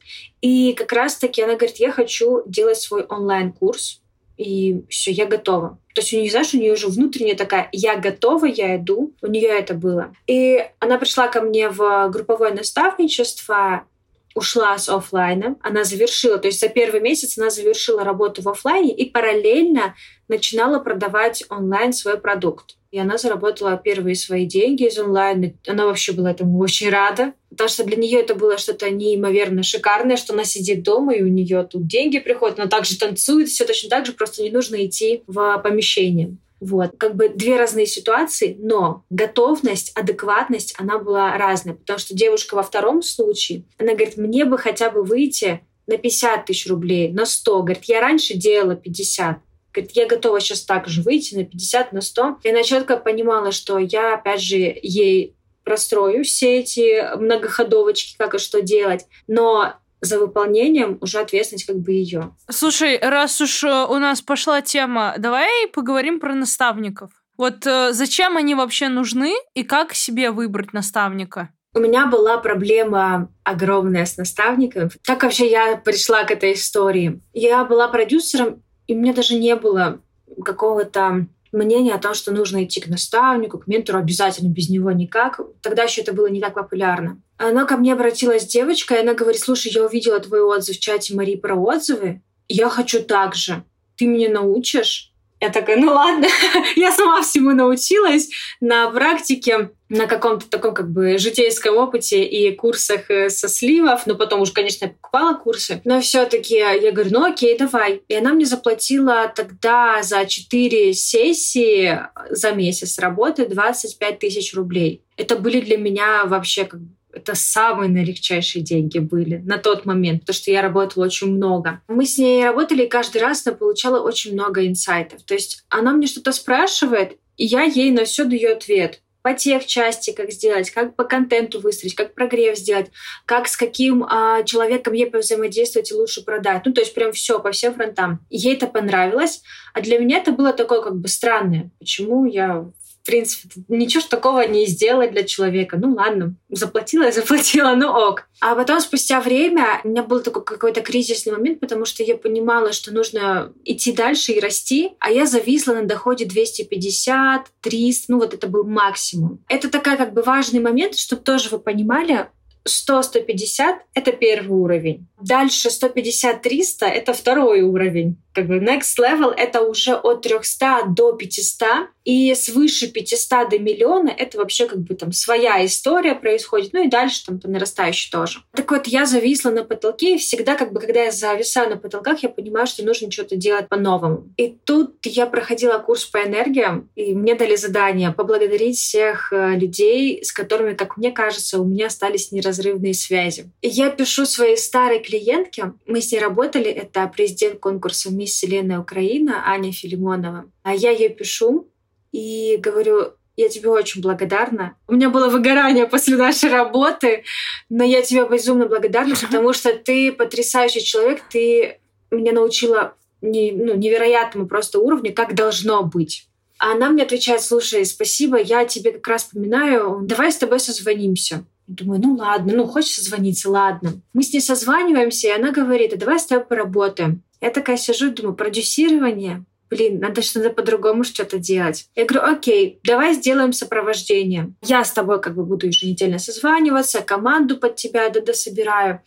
и 0.41 0.73
как 0.73 0.91
раз-таки 0.91 1.41
она 1.41 1.55
говорит, 1.55 1.77
я 1.77 1.91
хочу 1.91 2.43
делать 2.45 2.77
свой 2.77 3.03
онлайн-курс, 3.03 4.01
и 4.37 4.83
все, 4.89 5.11
я 5.11 5.25
готова. 5.25 5.79
То 5.93 6.01
есть 6.01 6.13
у 6.13 6.17
нее, 6.17 6.31
знаешь, 6.31 6.53
у 6.53 6.57
нее 6.57 6.73
уже 6.73 6.87
внутренняя 6.87 7.35
такая, 7.35 7.69
я 7.71 7.97
готова, 7.97 8.45
я 8.45 8.77
иду. 8.77 9.13
У 9.21 9.27
нее 9.27 9.49
это 9.49 9.73
было. 9.73 10.15
И 10.25 10.65
она 10.79 10.97
пришла 10.97 11.27
ко 11.27 11.41
мне 11.41 11.69
в 11.69 12.09
групповое 12.09 12.53
наставничество, 12.53 13.85
ушла 14.33 14.77
с 14.77 14.87
офлайна, 14.89 15.57
она 15.61 15.83
завершила, 15.83 16.37
то 16.37 16.47
есть 16.47 16.59
за 16.59 16.69
первый 16.69 17.01
месяц 17.01 17.37
она 17.37 17.49
завершила 17.49 18.03
работу 18.03 18.41
в 18.41 18.49
офлайне 18.49 18.95
и 18.95 19.09
параллельно 19.09 19.95
начинала 20.27 20.79
продавать 20.79 21.43
онлайн 21.49 21.91
свой 21.93 22.17
продукт. 22.17 22.77
И 22.91 22.99
она 22.99 23.17
заработала 23.17 23.77
первые 23.77 24.15
свои 24.15 24.45
деньги 24.45 24.85
из 24.85 24.97
онлайна. 24.99 25.53
Она 25.65 25.85
вообще 25.85 26.11
была 26.11 26.31
этому 26.31 26.59
очень 26.59 26.89
рада, 26.89 27.33
потому 27.49 27.69
что 27.69 27.85
для 27.85 27.95
нее 27.95 28.19
это 28.19 28.35
было 28.35 28.57
что-то 28.57 28.89
неимоверно 28.89 29.63
шикарное, 29.63 30.17
что 30.17 30.33
она 30.33 30.43
сидит 30.43 30.83
дома, 30.83 31.13
и 31.13 31.23
у 31.23 31.27
нее 31.27 31.63
тут 31.63 31.87
деньги 31.87 32.19
приходят, 32.19 32.59
она 32.59 32.67
также 32.67 32.97
танцует, 32.97 33.47
все 33.47 33.65
точно 33.65 33.89
так 33.89 34.05
же, 34.05 34.11
просто 34.11 34.43
не 34.43 34.49
нужно 34.49 34.85
идти 34.85 35.23
в 35.25 35.57
помещение. 35.63 36.35
Вот. 36.59 36.91
Как 36.97 37.15
бы 37.15 37.29
две 37.29 37.57
разные 37.57 37.87
ситуации, 37.87 38.55
но 38.59 39.03
готовность, 39.09 39.91
адекватность, 39.95 40.75
она 40.77 40.99
была 40.99 41.35
разная. 41.37 41.73
Потому 41.73 41.97
что 41.97 42.13
девушка 42.13 42.53
во 42.55 42.61
втором 42.61 43.01
случае, 43.01 43.63
она 43.79 43.93
говорит, 43.93 44.17
мне 44.17 44.45
бы 44.45 44.59
хотя 44.59 44.91
бы 44.91 45.03
выйти 45.03 45.61
на 45.87 45.97
50 45.97 46.45
тысяч 46.45 46.67
рублей, 46.67 47.11
на 47.11 47.25
100. 47.25 47.63
Говорит, 47.63 47.85
я 47.85 47.99
раньше 47.99 48.35
делала 48.35 48.75
50. 48.75 49.37
Говорит, 49.73 49.91
я 49.95 50.07
готова 50.07 50.39
сейчас 50.39 50.63
так 50.63 50.87
же 50.87 51.01
выйти 51.01 51.35
на 51.35 51.45
50, 51.45 51.93
на 51.93 52.01
100. 52.01 52.37
И 52.43 52.49
она 52.49 52.63
четко 52.63 52.97
понимала, 52.97 53.51
что 53.51 53.77
я, 53.77 54.15
опять 54.15 54.41
же, 54.41 54.57
ей 54.57 55.35
прострою 55.63 56.23
все 56.23 56.59
эти 56.59 57.15
многоходовочки, 57.17 58.15
как 58.17 58.35
и 58.35 58.39
что 58.39 58.61
делать. 58.61 59.05
Но 59.27 59.75
за 60.01 60.19
выполнением 60.19 60.97
уже 61.01 61.19
ответственность 61.19 61.65
как 61.65 61.77
бы 61.77 61.91
ее. 61.91 62.35
Слушай, 62.49 62.99
раз 62.99 63.39
уж 63.39 63.63
э, 63.63 63.85
у 63.85 63.97
нас 63.99 64.21
пошла 64.21 64.61
тема, 64.61 65.13
давай 65.17 65.67
поговорим 65.71 66.19
про 66.19 66.33
наставников. 66.33 67.11
Вот 67.37 67.65
э, 67.65 67.93
зачем 67.93 68.35
они 68.35 68.55
вообще 68.55 68.89
нужны 68.89 69.35
и 69.53 69.63
как 69.63 69.93
себе 69.93 70.31
выбрать 70.31 70.73
наставника? 70.73 71.49
У 71.73 71.79
меня 71.79 72.05
была 72.07 72.37
проблема 72.37 73.31
огромная 73.43 74.05
с 74.05 74.17
наставником. 74.17 74.89
Как 75.05 75.23
вообще 75.23 75.49
я 75.49 75.77
пришла 75.77 76.25
к 76.25 76.31
этой 76.31 76.53
истории? 76.53 77.21
Я 77.31 77.63
была 77.63 77.87
продюсером, 77.87 78.61
и 78.87 78.95
у 78.95 78.99
меня 78.99 79.13
даже 79.13 79.35
не 79.35 79.55
было 79.55 80.01
какого-то 80.43 81.27
мнения 81.51 81.93
о 81.93 81.99
том, 81.99 82.13
что 82.13 82.31
нужно 82.31 82.63
идти 82.63 82.79
к 82.79 82.87
наставнику, 82.87 83.59
к 83.59 83.67
ментору 83.67 83.99
обязательно, 83.99 84.49
без 84.49 84.69
него 84.69 84.91
никак. 84.91 85.39
Тогда 85.61 85.83
еще 85.83 86.01
это 86.01 86.13
было 86.13 86.27
не 86.27 86.39
так 86.39 86.53
популярно. 86.53 87.21
Она 87.37 87.65
ко 87.65 87.77
мне 87.77 87.93
обратилась 87.93 88.45
девочка, 88.45 88.95
и 88.95 88.99
она 88.99 89.13
говорит, 89.13 89.41
слушай, 89.41 89.71
я 89.73 89.85
увидела 89.85 90.19
твой 90.19 90.41
отзыв 90.41 90.77
в 90.77 90.79
чате 90.79 91.15
Марии 91.15 91.35
про 91.35 91.55
отзывы, 91.55 92.21
я 92.47 92.69
хочу 92.69 93.03
так 93.03 93.35
же. 93.35 93.63
Ты 93.97 94.07
меня 94.07 94.29
научишь? 94.29 95.10
Я 95.41 95.49
такая, 95.49 95.75
ну 95.77 95.91
ладно, 95.91 96.27
я 96.75 96.91
сама 96.91 97.23
всему 97.23 97.51
научилась 97.51 98.29
на 98.59 98.91
практике, 98.91 99.71
на 99.89 100.05
каком-то 100.05 100.47
таком 100.47 100.75
как 100.75 100.91
бы 100.91 101.17
житейском 101.17 101.77
опыте 101.77 102.23
и 102.23 102.55
курсах 102.55 103.09
э, 103.09 103.29
со 103.31 103.49
сливов, 103.49 104.05
но 104.05 104.13
потом 104.13 104.41
уже, 104.41 104.53
конечно, 104.53 104.85
я 104.85 104.91
покупала 104.91 105.33
курсы, 105.33 105.81
но 105.83 105.99
все 105.99 106.25
таки 106.25 106.55
я 106.55 106.91
говорю, 106.91 107.09
ну 107.11 107.25
окей, 107.25 107.57
давай. 107.57 108.03
И 108.07 108.13
она 108.13 108.33
мне 108.33 108.45
заплатила 108.45 109.33
тогда 109.35 110.03
за 110.03 110.25
4 110.27 110.93
сессии 110.93 111.99
за 112.29 112.51
месяц 112.51 112.99
работы 112.99 113.47
25 113.47 114.19
тысяч 114.19 114.53
рублей. 114.53 115.03
Это 115.17 115.35
были 115.35 115.59
для 115.59 115.77
меня 115.77 116.25
вообще 116.25 116.65
как 116.65 116.81
бы 116.81 116.89
это 117.13 117.35
самые 117.35 117.89
наилегчайшие 117.89 118.63
деньги 118.63 118.99
были 118.99 119.37
на 119.37 119.57
тот 119.57 119.85
момент, 119.85 120.21
потому 120.21 120.35
что 120.35 120.51
я 120.51 120.61
работала 120.61 121.05
очень 121.05 121.35
много. 121.35 121.81
Мы 121.87 122.05
с 122.05 122.17
ней 122.17 122.43
работали, 122.43 122.83
и 122.83 122.89
каждый 122.89 123.21
раз 123.21 123.45
она 123.45 123.55
получала 123.55 124.01
очень 124.01 124.33
много 124.33 124.65
инсайтов. 124.67 125.23
То 125.23 125.33
есть 125.33 125.63
она 125.69 125.91
мне 125.91 126.07
что-то 126.07 126.31
спрашивает, 126.31 127.17
и 127.37 127.45
я 127.45 127.63
ей 127.63 127.91
на 127.91 128.05
все 128.05 128.25
даю 128.25 128.53
ответ 128.53 129.01
по 129.21 129.33
тех 129.33 129.65
части, 129.65 130.11
как 130.11 130.31
сделать, 130.31 130.71
как 130.71 130.95
по 130.95 131.03
контенту 131.03 131.59
выстроить, 131.59 131.95
как 131.95 132.13
прогрев 132.13 132.57
сделать, 132.57 132.87
как 133.25 133.47
с 133.47 133.55
каким 133.55 134.03
а, 134.03 134.43
человеком 134.43 134.93
ей 134.93 135.09
взаимодействовать 135.09 135.91
и 135.91 135.93
лучше 135.93 136.23
продать. 136.23 136.63
Ну, 136.65 136.73
то 136.73 136.81
есть 136.81 136.93
прям 136.93 137.11
все 137.11 137.39
по 137.39 137.51
всем 137.51 137.73
фронтам. 137.73 138.25
Ей 138.29 138.55
это 138.55 138.67
понравилось, 138.67 139.43
а 139.73 139.81
для 139.81 139.99
меня 139.99 140.17
это 140.17 140.31
было 140.31 140.53
такое 140.53 140.81
как 140.81 140.95
бы 140.95 141.07
странное. 141.07 141.69
Почему 141.79 142.25
я 142.25 142.71
принципе, 143.03 143.49
ничего 143.67 144.03
такого 144.09 144.47
не 144.47 144.65
сделать 144.65 145.11
для 145.11 145.23
человека. 145.23 145.77
Ну 145.77 145.93
ладно, 145.93 146.35
заплатила 146.49 147.07
и 147.07 147.11
заплатила, 147.13 147.73
ну 147.75 147.89
ок. 147.89 148.27
А 148.39 148.55
потом, 148.55 148.79
спустя 148.79 149.21
время, 149.21 149.81
у 149.83 149.89
меня 149.89 150.03
был 150.03 150.21
такой 150.21 150.43
какой-то 150.43 150.81
кризисный 150.81 151.33
момент, 151.33 151.59
потому 151.59 151.85
что 151.85 152.03
я 152.03 152.17
понимала, 152.17 152.73
что 152.73 152.93
нужно 152.93 153.53
идти 153.63 153.91
дальше 153.91 154.33
и 154.33 154.39
расти, 154.39 154.91
а 154.99 155.11
я 155.11 155.25
зависла 155.25 155.73
на 155.73 155.83
доходе 155.83 156.25
250, 156.25 157.47
300, 157.61 158.05
ну 158.11 158.19
вот 158.19 158.33
это 158.33 158.47
был 158.47 158.63
максимум. 158.63 159.43
Это 159.47 159.69
такая 159.69 159.97
как 159.97 160.13
бы 160.13 160.21
важный 160.21 160.59
момент, 160.59 160.95
чтобы 160.95 161.21
тоже 161.21 161.49
вы 161.49 161.59
понимали, 161.59 162.29
100-150— 162.67 163.77
это 163.93 164.11
первый 164.11 164.57
уровень. 164.57 165.07
Дальше 165.21 165.69
150-300— 165.69 166.85
это 166.87 167.13
второй 167.13 167.61
уровень. 167.61 168.17
Как 168.33 168.47
бы 168.47 168.57
next 168.57 168.97
level— 168.99 169.33
это 169.37 169.61
уже 169.61 169.95
от 169.95 170.21
300 170.21 170.83
до 170.87 171.13
500. 171.13 171.89
И 172.03 172.33
свыше 172.33 172.87
500 172.87 173.49
до 173.49 173.59
миллиона— 173.59 174.09
это 174.17 174.37
вообще 174.39 174.65
как 174.67 174.79
бы 174.79 174.95
там 174.95 175.11
своя 175.11 175.63
история 175.65 176.15
происходит. 176.15 176.73
Ну 176.73 176.83
и 176.85 176.89
дальше 176.89 177.25
там 177.25 177.39
по 177.39 177.47
нарастающей 177.47 178.09
тоже. 178.09 178.39
Так 178.55 178.71
вот, 178.71 178.87
я 178.87 179.05
зависла 179.05 179.51
на 179.51 179.63
потолке, 179.63 180.15
и 180.15 180.17
всегда 180.17 180.55
как 180.55 180.73
бы, 180.73 180.79
когда 180.79 181.03
я 181.03 181.11
зависаю 181.11 181.69
на 181.69 181.77
потолках, 181.77 182.23
я 182.23 182.29
понимаю, 182.29 182.65
что 182.65 182.83
нужно 182.83 183.11
что-то 183.11 183.35
делать 183.35 183.69
по-новому. 183.69 184.29
И 184.37 184.57
тут 184.63 184.95
я 185.05 185.27
проходила 185.27 185.77
курс 185.77 186.05
по 186.05 186.17
энергиям, 186.17 186.89
и 186.95 187.13
мне 187.13 187.35
дали 187.35 187.55
задание 187.55 188.11
поблагодарить 188.11 188.77
всех 188.77 189.31
э, 189.31 189.55
людей, 189.55 190.23
с 190.23 190.31
которыми, 190.31 190.73
как 190.73 190.97
мне 190.97 191.11
кажется, 191.11 191.59
у 191.59 191.65
меня 191.65 191.87
остались 191.87 192.31
неразрывные 192.51 192.93
связи. 192.93 193.49
Я 193.61 193.89
пишу 193.89 194.25
своей 194.25 194.57
старой 194.57 194.99
клиентке, 194.99 195.73
мы 195.85 196.01
с 196.01 196.11
ней 196.11 196.19
работали, 196.19 196.65
это 196.65 197.07
президент 197.07 197.59
конкурса 197.59 198.11
«Мисс 198.11 198.31
Вселенная 198.31 198.79
Украина» 198.79 199.43
Аня 199.45 199.71
Филимонова. 199.71 200.45
А 200.63 200.75
я 200.75 200.91
ей 200.91 201.09
пишу, 201.09 201.67
и 202.11 202.57
говорю, 202.59 203.13
я 203.37 203.47
тебе 203.47 203.69
очень 203.69 204.01
благодарна. 204.01 204.75
У 204.87 204.93
меня 204.93 205.09
было 205.09 205.29
выгорание 205.29 205.87
после 205.87 206.17
нашей 206.17 206.49
работы, 206.49 207.23
но 207.69 207.83
я 207.83 208.01
тебе 208.01 208.27
безумно 208.27 208.67
благодарна, 208.67 209.15
потому 209.21 209.53
что 209.53 209.73
ты 209.73 210.11
потрясающий 210.11 210.83
человек, 210.83 211.21
ты 211.29 211.79
меня 212.11 212.33
научила 212.33 212.95
не, 213.21 213.51
ну, 213.51 213.75
невероятному 213.75 214.47
просто 214.47 214.79
уровню, 214.79 215.13
как 215.13 215.35
должно 215.35 215.83
быть. 215.83 216.27
А 216.59 216.73
она 216.73 216.89
мне 216.89 217.03
отвечает, 217.03 217.41
слушай, 217.41 217.85
спасибо, 217.85 218.39
я 218.39 218.65
тебе 218.65 218.91
как 218.91 219.07
раз 219.07 219.23
вспоминаю, 219.23 220.01
давай 220.03 220.31
с 220.31 220.37
тобой 220.37 220.59
созвонимся. 220.59 221.45
Думаю, 221.71 222.01
ну 222.01 222.15
ладно, 222.15 222.53
ну 222.53 222.67
хочешь 222.67 222.95
созвониться, 222.95 223.49
ладно. 223.49 223.93
Мы 224.13 224.23
с 224.23 224.33
ней 224.33 224.41
созваниваемся, 224.41 225.29
и 225.29 225.31
она 225.31 225.51
говорит, 225.51 225.93
а 225.93 225.97
давай 225.97 226.19
с 226.19 226.25
тобой 226.25 226.45
поработаем. 226.45 227.23
Я 227.39 227.49
такая 227.49 227.77
сижу 227.77 228.11
думаю, 228.11 228.35
продюсирование, 228.35 229.45
блин, 229.69 230.01
надо 230.01 230.21
что-то 230.21 230.49
по-другому 230.49 231.05
что-то 231.05 231.39
делать. 231.39 231.87
Я 231.95 232.03
говорю, 232.03 232.33
окей, 232.33 232.81
давай 232.83 233.13
сделаем 233.13 233.53
сопровождение. 233.53 234.53
Я 234.61 234.83
с 234.83 234.91
тобой 234.91 235.21
как 235.21 235.33
бы 235.33 235.45
буду 235.45 235.67
еженедельно 235.67 236.19
созваниваться, 236.19 236.99
команду 236.99 237.55
под 237.55 237.77
тебя 237.77 238.09
да, 238.09 238.33
собираю, 238.33 239.01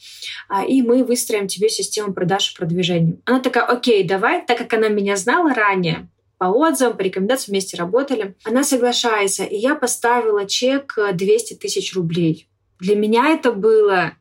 а, 0.48 0.64
и 0.64 0.81
мы 0.81 1.05
выстроим 1.05 1.48
тебе 1.48 1.68
систему 1.68 2.14
продаж 2.14 2.50
и 2.50 2.57
продвижения. 2.57 3.18
Она 3.27 3.40
такая, 3.40 3.64
окей, 3.64 4.05
давай, 4.05 4.44
так 4.44 4.57
как 4.57 4.72
она 4.72 4.88
меня 4.88 5.16
знала 5.16 5.53
ранее, 5.53 6.09
по 6.38 6.46
отзывам, 6.46 6.96
по 6.96 7.03
рекомендациям 7.03 7.53
вместе 7.53 7.77
работали. 7.77 8.35
Она 8.44 8.64
соглашается, 8.64 9.44
и 9.44 9.57
я 9.57 9.74
поставила 9.74 10.46
чек 10.46 10.98
200 11.12 11.55
тысяч 11.55 11.94
рублей. 11.94 12.48
Для 12.80 12.96
меня 12.96 13.28
это 13.28 13.52
было 13.52 14.14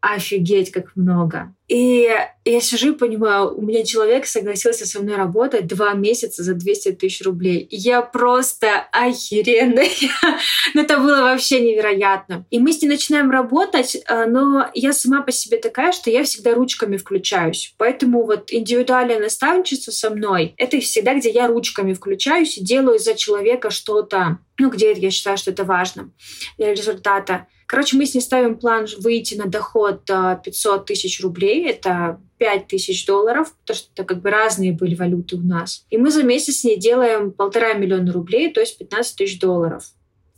офигеть, 0.00 0.70
как 0.70 0.96
много. 0.96 1.54
И 1.70 2.08
я 2.44 2.60
сижу 2.60 2.94
и 2.94 2.96
понимаю, 2.96 3.56
у 3.56 3.62
меня 3.62 3.84
человек 3.84 4.26
согласился 4.26 4.86
со 4.86 5.00
мной 5.00 5.14
работать 5.14 5.68
два 5.68 5.92
месяца 5.92 6.42
за 6.42 6.54
200 6.54 6.92
тысяч 6.92 7.24
рублей. 7.24 7.68
Я 7.70 8.02
просто 8.02 8.88
охеренная. 8.90 9.88
но 10.74 10.80
это 10.80 10.98
было 10.98 11.22
вообще 11.22 11.60
невероятно. 11.60 12.44
И 12.50 12.58
мы 12.58 12.72
с 12.72 12.82
ней 12.82 12.88
начинаем 12.88 13.30
работать, 13.30 13.94
э, 13.94 14.26
но 14.26 14.68
я 14.74 14.92
сама 14.92 15.22
по 15.22 15.30
себе 15.30 15.58
такая, 15.58 15.92
что 15.92 16.10
я 16.10 16.24
всегда 16.24 16.54
ручками 16.54 16.96
включаюсь. 16.96 17.72
Поэтому 17.78 18.26
вот 18.26 18.52
индивидуальное 18.52 19.20
наставничество 19.20 19.92
со 19.92 20.10
мной— 20.10 20.54
это 20.56 20.80
всегда, 20.80 21.14
где 21.14 21.30
я 21.30 21.46
ручками 21.46 21.94
включаюсь 21.94 22.58
и 22.58 22.64
делаю 22.64 22.98
за 22.98 23.14
человека 23.14 23.70
что-то, 23.70 24.38
ну, 24.58 24.70
где 24.70 24.92
я 24.92 25.10
считаю, 25.12 25.38
что 25.38 25.52
это 25.52 25.62
важно 25.62 26.10
для 26.58 26.74
результата. 26.74 27.46
Короче, 27.70 27.96
мы 27.96 28.04
с 28.04 28.14
ней 28.14 28.20
ставим 28.20 28.58
план 28.58 28.88
выйти 28.98 29.36
на 29.36 29.46
доход 29.46 30.04
500 30.04 30.86
тысяч 30.86 31.20
рублей. 31.20 31.59
Это 31.64 32.20
5 32.38 32.68
тысяч 32.68 33.06
долларов, 33.06 33.54
потому 33.60 33.76
что 33.76 33.88
это 33.94 34.04
как 34.04 34.22
бы 34.22 34.30
разные 34.30 34.72
были 34.72 34.94
валюты 34.94 35.36
у 35.36 35.40
нас. 35.40 35.84
И 35.90 35.98
мы 35.98 36.10
за 36.10 36.22
месяц 36.22 36.56
с 36.56 36.64
ней 36.64 36.76
делаем 36.76 37.32
полтора 37.32 37.74
миллиона 37.74 38.12
рублей, 38.12 38.52
то 38.52 38.60
есть 38.60 38.78
15 38.78 39.16
тысяч 39.16 39.38
долларов. 39.38 39.84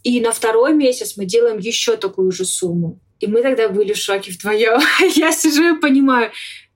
И 0.02 0.20
на 0.20 0.32
второй 0.32 0.74
месяц 0.74 1.16
мы 1.16 1.24
делаем 1.24 1.58
еще 1.58 1.96
такую 1.96 2.32
же 2.32 2.44
сумму. 2.44 2.98
И 3.20 3.28
мы 3.28 3.42
тогда 3.42 3.68
были 3.68 3.92
в 3.92 3.98
шоке 3.98 4.32
вдвоем. 4.32 4.80
Я 5.14 5.30
сижу 5.30 5.76
и 5.76 5.80
понимаю, 5.80 6.32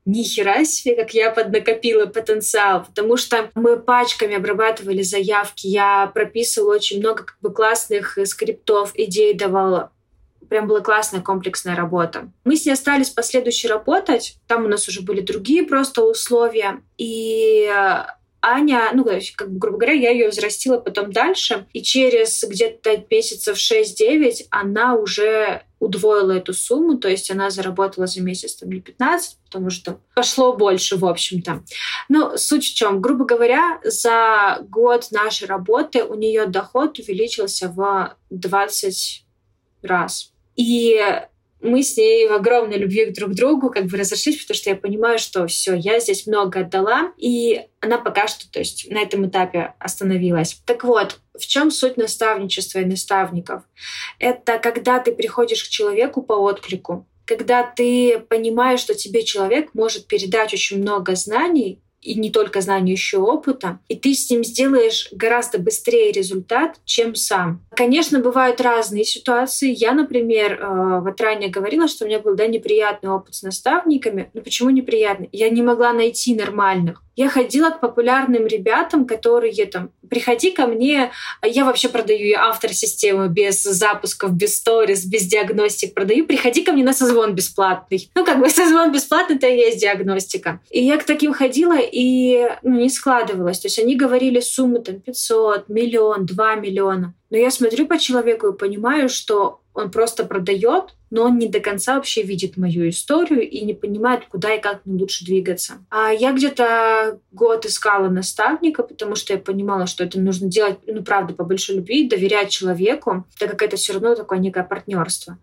ни 0.07 0.23
хера 0.23 0.65
себе, 0.65 0.95
как 0.95 1.13
я 1.15 1.33
поднакопила 1.33 2.07
потенциал, 2.07 2.85
потому 2.85 3.17
что 3.17 3.51
мы 3.57 3.77
пачками 3.77 4.37
обрабатывали 4.37 5.03
заявки, 5.03 5.67
я 5.67 6.07
прописывала 6.15 6.77
очень 6.77 7.01
много 7.01 7.25
как 7.25 7.37
бы 7.41 7.53
классных 7.53 8.17
скриптов, 8.25 8.93
идей 8.95 9.35
давала 9.35 9.91
прям 10.49 10.67
была 10.67 10.81
классная 10.81 11.21
комплексная 11.21 11.77
работа. 11.77 12.31
Мы 12.45 12.57
с 12.57 12.67
ней 12.67 12.73
остались 12.73 13.11
последующей 13.11 13.69
работать. 13.69 14.37
Там 14.47 14.65
у 14.65 14.69
нас 14.69 14.89
уже 14.89 15.03
были 15.03 15.21
другие 15.21 15.65
просто 15.65 16.03
условия. 16.03 16.81
И 16.99 17.71
Аня, 18.49 18.91
ну, 18.95 19.05
как 19.35 19.51
бы, 19.51 19.59
грубо 19.59 19.79
говоря, 19.79 19.95
я 19.95 20.11
ее 20.11 20.29
взрастила 20.29 20.79
потом 20.79 21.13
дальше, 21.13 21.67
и 21.73 21.83
через 21.83 22.45
где-то 22.45 23.05
месяцев 23.11 23.57
6-9 23.57 24.47
она 24.51 24.95
уже 24.95 25.63
удвоила 25.81 26.31
эту 26.31 26.55
сумму, 26.55 26.97
то 26.97 27.09
есть 27.09 27.29
она 27.31 27.51
заработала 27.51 28.07
за 28.07 28.23
месяц 28.23 28.55
там 28.55 28.71
не 28.71 28.81
15, 28.81 29.39
потому 29.47 29.71
что 29.71 29.99
пошло 30.15 30.53
больше, 30.53 30.97
в 30.97 31.05
общем-то. 31.05 31.65
Но 32.09 32.37
суть 32.37 32.65
в 32.65 32.75
чем? 32.75 33.01
Грубо 33.01 33.25
говоря, 33.25 33.81
за 33.83 34.59
год 34.69 35.09
нашей 35.11 35.49
работы 35.49 36.05
у 36.05 36.15
нее 36.15 36.47
доход 36.47 37.01
увеличился 37.01 37.69
в 37.69 38.17
20 38.31 39.25
раз. 39.83 40.33
И 40.57 41.01
мы 41.61 41.83
с 41.83 41.97
ней 41.97 42.29
в 42.29 42.33
огромной 42.33 42.79
любви 42.79 43.07
друг 43.11 43.33
к 43.33 43.35
другу 43.35 43.71
как 43.71 43.87
бы 43.87 43.97
разошлись, 43.97 44.41
потому 44.41 44.57
что 44.57 44.71
я 44.71 44.77
понимаю, 44.77 45.19
что 45.19 45.47
все, 45.47 45.75
я 45.75 46.01
здесь 46.01 46.27
много 46.27 46.61
отдала, 46.61 47.13
и 47.17 47.63
она 47.81 47.99
пока 47.99 48.29
что, 48.29 48.51
то 48.51 48.59
есть 48.59 48.91
на 48.91 48.99
этом 49.01 49.27
этапе 49.27 49.75
остановилась. 49.79 50.61
Так 50.65 50.85
вот, 50.85 51.21
в 51.39 51.47
чем 51.47 51.71
суть 51.71 51.97
наставничества 51.97 52.81
и 52.81 52.85
наставников? 52.85 53.63
Это 54.19 54.59
когда 54.59 54.99
ты 54.99 55.13
приходишь 55.13 55.65
к 55.65 55.69
человеку 55.69 56.23
по 56.23 56.35
отклику, 56.35 57.07
когда 57.25 57.65
ты 57.65 58.21
понимаешь, 58.21 58.81
что 58.81 58.95
тебе 58.95 59.25
человек 59.25 59.71
может 59.75 60.07
передать 60.07 60.55
очень 60.55 60.81
много 60.81 61.17
знаний, 61.17 61.81
и 62.07 62.15
не 62.15 62.31
только 62.31 62.61
знаний, 62.61 62.93
еще 62.93 63.19
опыта, 63.19 63.79
и 63.89 63.97
ты 63.97 64.15
с 64.15 64.31
ним 64.31 64.45
сделаешь 64.45 65.09
гораздо 65.13 65.59
быстрее 65.59 66.13
результат, 66.13 66.77
чем 66.85 67.15
сам. 67.15 67.61
Конечно, 67.75 68.21
бывают 68.21 68.61
разные 68.61 69.05
ситуации. 69.05 69.75
Я, 69.75 69.93
например, 69.93 70.61
э, 70.61 71.01
вот 71.01 71.21
ранее 71.21 71.51
говорила, 71.51 71.89
что 71.89 72.05
у 72.05 72.09
меня 72.09 72.21
был 72.21 72.35
да, 72.37 72.47
неприятный 72.47 73.11
опыт 73.11 73.35
с 73.35 73.43
наставниками. 73.43 74.31
Но 74.35 74.41
почему 74.41 74.71
неприятный? 74.71 75.29
Я 75.33 75.51
не 75.51 75.63
могла 75.63 75.93
найти 75.93 76.35
нормальных. 76.35 77.03
Я 77.17 77.31
ходила 77.31 77.71
к 77.71 77.81
популярным 77.81 78.47
ребятам, 78.47 79.07
которые 79.07 79.67
там, 79.67 79.91
приходи 80.11 80.51
ко 80.51 80.67
мне, 80.67 81.11
я 81.43 81.65
вообще 81.65 81.89
продаю 81.89 82.27
я 82.27 82.45
автор 82.45 82.75
системы 82.75 83.29
без 83.29 83.63
запусков, 83.63 84.33
без 84.33 84.57
сторис, 84.57 85.07
без 85.07 85.23
диагностик 85.23 85.95
продаю, 85.95 86.27
приходи 86.27 86.63
ко 86.63 86.73
мне 86.73 86.85
на 86.85 86.93
созвон 86.93 87.35
бесплатный. 87.35 88.11
Ну, 88.15 88.25
как 88.25 88.39
бы 88.39 88.51
созвон 88.51 88.93
бесплатный, 88.93 89.37
это 89.37 89.47
и 89.47 89.57
есть 89.57 89.81
диагностика. 89.81 90.61
И 90.71 90.85
я 90.85 90.99
к 90.99 91.05
таким 91.05 91.33
ходила, 91.33 91.79
и 91.97 92.47
ну, 92.63 92.79
не 92.79 92.91
складывалось. 92.91 93.61
То 93.61 93.69
есть 93.69 93.79
они 93.79 93.97
говорили 93.97 94.39
суммы 94.41 94.81
там 94.81 95.01
500, 95.01 95.71
миллион, 95.71 96.27
2 96.27 96.55
миллиона. 96.57 97.15
Но 97.31 97.39
я 97.39 97.51
смотрю 97.51 97.87
по 97.87 97.99
человеку 97.99 98.49
и 98.49 98.57
понимаю, 98.57 99.09
что 99.09 99.63
он 99.73 99.91
просто 99.91 100.27
продает, 100.27 100.95
но 101.09 101.23
он 101.23 101.39
не 101.39 101.49
до 101.49 101.59
конца 101.61 101.95
вообще 101.95 102.21
видит 102.21 102.59
мою 102.59 102.87
историю 102.91 103.49
и 103.49 103.65
не 103.65 103.73
понимает, 103.73 104.27
куда 104.27 104.53
и 104.53 104.61
как 104.61 104.85
мне 104.85 105.01
лучше 105.01 105.25
двигаться. 105.25 105.87
А 105.89 106.11
я 106.11 106.33
где-то 106.33 107.19
год 107.33 107.65
искала 107.65 108.11
наставника, 108.11 108.83
потому 108.83 109.15
что 109.15 109.33
я 109.33 109.39
понимала, 109.39 109.87
что 109.87 110.05
это 110.05 110.21
нужно 110.21 110.49
делать, 110.49 110.79
ну, 110.87 111.03
правда, 111.03 111.33
по 111.33 111.45
большой 111.45 111.77
любви, 111.77 112.11
доверять 112.11 112.51
человеку, 112.51 113.25
так 113.39 113.53
как 113.53 113.63
это 113.63 113.77
все 113.77 113.95
равно 113.95 114.15
такое 114.15 114.39
некое 114.39 114.65
партнерство. 114.65 115.39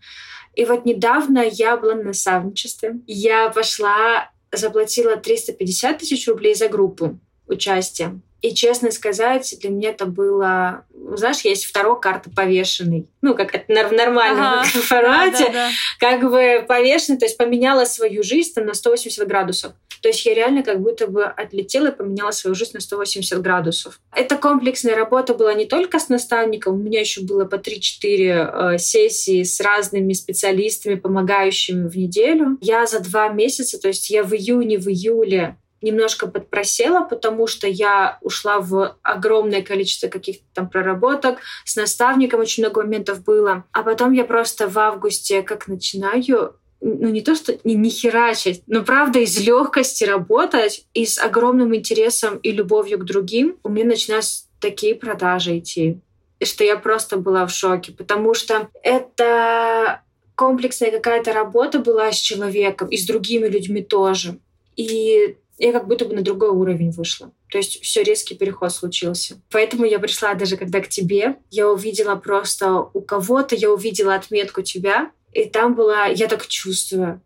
И 0.55 0.65
вот 0.65 0.85
недавно 0.85 1.39
я 1.39 1.77
была 1.77 1.95
на 1.95 2.03
наставничестве. 2.03 2.99
Я 3.07 3.49
пошла, 3.49 4.29
заплатила 4.57 5.15
350 5.15 5.97
тысяч 5.99 6.27
рублей 6.27 6.55
за 6.55 6.67
группу 6.69 7.19
участия. 7.47 8.19
И, 8.43 8.53
честно 8.53 8.91
сказать, 8.91 9.55
для 9.61 9.69
меня 9.69 9.91
это 9.91 10.05
было... 10.05 10.85
Знаешь, 11.15 11.39
есть 11.41 11.63
вторая 11.63 11.95
карта 11.95 12.29
повешенный. 12.29 13.07
Ну, 13.21 13.35
как 13.35 13.55
это 13.55 13.87
в 13.87 13.93
нормальном 13.93 14.43
ага. 14.43 14.63
формате. 14.65 15.45
Да, 15.45 15.53
да, 15.53 15.53
да. 15.53 15.69
Как 15.97 16.29
бы 16.29 16.65
повешенный, 16.67 17.17
то 17.17 17.25
есть 17.25 17.37
поменяла 17.37 17.85
свою 17.85 18.21
жизнь 18.21 18.59
на 18.59 18.73
180 18.73 19.25
градусов. 19.25 19.71
То 20.01 20.09
есть 20.09 20.25
я 20.25 20.33
реально 20.33 20.63
как 20.63 20.81
будто 20.81 21.07
бы 21.07 21.23
отлетела 21.23 21.87
и 21.87 21.95
поменяла 21.95 22.31
свою 22.31 22.53
жизнь 22.53 22.71
на 22.73 22.81
180 22.81 23.41
градусов. 23.41 24.01
Эта 24.13 24.35
комплексная 24.35 24.97
работа 24.97 25.33
была 25.33 25.53
не 25.53 25.65
только 25.65 25.97
с 25.97 26.09
наставником, 26.09 26.73
у 26.73 26.77
меня 26.77 26.99
еще 26.99 27.21
было 27.21 27.45
по 27.45 27.55
3-4 27.55 28.73
э, 28.73 28.77
сессии 28.77 29.43
с 29.43 29.61
разными 29.61 30.11
специалистами, 30.11 30.95
помогающими 30.95 31.87
в 31.87 31.95
неделю. 31.95 32.57
Я 32.59 32.85
за 32.87 32.99
два 32.99 33.29
месяца, 33.29 33.79
то 33.79 33.87
есть 33.87 34.09
я 34.09 34.23
в 34.23 34.33
июне, 34.33 34.77
в 34.77 34.89
июле 34.89 35.55
немножко 35.83 36.27
подпросела, 36.27 37.03
потому 37.03 37.45
что 37.47 37.67
я 37.67 38.17
ушла 38.21 38.59
в 38.59 38.97
огромное 39.03 39.61
количество 39.61 40.07
каких-то 40.07 40.43
там 40.53 40.69
проработок, 40.69 41.39
с 41.65 41.75
наставником 41.75 42.39
очень 42.39 42.63
много 42.63 42.81
моментов 42.81 43.23
было. 43.23 43.65
А 43.71 43.83
потом 43.83 44.13
я 44.13 44.25
просто 44.25 44.67
в 44.67 44.79
августе 44.79 45.43
как 45.43 45.67
начинаю 45.67 46.55
ну 46.83 47.07
не 47.09 47.21
то, 47.21 47.33
что 47.33 47.57
не, 47.63 47.75
не 47.75 47.89
херачить, 47.89 48.61
но 48.67 48.83
правда 48.83 49.19
из 49.19 49.39
легкости 49.39 50.03
работать 50.03 50.85
и 50.93 51.05
с 51.05 51.17
огромным 51.17 51.73
интересом 51.73 52.37
и 52.37 52.51
любовью 52.51 52.99
к 52.99 53.05
другим 53.05 53.57
у 53.63 53.69
меня 53.69 53.85
начинают 53.85 54.25
такие 54.59 54.93
продажи 54.93 55.59
идти, 55.59 56.01
что 56.43 56.63
я 56.63 56.75
просто 56.75 57.17
была 57.17 57.45
в 57.45 57.51
шоке, 57.51 57.93
потому 57.93 58.33
что 58.33 58.69
это 58.81 60.01
комплексная 60.35 60.91
какая-то 60.91 61.31
работа 61.31 61.79
была 61.79 62.11
с 62.11 62.17
человеком 62.17 62.89
и 62.89 62.97
с 62.97 63.05
другими 63.05 63.47
людьми 63.47 63.81
тоже. 63.81 64.39
И 64.75 65.37
я 65.65 65.71
как 65.71 65.87
будто 65.87 66.05
бы 66.05 66.13
на 66.13 66.21
другой 66.21 66.49
уровень 66.49 66.91
вышла. 66.91 67.31
То 67.49 67.57
есть 67.57 67.81
все 67.81 68.03
резкий 68.03 68.35
переход 68.35 68.71
случился. 68.71 69.41
Поэтому 69.49 69.85
я 69.85 69.99
пришла 69.99 70.33
даже 70.33 70.57
когда 70.57 70.81
к 70.81 70.89
тебе, 70.89 71.37
я 71.49 71.69
увидела 71.69 72.15
просто 72.15 72.89
у 72.93 73.01
кого-то, 73.01 73.55
я 73.55 73.71
увидела 73.71 74.15
отметку 74.15 74.61
тебя, 74.61 75.11
и 75.31 75.45
там 75.45 75.73
была, 75.73 76.07
я 76.07 76.27
так 76.27 76.47
чувствую, 76.47 77.21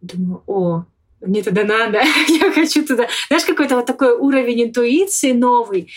думаю, 0.00 0.42
о, 0.46 0.84
мне 1.20 1.42
туда 1.42 1.64
надо, 1.64 2.00
я 2.28 2.52
хочу 2.52 2.84
туда. 2.84 3.08
Знаешь, 3.28 3.44
какой-то 3.44 3.76
вот 3.76 3.86
такой 3.86 4.12
уровень 4.12 4.64
интуиции 4.64 5.32
новый. 5.32 5.90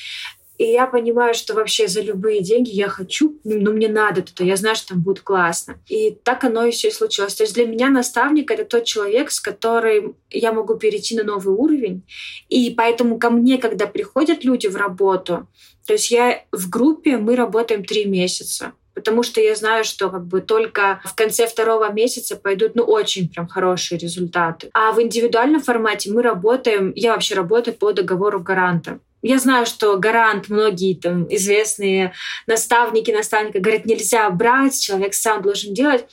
И 0.62 0.66
я 0.74 0.86
понимаю, 0.86 1.34
что 1.34 1.56
вообще 1.56 1.88
за 1.88 2.02
любые 2.02 2.44
деньги 2.44 2.70
я 2.70 2.88
хочу, 2.88 3.40
ну, 3.44 3.60
ну 3.60 3.74
мне 3.74 3.88
надо 3.88 4.22
туда, 4.22 4.44
я 4.44 4.56
знаю, 4.56 4.76
что 4.76 4.90
там 4.90 5.02
будет 5.02 5.22
классно. 5.22 5.80
И 5.88 6.12
так 6.12 6.44
оно 6.44 6.66
и 6.66 6.70
все 6.70 6.90
и 6.90 6.92
случилось. 6.92 7.34
То 7.34 7.42
есть 7.46 7.56
для 7.56 7.66
меня 7.66 7.90
наставник— 7.90 8.52
это 8.52 8.64
тот 8.66 8.84
человек, 8.84 9.32
с 9.32 9.40
которым 9.40 10.16
я 10.30 10.54
могу 10.54 10.76
перейти 10.76 11.18
на 11.18 11.24
новый 11.24 11.56
уровень. 11.56 12.04
И 12.48 12.70
поэтому 12.78 13.18
ко 13.18 13.32
мне, 13.32 13.58
когда 13.58 13.88
приходят 13.88 14.44
люди 14.44 14.68
в 14.68 14.76
работу, 14.76 15.48
то 15.88 15.94
есть 15.94 16.12
я 16.12 16.46
в 16.52 16.70
группе, 16.70 17.18
мы 17.18 17.36
работаем 17.36 17.84
три 17.84 18.06
месяца 18.06 18.74
потому 18.94 19.24
что 19.24 19.40
я 19.40 19.56
знаю, 19.56 19.86
что 19.86 20.10
как 20.10 20.28
бы 20.28 20.42
только 20.42 21.02
в 21.06 21.16
конце 21.16 21.48
второго 21.48 21.92
месяца 21.92 22.36
пойдут 22.36 22.76
ну 22.76 22.84
очень 22.84 23.30
прям 23.30 23.48
хорошие 23.48 23.98
результаты. 23.98 24.70
А 24.74 24.92
в 24.92 25.02
индивидуальном 25.02 25.62
формате 25.62 26.12
мы 26.12 26.22
работаем, 26.22 26.92
я 26.96 27.14
вообще 27.14 27.34
работаю 27.36 27.74
по 27.74 27.94
договору 27.94 28.42
гаранта. 28.42 29.00
Я 29.22 29.40
знаю, 29.40 29.66
что 29.66 29.98
гарант, 29.98 30.50
многие 30.50 30.96
там 30.96 31.28
известные 31.34 32.14
наставники, 32.48 33.12
наставника 33.12 33.60
говорят, 33.60 33.86
нельзя 33.86 34.30
брать, 34.30 34.80
человек 34.80 35.14
сам 35.14 35.42
должен 35.42 35.74
делать. 35.74 36.06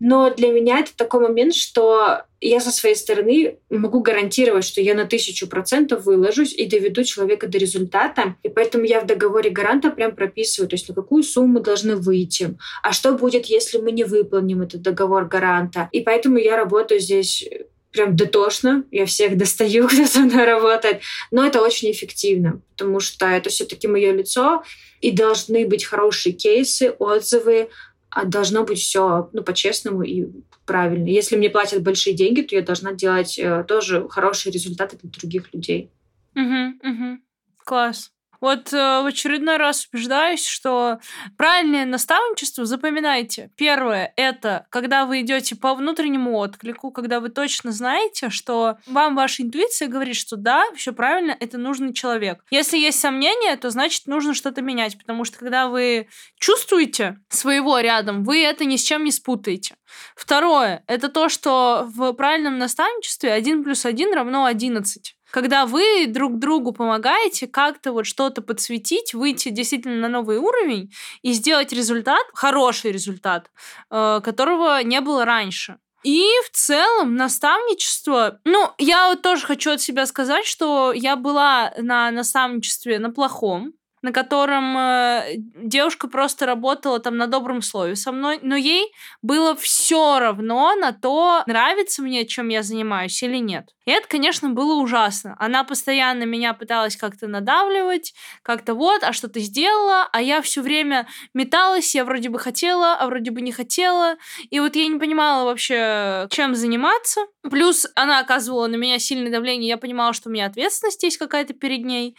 Но 0.00 0.32
для 0.32 0.52
меня 0.52 0.78
это 0.78 0.96
такой 0.96 1.20
момент, 1.20 1.54
что 1.54 2.22
я 2.40 2.60
со 2.60 2.70
своей 2.70 2.94
стороны 2.94 3.58
могу 3.68 4.00
гарантировать, 4.00 4.64
что 4.64 4.80
я 4.80 4.94
на 4.94 5.06
тысячу 5.06 5.48
процентов 5.48 6.04
выложусь 6.04 6.54
и 6.54 6.66
доведу 6.66 7.02
человека 7.02 7.48
до 7.48 7.58
результата. 7.58 8.36
И 8.44 8.48
поэтому 8.48 8.84
я 8.84 9.00
в 9.00 9.06
договоре 9.06 9.50
гаранта 9.50 9.90
прям 9.90 10.14
прописываю, 10.14 10.68
то 10.68 10.74
есть 10.74 10.88
на 10.88 10.94
какую 10.94 11.24
сумму 11.24 11.60
должны 11.60 11.96
выйти, 11.96 12.56
а 12.82 12.92
что 12.92 13.12
будет, 13.12 13.46
если 13.46 13.78
мы 13.78 13.90
не 13.90 14.04
выполним 14.04 14.62
этот 14.62 14.82
договор 14.82 15.24
гаранта. 15.24 15.88
И 15.90 16.00
поэтому 16.00 16.38
я 16.38 16.56
работаю 16.56 17.00
здесь 17.00 17.44
прям 17.92 18.16
дотошно, 18.16 18.84
я 18.90 19.06
всех 19.06 19.36
достаю, 19.36 19.86
кто 19.88 20.06
со 20.06 20.20
мной 20.20 20.44
работает, 20.44 21.00
но 21.30 21.46
это 21.46 21.62
очень 21.62 21.90
эффективно, 21.90 22.60
потому 22.70 23.00
что 23.00 23.26
это 23.26 23.50
все-таки 23.50 23.88
мое 23.88 24.12
лицо, 24.12 24.62
и 25.00 25.10
должны 25.10 25.66
быть 25.66 25.84
хорошие 25.84 26.32
кейсы, 26.32 26.90
отзывы, 26.98 27.70
а 28.10 28.24
должно 28.24 28.64
быть 28.64 28.78
все 28.78 29.28
ну, 29.32 29.42
по-честному 29.42 30.02
и 30.02 30.26
правильно. 30.64 31.06
Если 31.08 31.36
мне 31.36 31.50
платят 31.50 31.82
большие 31.82 32.14
деньги, 32.14 32.42
то 32.42 32.54
я 32.54 32.62
должна 32.62 32.92
делать 32.92 33.38
э, 33.38 33.64
тоже 33.66 34.08
хорошие 34.08 34.52
результаты 34.52 34.96
для 35.00 35.10
других 35.10 35.52
людей. 35.52 35.90
Угу, 36.34 36.90
угу. 36.90 37.18
Класс. 37.64 38.10
Вот 38.40 38.72
э, 38.72 39.02
в 39.02 39.06
очередной 39.06 39.56
раз 39.56 39.88
убеждаюсь, 39.92 40.46
что 40.46 40.98
правильное 41.36 41.84
наставничество, 41.84 42.64
запоминайте. 42.64 43.50
Первое— 43.56 44.12
это 44.16 44.66
когда 44.70 45.06
вы 45.06 45.22
идете 45.22 45.56
по 45.56 45.74
внутреннему 45.74 46.36
отклику, 46.38 46.90
когда 46.92 47.20
вы 47.20 47.30
точно 47.30 47.72
знаете, 47.72 48.30
что 48.30 48.76
вам 48.86 49.16
ваша 49.16 49.42
интуиция 49.42 49.88
говорит, 49.88 50.16
что 50.16 50.36
да, 50.36 50.64
все 50.76 50.92
правильно, 50.92 51.36
это 51.38 51.58
нужный 51.58 51.92
человек. 51.92 52.44
Если 52.50 52.78
есть 52.78 53.00
сомнения, 53.00 53.56
то 53.56 53.70
значит 53.70 54.06
нужно 54.06 54.34
что-то 54.34 54.62
менять, 54.62 54.96
потому 54.98 55.24
что 55.24 55.38
когда 55.38 55.68
вы 55.68 56.08
чувствуете 56.38 57.18
своего 57.28 57.78
рядом, 57.80 58.22
вы 58.22 58.42
это 58.44 58.64
ни 58.64 58.76
с 58.76 58.82
чем 58.82 59.04
не 59.04 59.12
спутаете. 59.12 59.76
Второе— 60.14 60.84
это 60.86 61.08
то, 61.08 61.28
что 61.28 61.88
в 61.88 62.12
правильном 62.12 62.58
наставничестве 62.58 63.32
1 63.32 63.64
плюс 63.64 63.84
1 63.84 64.14
равно 64.14 64.44
11 64.44 65.17
когда 65.30 65.66
вы 65.66 66.06
друг 66.06 66.38
другу 66.38 66.72
помогаете 66.72 67.46
как-то 67.46 67.92
вот 67.92 68.06
что-то 68.06 68.42
подсветить, 68.42 69.14
выйти 69.14 69.50
действительно 69.50 69.96
на 69.96 70.08
новый 70.08 70.38
уровень 70.38 70.92
и 71.22 71.32
сделать 71.32 71.72
результат, 71.72 72.24
хороший 72.34 72.92
результат, 72.92 73.50
э, 73.90 74.20
которого 74.24 74.82
не 74.82 75.00
было 75.00 75.24
раньше. 75.24 75.78
И 76.04 76.24
в 76.46 76.50
целом 76.50 77.16
наставничество, 77.16 78.40
ну, 78.44 78.70
я 78.78 79.08
вот 79.08 79.22
тоже 79.22 79.44
хочу 79.44 79.72
от 79.72 79.80
себя 79.80 80.06
сказать, 80.06 80.46
что 80.46 80.92
я 80.92 81.16
была 81.16 81.72
на 81.76 82.10
наставничестве 82.10 82.98
на 82.98 83.10
плохом, 83.10 83.72
на 84.02 84.12
котором 84.12 84.76
э, 84.76 85.34
девушка 85.36 86.08
просто 86.08 86.46
работала 86.46 86.98
там 87.00 87.16
на 87.16 87.26
добром 87.26 87.62
слове 87.62 87.96
со 87.96 88.12
мной, 88.12 88.38
но 88.42 88.56
ей 88.56 88.92
было 89.22 89.56
все 89.56 90.18
равно 90.18 90.74
на 90.74 90.92
то, 90.92 91.42
нравится 91.46 92.02
мне, 92.02 92.26
чем 92.26 92.48
я 92.48 92.62
занимаюсь 92.62 93.22
или 93.22 93.38
нет. 93.38 93.70
И 93.88 93.90
это, 93.90 94.06
конечно, 94.06 94.50
было 94.50 94.74
ужасно. 94.74 95.34
Она 95.38 95.64
постоянно 95.64 96.24
меня 96.24 96.52
пыталась 96.52 96.96
как-то 96.96 97.26
надавливать, 97.26 98.12
как-то 98.42 98.74
вот, 98.74 99.02
а 99.02 99.14
что 99.14 99.28
ты 99.28 99.40
сделала, 99.40 100.06
а 100.12 100.20
я 100.20 100.42
все 100.42 100.60
время 100.60 101.06
металась, 101.32 101.94
я 101.94 102.04
вроде 102.04 102.28
бы 102.28 102.38
хотела, 102.38 102.96
а 102.96 103.06
вроде 103.06 103.30
бы 103.30 103.40
не 103.40 103.50
хотела, 103.50 104.16
и 104.50 104.60
вот 104.60 104.76
я 104.76 104.86
не 104.86 104.98
понимала 104.98 105.44
вообще, 105.44 106.26
чем 106.30 106.54
заниматься. 106.54 107.22
Плюс 107.42 107.86
она 107.94 108.18
оказывала 108.18 108.66
на 108.66 108.76
меня 108.76 108.98
сильное 108.98 109.32
давление, 109.32 109.68
я 109.68 109.78
понимала, 109.78 110.12
что 110.12 110.28
у 110.28 110.32
меня 110.32 110.46
ответственность 110.46 111.02
есть 111.02 111.16
какая-то 111.16 111.54
перед 111.54 111.84
ней. 111.84 112.14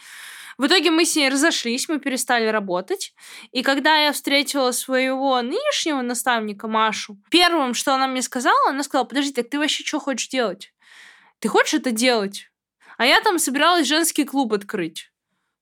В 0.60 0.66
итоге 0.66 0.90
мы 0.90 1.06
с 1.06 1.16
ней 1.16 1.30
разошлись, 1.30 1.88
мы 1.88 2.00
перестали 2.00 2.44
работать. 2.44 3.14
И 3.50 3.62
когда 3.62 3.96
я 3.96 4.12
встретила 4.12 4.72
своего 4.72 5.40
нынешнего 5.40 6.02
наставника 6.02 6.68
Машу, 6.68 7.16
первым, 7.30 7.72
что 7.72 7.94
она 7.94 8.06
мне 8.06 8.20
сказала, 8.20 8.68
она 8.68 8.82
сказала, 8.82 9.06
подожди, 9.06 9.32
так 9.32 9.48
ты 9.48 9.58
вообще 9.58 9.82
что 9.82 9.98
хочешь 9.98 10.28
делать? 10.28 10.74
Ты 11.38 11.48
хочешь 11.48 11.80
это 11.80 11.92
делать? 11.92 12.50
А 12.98 13.06
я 13.06 13.22
там 13.22 13.38
собиралась 13.38 13.86
женский 13.86 14.24
клуб 14.24 14.52
открыть. 14.52 15.10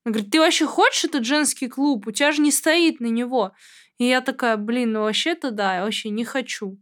Она 0.04 0.14
говорит, 0.14 0.32
ты 0.32 0.40
вообще 0.40 0.66
хочешь 0.66 1.04
этот 1.04 1.24
женский 1.24 1.68
клуб? 1.68 2.08
У 2.08 2.10
тебя 2.10 2.32
же 2.32 2.42
не 2.42 2.50
стоит 2.50 2.98
на 2.98 3.06
него. 3.06 3.52
И 3.98 4.04
я 4.04 4.20
такая, 4.20 4.56
блин, 4.56 4.94
ну 4.94 5.02
вообще-то 5.02 5.52
да, 5.52 5.76
я 5.76 5.84
вообще 5.84 6.10
не 6.10 6.24
хочу. 6.24 6.76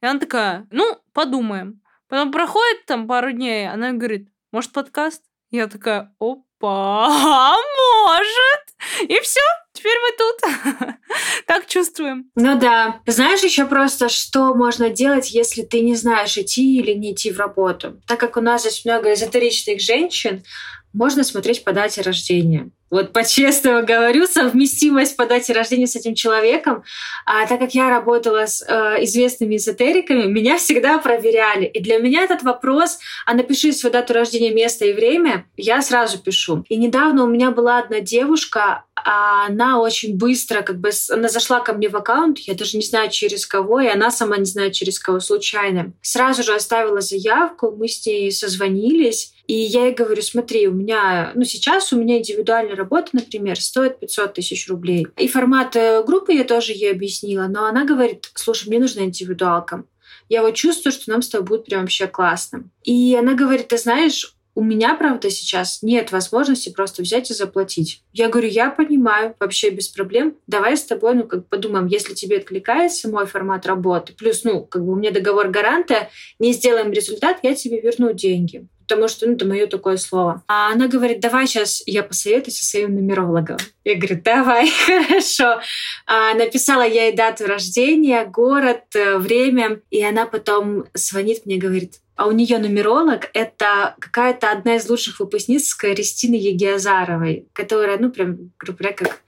И 0.00 0.06
она 0.06 0.18
такая, 0.18 0.66
ну, 0.70 0.98
подумаем. 1.12 1.82
Потом 2.08 2.32
проходит 2.32 2.86
там 2.86 3.06
пару 3.06 3.32
дней, 3.32 3.68
она 3.68 3.92
говорит, 3.92 4.30
может, 4.50 4.72
подкаст? 4.72 5.22
Я 5.50 5.66
такая, 5.66 6.14
опа, 6.18 6.42
может. 6.68 8.60
И 9.08 9.20
все, 9.20 9.40
теперь 9.72 9.96
мы 10.02 10.12
тут. 10.16 10.96
так 11.46 11.66
чувствуем. 11.66 12.30
Ну 12.34 12.58
да. 12.58 13.00
Знаешь 13.06 13.42
еще 13.42 13.66
просто, 13.66 14.08
что 14.08 14.54
можно 14.54 14.90
делать, 14.90 15.30
если 15.30 15.62
ты 15.62 15.80
не 15.80 15.94
знаешь, 15.94 16.36
идти 16.36 16.78
или 16.78 16.92
не 16.92 17.12
идти 17.12 17.30
в 17.30 17.38
работу? 17.38 18.00
Так 18.06 18.20
как 18.20 18.36
у 18.36 18.40
нас 18.40 18.62
здесь 18.62 18.84
много 18.84 19.12
эзотеричных 19.12 19.80
женщин, 19.80 20.44
можно 20.92 21.24
смотреть 21.24 21.64
по 21.64 21.72
дате 21.72 22.02
рождения. 22.02 22.70
Вот 22.90 23.12
по-честному 23.12 23.86
говорю, 23.86 24.26
совместимость 24.26 25.16
по 25.16 25.24
дате 25.24 25.52
рождения 25.52 25.86
с 25.86 25.94
этим 25.94 26.16
человеком. 26.16 26.82
А 27.24 27.46
так 27.46 27.60
как 27.60 27.72
я 27.72 27.88
работала 27.88 28.46
с 28.46 28.64
э, 28.66 29.04
известными 29.04 29.56
эзотериками, 29.56 30.24
меня 30.24 30.58
всегда 30.58 30.98
проверяли. 30.98 31.66
И 31.66 31.80
для 31.80 31.98
меня 31.98 32.24
этот 32.24 32.42
вопрос, 32.42 32.98
а 33.26 33.34
напиши 33.34 33.72
свою 33.72 33.92
дату 33.92 34.12
рождения, 34.12 34.52
место 34.52 34.86
и 34.86 34.92
время, 34.92 35.46
я 35.56 35.82
сразу 35.82 36.18
пишу. 36.18 36.64
И 36.68 36.76
недавно 36.76 37.22
у 37.22 37.28
меня 37.28 37.52
была 37.52 37.78
одна 37.78 38.00
девушка, 38.00 38.84
а 38.96 39.46
она 39.46 39.80
очень 39.80 40.16
быстро, 40.16 40.62
как 40.62 40.80
бы, 40.80 40.90
она 41.10 41.28
зашла 41.28 41.60
ко 41.60 41.72
мне 41.72 41.88
в 41.88 41.96
аккаунт, 41.96 42.38
я 42.40 42.54
даже 42.54 42.76
не 42.76 42.82
знаю 42.82 43.10
через 43.10 43.46
кого, 43.46 43.80
и 43.80 43.86
она 43.86 44.10
сама 44.10 44.36
не 44.36 44.44
знает 44.44 44.72
через 44.72 44.98
кого, 44.98 45.20
случайно. 45.20 45.92
Сразу 46.02 46.42
же 46.42 46.54
оставила 46.54 47.00
заявку, 47.00 47.70
мы 47.70 47.88
с 47.88 48.04
ней 48.04 48.30
созвонились, 48.32 49.32
и 49.50 49.62
я 49.62 49.86
ей 49.86 49.94
говорю, 49.94 50.22
смотри, 50.22 50.68
у 50.68 50.72
меня, 50.72 51.32
ну 51.34 51.42
сейчас 51.42 51.92
у 51.92 52.00
меня 52.00 52.18
индивидуальная 52.18 52.76
работа, 52.76 53.08
например, 53.14 53.60
стоит 53.60 53.98
500 53.98 54.34
тысяч 54.34 54.68
рублей. 54.68 55.08
И 55.16 55.26
формат 55.26 55.74
э, 55.74 56.04
группы 56.04 56.32
я 56.34 56.44
тоже 56.44 56.70
ей 56.70 56.92
объяснила, 56.92 57.48
но 57.48 57.64
она 57.64 57.84
говорит, 57.84 58.30
слушай, 58.34 58.68
мне 58.68 58.78
нужна 58.78 59.02
индивидуалка. 59.02 59.82
Я 60.28 60.42
вот 60.42 60.54
чувствую, 60.54 60.92
что 60.92 61.10
нам 61.10 61.20
с 61.20 61.28
тобой 61.28 61.48
будет 61.48 61.66
прям 61.66 61.80
вообще 61.80 62.06
классно. 62.06 62.70
И 62.84 63.16
она 63.16 63.34
говорит, 63.34 63.66
ты 63.66 63.76
знаешь, 63.76 64.36
у 64.54 64.62
меня, 64.62 64.94
правда, 64.94 65.30
сейчас 65.30 65.82
нет 65.82 66.12
возможности 66.12 66.70
просто 66.70 67.02
взять 67.02 67.28
и 67.32 67.34
заплатить. 67.34 68.04
Я 68.12 68.28
говорю, 68.28 68.46
я 68.46 68.70
понимаю, 68.70 69.34
вообще 69.40 69.70
без 69.70 69.88
проблем. 69.88 70.36
Давай 70.46 70.76
с 70.76 70.84
тобой, 70.84 71.14
ну, 71.14 71.24
как 71.24 71.48
подумаем, 71.48 71.88
если 71.88 72.14
тебе 72.14 72.36
откликается 72.36 73.08
мой 73.08 73.26
формат 73.26 73.66
работы, 73.66 74.12
плюс, 74.12 74.44
ну, 74.44 74.64
как 74.64 74.84
бы 74.84 74.92
у 74.92 74.96
меня 74.96 75.10
договор 75.10 75.48
гаранта, 75.48 76.08
не 76.38 76.52
сделаем 76.52 76.92
результат, 76.92 77.40
я 77.42 77.56
тебе 77.56 77.80
верну 77.80 78.12
деньги 78.12 78.68
потому 78.90 79.06
что 79.06 79.26
ну, 79.26 79.34
это 79.34 79.46
мое 79.46 79.66
такое 79.68 79.96
слово. 79.96 80.42
А 80.48 80.72
она 80.72 80.88
говорит, 80.88 81.20
давай 81.20 81.46
сейчас 81.46 81.80
я 81.86 82.02
посоветуюсь 82.02 82.58
со 82.58 82.64
своим 82.64 82.96
нумерологом. 82.96 83.58
Я 83.84 83.94
говорю, 83.94 84.20
давай, 84.20 84.68
хорошо. 84.86 85.60
А, 86.06 86.34
написала 86.34 86.82
я 86.82 87.04
ей 87.04 87.14
дату 87.14 87.46
рождения, 87.46 88.24
город, 88.24 88.82
э, 88.96 89.18
время, 89.18 89.80
и 89.90 90.02
она 90.02 90.26
потом 90.26 90.86
звонит 90.92 91.46
мне, 91.46 91.56
говорит, 91.56 92.00
а 92.20 92.26
у 92.26 92.32
нее 92.32 92.58
нумеролог— 92.58 93.30
это 93.32 93.94
какая-то 93.98 94.50
одна 94.52 94.76
из 94.76 94.86
лучших 94.90 95.20
выпускниц 95.20 95.72
Кристины 95.74 96.34
Егиазаровой, 96.34 97.48
которая, 97.54 97.96
ну, 97.96 98.10
прям, 98.10 98.52
грубо 98.58 98.80
говоря, 98.80 98.94
как, 98.94 99.22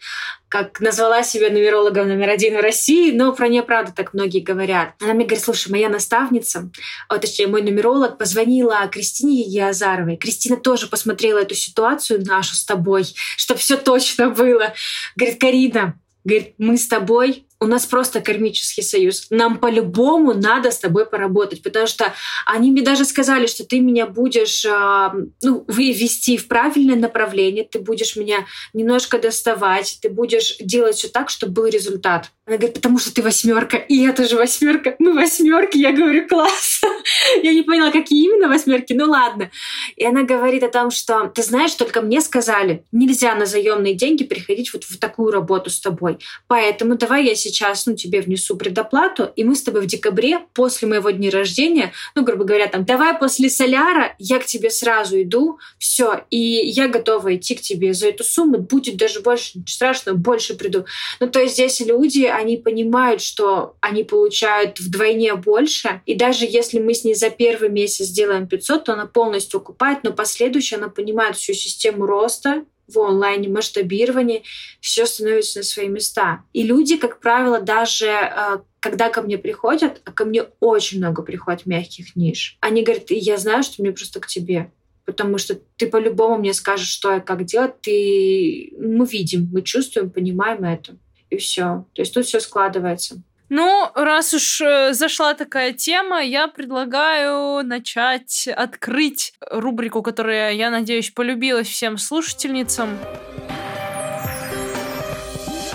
как 0.48 0.80
назвала 0.80 1.22
себя 1.22 1.48
нумерологом 1.48 2.06
номер 2.06 2.28
один 2.28 2.58
в 2.58 2.60
России, 2.60 3.10
но 3.10 3.32
про 3.32 3.48
нее, 3.48 3.62
правда, 3.62 3.92
так 3.96 4.12
многие 4.12 4.40
говорят. 4.40 4.92
Она 5.00 5.14
мне 5.14 5.24
говорит, 5.24 5.42
слушай, 5.42 5.70
моя 5.70 5.88
наставница, 5.88 6.70
а, 7.08 7.16
точнее, 7.16 7.46
мой 7.46 7.62
нумеролог 7.62 8.18
позвонила 8.18 8.86
Кристине 8.88 9.40
Егиазаровой. 9.40 10.18
Кристина 10.18 10.58
тоже 10.58 10.86
посмотрела 10.86 11.38
эту 11.38 11.54
ситуацию 11.54 12.22
нашу 12.22 12.56
с 12.56 12.64
тобой, 12.66 13.06
чтобы 13.38 13.58
все 13.58 13.78
точно 13.78 14.28
было. 14.28 14.74
Говорит, 15.16 15.40
Карина, 15.40 15.98
говорит, 16.24 16.56
мы 16.58 16.76
с 16.76 16.86
тобой 16.86 17.46
у 17.62 17.66
нас 17.66 17.86
просто 17.86 18.20
кармический 18.20 18.82
союз. 18.82 19.28
Нам 19.30 19.58
по-любому 19.58 20.34
надо 20.34 20.72
с 20.72 20.78
тобой 20.78 21.06
поработать, 21.06 21.62
потому 21.62 21.86
что 21.86 22.12
они 22.44 22.72
мне 22.72 22.82
даже 22.82 23.04
сказали, 23.04 23.46
что 23.46 23.64
ты 23.64 23.78
меня 23.78 24.06
будешь 24.06 24.64
э, 24.64 25.10
ну, 25.42 25.64
вести 25.68 26.36
в 26.36 26.48
правильное 26.48 26.96
направление, 26.96 27.64
ты 27.64 27.78
будешь 27.78 28.16
меня 28.16 28.46
немножко 28.72 29.20
доставать, 29.20 29.98
ты 30.02 30.08
будешь 30.08 30.56
делать 30.58 30.96
все 30.96 31.08
так, 31.08 31.30
чтобы 31.30 31.52
был 31.52 31.66
результат. 31.66 32.32
Она 32.46 32.56
говорит, 32.56 32.74
потому 32.74 32.98
что 32.98 33.14
ты 33.14 33.22
восьмерка, 33.22 33.76
и 33.76 33.94
я 33.94 34.12
тоже 34.12 34.34
восьмерка. 34.34 34.96
Мы 34.98 35.12
восьмерки. 35.12 35.78
Я 35.78 35.92
говорю, 35.92 36.26
класс. 36.26 36.80
я 37.44 37.52
не 37.52 37.62
поняла, 37.62 37.92
какие 37.92 38.24
именно 38.24 38.48
восьмерки. 38.48 38.92
Ну 38.92 39.08
ладно. 39.08 39.52
И 39.94 40.04
она 40.04 40.24
говорит 40.24 40.64
о 40.64 40.68
том, 40.68 40.90
что 40.90 41.28
ты 41.28 41.44
знаешь, 41.44 41.74
только 41.74 42.00
мне 42.00 42.20
сказали, 42.20 42.84
нельзя 42.90 43.36
на 43.36 43.46
заемные 43.46 43.94
деньги 43.94 44.24
приходить 44.24 44.72
вот 44.72 44.82
в 44.82 44.98
такую 44.98 45.30
работу 45.30 45.70
с 45.70 45.80
тобой. 45.80 46.18
Поэтому 46.48 46.96
давай 46.96 47.24
я 47.24 47.36
сейчас 47.36 47.51
сейчас, 47.52 47.86
ну, 47.86 47.94
тебе 47.94 48.20
внесу 48.20 48.56
предоплату, 48.56 49.30
и 49.36 49.44
мы 49.44 49.54
с 49.54 49.62
тобой 49.62 49.82
в 49.82 49.86
декабре, 49.86 50.40
после 50.54 50.88
моего 50.88 51.10
дня 51.10 51.30
рождения, 51.30 51.92
ну, 52.14 52.24
грубо 52.24 52.44
говоря, 52.44 52.66
там, 52.66 52.84
давай 52.84 53.18
после 53.18 53.50
соляра 53.50 54.14
я 54.18 54.38
к 54.38 54.46
тебе 54.46 54.70
сразу 54.70 55.20
иду, 55.20 55.58
все, 55.78 56.24
и 56.30 56.38
я 56.38 56.88
готова 56.88 57.36
идти 57.36 57.54
к 57.54 57.60
тебе 57.60 57.94
за 57.94 58.08
эту 58.08 58.24
сумму, 58.24 58.58
будет 58.58 58.96
даже 58.96 59.20
больше, 59.20 59.62
страшно, 59.66 60.14
больше 60.14 60.54
приду. 60.54 60.86
Ну, 61.20 61.28
то 61.28 61.40
есть 61.40 61.54
здесь 61.54 61.80
люди, 61.80 62.24
они 62.24 62.56
понимают, 62.56 63.20
что 63.20 63.76
они 63.80 64.04
получают 64.04 64.80
вдвойне 64.80 65.34
больше, 65.34 66.00
и 66.06 66.14
даже 66.14 66.46
если 66.46 66.78
мы 66.78 66.94
с 66.94 67.04
ней 67.04 67.14
за 67.14 67.30
первый 67.30 67.68
месяц 67.68 68.06
сделаем 68.06 68.46
500, 68.46 68.84
то 68.84 68.92
она 68.94 69.06
полностью 69.06 69.58
окупает, 69.60 69.98
но 70.02 70.12
последующая 70.12 70.76
она 70.76 70.88
понимает 70.88 71.36
всю 71.36 71.52
систему 71.52 72.06
роста, 72.06 72.64
в 72.92 72.98
онлайне, 72.98 73.48
масштабировании, 73.48 74.44
все 74.80 75.06
становится 75.06 75.60
на 75.60 75.64
свои 75.64 75.88
места. 75.88 76.44
И 76.52 76.62
люди, 76.62 76.96
как 76.96 77.20
правило, 77.20 77.60
даже 77.60 78.06
э, 78.06 78.58
когда 78.80 79.10
ко 79.10 79.22
мне 79.22 79.38
приходят, 79.38 80.00
а 80.04 80.12
ко 80.12 80.24
мне 80.24 80.44
очень 80.60 80.98
много 80.98 81.22
приходит 81.22 81.66
мягких 81.66 82.16
ниш, 82.16 82.56
они 82.60 82.82
говорят, 82.82 83.10
я 83.10 83.36
знаю, 83.36 83.62
что 83.62 83.82
мне 83.82 83.92
просто 83.92 84.20
к 84.20 84.26
тебе. 84.26 84.72
Потому 85.04 85.38
что 85.38 85.58
ты 85.76 85.88
по-любому 85.88 86.38
мне 86.38 86.54
скажешь, 86.54 86.88
что 86.88 87.16
и 87.16 87.20
как 87.20 87.44
делать. 87.44 87.80
Ты... 87.80 88.72
Мы 88.78 89.04
видим, 89.04 89.48
мы 89.52 89.62
чувствуем, 89.62 90.10
понимаем 90.10 90.64
это. 90.64 90.96
И 91.28 91.36
все. 91.38 91.86
То 91.94 92.02
есть 92.02 92.14
тут 92.14 92.26
все 92.26 92.38
складывается. 92.38 93.22
Ну, 93.54 93.90
раз 93.94 94.32
уж 94.32 94.62
э, 94.62 94.94
зашла 94.94 95.34
такая 95.34 95.74
тема, 95.74 96.22
я 96.22 96.48
предлагаю 96.48 97.62
начать 97.62 98.48
открыть 98.48 99.34
рубрику, 99.50 100.00
которая, 100.00 100.54
я 100.54 100.70
надеюсь, 100.70 101.10
полюбилась 101.10 101.68
всем 101.68 101.98
слушательницам. 101.98 102.98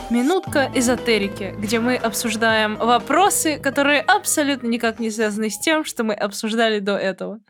Минутка 0.09 0.71
эзотерики, 0.73 1.53
где 1.59 1.79
мы 1.79 1.97
обсуждаем 1.97 2.77
вопросы, 2.77 3.59
которые 3.59 4.01
абсолютно 4.01 4.65
никак 4.65 4.97
не 4.97 5.11
связаны 5.11 5.51
с 5.51 5.59
тем, 5.59 5.85
что 5.85 6.03
мы 6.03 6.15
обсуждали 6.15 6.79
до 6.79 6.97
этого. 6.97 7.41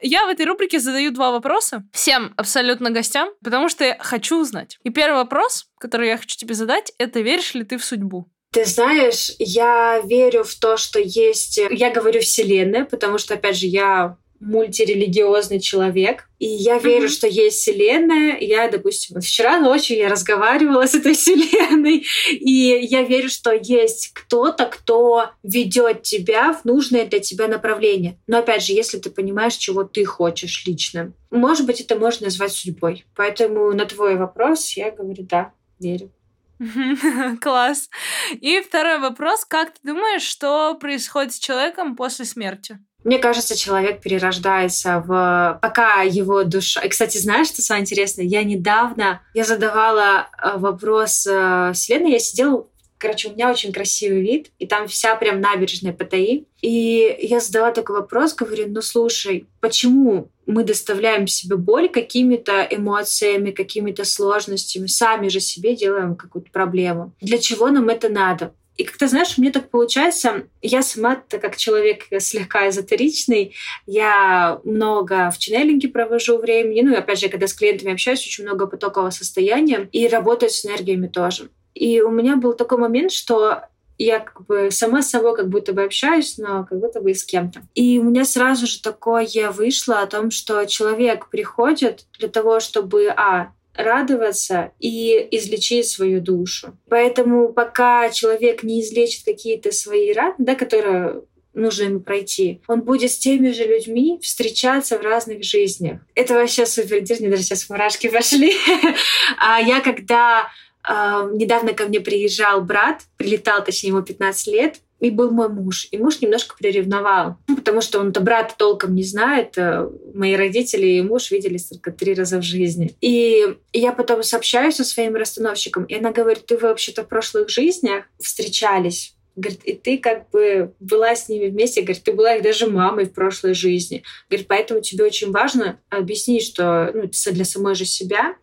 Я 0.00 0.24
в 0.24 0.30
этой 0.30 0.46
рубрике 0.46 0.80
задаю 0.80 1.10
два 1.10 1.30
вопроса 1.30 1.84
всем 1.92 2.32
абсолютно 2.38 2.88
гостям, 2.88 3.28
потому 3.44 3.68
что 3.68 3.84
я 3.84 3.98
хочу 3.98 4.40
узнать. 4.40 4.78
И 4.82 4.88
первый 4.88 5.16
вопрос, 5.16 5.66
который 5.78 6.08
я 6.08 6.16
хочу 6.16 6.38
тебе 6.38 6.54
задать, 6.54 6.94
это 6.96 7.20
веришь 7.20 7.52
ли 7.52 7.64
ты 7.64 7.76
в 7.76 7.84
судьбу? 7.84 8.30
Ты 8.50 8.64
знаешь, 8.64 9.32
я 9.38 10.00
верю 10.04 10.42
в 10.42 10.54
то, 10.54 10.76
что 10.76 10.98
есть... 10.98 11.58
Я 11.70 11.90
говорю 11.90 12.20
Вселенная, 12.20 12.84
потому 12.84 13.18
что, 13.18 13.34
опять 13.34 13.56
же, 13.56 13.66
я 13.66 14.16
мультирелигиозный 14.40 15.60
человек, 15.60 16.28
и 16.38 16.46
я 16.46 16.78
верю, 16.78 17.06
mm-hmm. 17.06 17.12
что 17.12 17.26
есть 17.26 17.58
Вселенная. 17.58 18.38
Я, 18.38 18.68
допустим, 18.70 19.16
вот 19.16 19.24
вчера 19.24 19.58
ночью 19.58 19.96
я 19.96 20.08
разговаривала 20.08 20.86
с 20.86 20.94
этой 20.94 21.14
Вселенной, 21.16 22.04
и 22.30 22.86
я 22.88 23.02
верю, 23.02 23.28
что 23.28 23.52
есть 23.52 24.12
кто-то, 24.14 24.66
кто 24.66 25.30
ведет 25.42 26.02
тебя 26.02 26.52
в 26.52 26.64
нужное 26.64 27.06
для 27.06 27.20
тебя 27.20 27.48
направление. 27.48 28.18
Но 28.26 28.38
опять 28.38 28.64
же, 28.64 28.72
если 28.72 28.98
ты 28.98 29.10
понимаешь, 29.10 29.56
чего 29.56 29.84
ты 29.84 30.04
хочешь 30.04 30.64
лично, 30.66 31.12
может 31.30 31.66
быть, 31.66 31.80
это 31.80 31.96
можно 31.96 32.26
назвать 32.26 32.52
судьбой. 32.52 33.04
Поэтому 33.16 33.72
на 33.72 33.86
твой 33.86 34.16
вопрос 34.16 34.72
я 34.76 34.90
говорю, 34.90 35.24
да, 35.24 35.52
верю. 35.80 36.10
Класс. 37.40 37.88
И 38.32 38.60
второй 38.60 38.98
вопрос. 38.98 39.44
Как 39.44 39.70
ты 39.72 39.78
думаешь, 39.82 40.22
что 40.22 40.74
происходит 40.74 41.34
с 41.34 41.38
человеком 41.38 41.96
после 41.96 42.24
смерти? 42.24 42.78
Мне 43.04 43.18
кажется, 43.18 43.56
человек 43.56 44.00
перерождается 44.02 45.02
в... 45.06 45.58
Пока 45.62 46.02
его 46.02 46.42
душа... 46.42 46.80
И, 46.82 46.88
кстати, 46.88 47.18
знаешь, 47.18 47.46
что 47.46 47.62
самое 47.62 47.82
интересное? 47.82 48.24
Я 48.24 48.42
недавно... 48.42 49.22
Я 49.34 49.44
задавала 49.44 50.28
э, 50.42 50.58
вопрос 50.58 51.26
э, 51.26 51.72
Вселенной. 51.74 52.12
Я 52.12 52.18
сидела 52.18 52.66
Короче, 52.98 53.28
у 53.28 53.32
меня 53.32 53.50
очень 53.50 53.72
красивый 53.72 54.22
вид, 54.22 54.50
и 54.58 54.66
там 54.66 54.88
вся 54.88 55.14
прям 55.16 55.40
набережная 55.40 55.92
ПТИ. 55.92 56.46
И 56.60 57.16
я 57.20 57.40
задала 57.40 57.70
такой 57.70 58.00
вопрос, 58.00 58.34
говорю, 58.34 58.66
ну 58.68 58.82
слушай, 58.82 59.46
почему 59.60 60.30
мы 60.46 60.64
доставляем 60.64 61.26
себе 61.26 61.56
боль 61.56 61.88
какими-то 61.88 62.66
эмоциями, 62.68 63.52
какими-то 63.52 64.04
сложностями, 64.04 64.86
сами 64.86 65.28
же 65.28 65.40
себе 65.40 65.76
делаем 65.76 66.16
какую-то 66.16 66.50
проблему. 66.50 67.12
Для 67.20 67.38
чего 67.38 67.68
нам 67.68 67.88
это 67.88 68.08
надо? 68.08 68.52
И 68.78 68.84
как-то, 68.84 69.08
знаешь, 69.08 69.36
мне 69.36 69.50
так 69.50 69.70
получается, 69.70 70.44
я 70.62 70.82
сама, 70.82 71.16
так 71.16 71.40
как 71.40 71.56
человек 71.56 72.04
слегка 72.20 72.68
эзотеричный, 72.68 73.56
я 73.86 74.60
много 74.62 75.32
в 75.32 75.38
ченнелинге 75.38 75.88
провожу 75.88 76.38
времени, 76.38 76.82
ну 76.82 76.92
и 76.94 76.96
опять 76.96 77.18
же, 77.18 77.28
когда 77.28 77.48
с 77.48 77.54
клиентами 77.54 77.92
общаюсь, 77.92 78.24
очень 78.24 78.44
много 78.44 78.68
потокового 78.68 79.10
состояния, 79.10 79.88
и 79.90 80.06
работаю 80.06 80.50
с 80.50 80.64
энергиями 80.64 81.08
тоже. 81.08 81.50
И 81.74 82.00
у 82.00 82.10
меня 82.10 82.36
был 82.36 82.54
такой 82.54 82.78
момент, 82.78 83.12
что 83.12 83.62
я 83.98 84.20
как 84.20 84.46
бы 84.46 84.70
сама 84.70 85.02
с 85.02 85.10
собой 85.10 85.34
как 85.34 85.48
будто 85.48 85.72
бы 85.72 85.82
общаюсь, 85.82 86.38
но 86.38 86.64
как 86.64 86.78
будто 86.78 87.00
бы 87.00 87.10
и 87.10 87.14
с 87.14 87.24
кем-то. 87.24 87.62
И 87.74 87.98
у 87.98 88.04
меня 88.04 88.24
сразу 88.24 88.66
же 88.66 88.80
такое 88.80 89.28
вышло 89.50 90.00
о 90.00 90.06
том, 90.06 90.30
что 90.30 90.64
человек 90.66 91.28
приходит 91.30 92.04
для 92.18 92.28
того, 92.28 92.60
чтобы, 92.60 93.08
а, 93.08 93.52
радоваться 93.74 94.72
и 94.80 95.28
излечить 95.30 95.88
свою 95.88 96.20
душу. 96.20 96.76
Поэтому 96.88 97.52
пока 97.52 98.10
человек 98.10 98.64
не 98.64 98.80
излечит 98.80 99.24
какие-то 99.24 99.70
свои 99.70 100.12
раны, 100.12 100.34
да, 100.38 100.56
которые 100.56 101.22
нужно 101.54 101.84
ему 101.84 102.00
пройти. 102.00 102.60
Он 102.66 102.82
будет 102.82 103.10
с 103.10 103.18
теми 103.18 103.50
же 103.50 103.64
людьми 103.64 104.18
встречаться 104.22 104.98
в 104.98 105.02
разных 105.02 105.44
жизнях. 105.44 106.00
Это 106.14 106.34
вообще 106.34 106.66
супер 106.66 106.98
интересно, 106.98 107.30
даже 107.30 107.42
сейчас 107.42 107.68
мурашки 107.68 108.08
пошли. 108.08 108.52
А 109.38 109.60
я 109.60 109.80
когда 109.80 110.48
недавно 110.88 111.74
ко 111.74 111.86
мне 111.86 112.00
приезжал 112.00 112.62
брат, 112.62 113.02
прилетал, 113.16 113.62
точнее, 113.64 113.90
ему 113.90 114.02
15 114.02 114.46
лет, 114.48 114.76
и 115.00 115.10
был 115.10 115.30
мой 115.30 115.48
муж. 115.48 115.88
И 115.90 115.98
муж 115.98 116.20
немножко 116.20 116.56
приревновал, 116.58 117.36
ну, 117.46 117.56
потому 117.56 117.80
что 117.80 118.00
он-то 118.00 118.20
брата 118.20 118.54
толком 118.56 118.94
не 118.94 119.04
знает. 119.04 119.56
Э, 119.56 119.88
мои 120.14 120.34
родители 120.34 120.86
и 120.86 121.02
муж 121.02 121.30
виделись 121.30 121.66
только 121.66 121.92
три 121.92 122.14
раза 122.14 122.38
в 122.38 122.42
жизни. 122.42 122.96
И 123.00 123.56
я 123.72 123.92
потом 123.92 124.22
сообщаюсь 124.22 124.76
со 124.76 124.84
своим 124.84 125.14
расстановщиком, 125.14 125.84
и 125.84 125.94
она 125.94 126.10
говорит, 126.10 126.46
ты 126.46 126.56
вообще-то 126.56 127.04
в 127.04 127.08
прошлых 127.08 127.48
жизнях 127.48 128.04
встречались. 128.18 129.14
Говорит, 129.36 129.60
и 129.62 129.74
ты 129.74 129.98
как 129.98 130.30
бы 130.30 130.74
была 130.80 131.14
с 131.14 131.28
ними 131.28 131.46
вместе. 131.46 131.82
Говорит, 131.82 132.02
ты 132.02 132.12
была 132.12 132.34
их 132.34 132.42
даже 132.42 132.66
мамой 132.66 133.04
в 133.04 133.12
прошлой 133.12 133.54
жизни. 133.54 134.02
Говорит, 134.28 134.48
поэтому 134.48 134.80
тебе 134.80 135.04
очень 135.04 135.30
важно 135.30 135.78
объяснить, 135.90 136.42
что 136.42 136.90
ну, 136.92 137.08
для 137.32 137.44
самой 137.44 137.76
же 137.76 137.84
себя, 137.84 138.34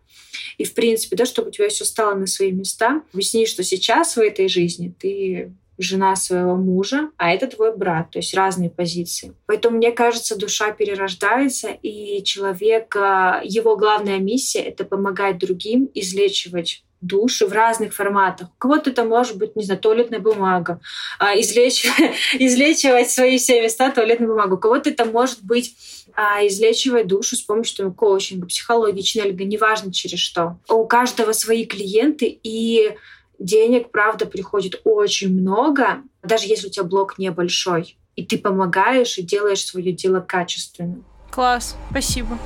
и, 0.58 0.64
в 0.64 0.74
принципе, 0.74 1.16
да, 1.16 1.26
чтобы 1.26 1.48
у 1.48 1.50
тебя 1.50 1.68
все 1.68 1.84
стало 1.84 2.14
на 2.14 2.26
свои 2.26 2.52
места. 2.52 3.02
Объясни, 3.12 3.46
что 3.46 3.62
сейчас 3.62 4.16
в 4.16 4.20
этой 4.20 4.48
жизни 4.48 4.92
ты 4.98 5.52
жена 5.78 6.16
своего 6.16 6.56
мужа, 6.56 7.10
а 7.16 7.32
это 7.32 7.46
твой 7.46 7.76
брат, 7.76 8.10
то 8.10 8.18
есть 8.18 8.34
разные 8.34 8.70
позиции. 8.70 9.34
Поэтому, 9.46 9.76
мне 9.76 9.92
кажется, 9.92 10.36
душа 10.36 10.70
перерождается, 10.72 11.68
и 11.82 12.22
человек, 12.24 12.94
его 12.96 13.76
главная 13.76 14.18
миссия— 14.18 14.60
это 14.60 14.84
помогать 14.84 15.38
другим 15.38 15.90
излечивать 15.94 16.82
души 17.00 17.46
в 17.46 17.52
разных 17.52 17.94
форматах. 17.94 18.48
У 18.48 18.58
кого-то 18.58 18.90
это 18.90 19.04
может 19.04 19.36
быть, 19.36 19.54
не 19.54 19.64
знаю, 19.64 19.80
туалетная 19.80 20.18
бумага, 20.18 20.80
а, 21.18 21.38
излечивать, 21.38 22.14
излечивать 22.38 23.10
свои 23.10 23.38
все 23.38 23.62
места 23.62 23.90
туалетной 23.90 24.26
бумагой. 24.26 24.56
У 24.56 24.60
кого-то 24.60 24.90
это 24.90 25.04
может 25.04 25.42
быть 25.42 25.76
а, 26.16 26.44
излечивать 26.46 27.06
душу 27.06 27.36
с 27.36 27.42
помощью 27.42 27.76
там, 27.76 27.94
коучинга, 27.94 28.46
психологии, 28.46 29.02
ченнелинга, 29.02 29.44
неважно 29.44 29.92
через 29.92 30.18
что. 30.18 30.58
У 30.68 30.86
каждого 30.86 31.32
свои 31.32 31.66
клиенты, 31.66 32.40
и 32.42 32.96
денег, 33.38 33.90
правда, 33.90 34.24
приходит 34.24 34.80
очень 34.84 35.38
много, 35.38 36.02
даже 36.22 36.46
если 36.46 36.68
у 36.68 36.70
тебя 36.70 36.84
блок 36.84 37.18
небольшой, 37.18 37.98
и 38.16 38.24
ты 38.24 38.38
помогаешь 38.38 39.18
и 39.18 39.22
делаешь 39.22 39.64
свое 39.64 39.92
дело 39.92 40.20
качественно. 40.20 41.04
Класс, 41.30 41.76
спасибо. 41.90 42.38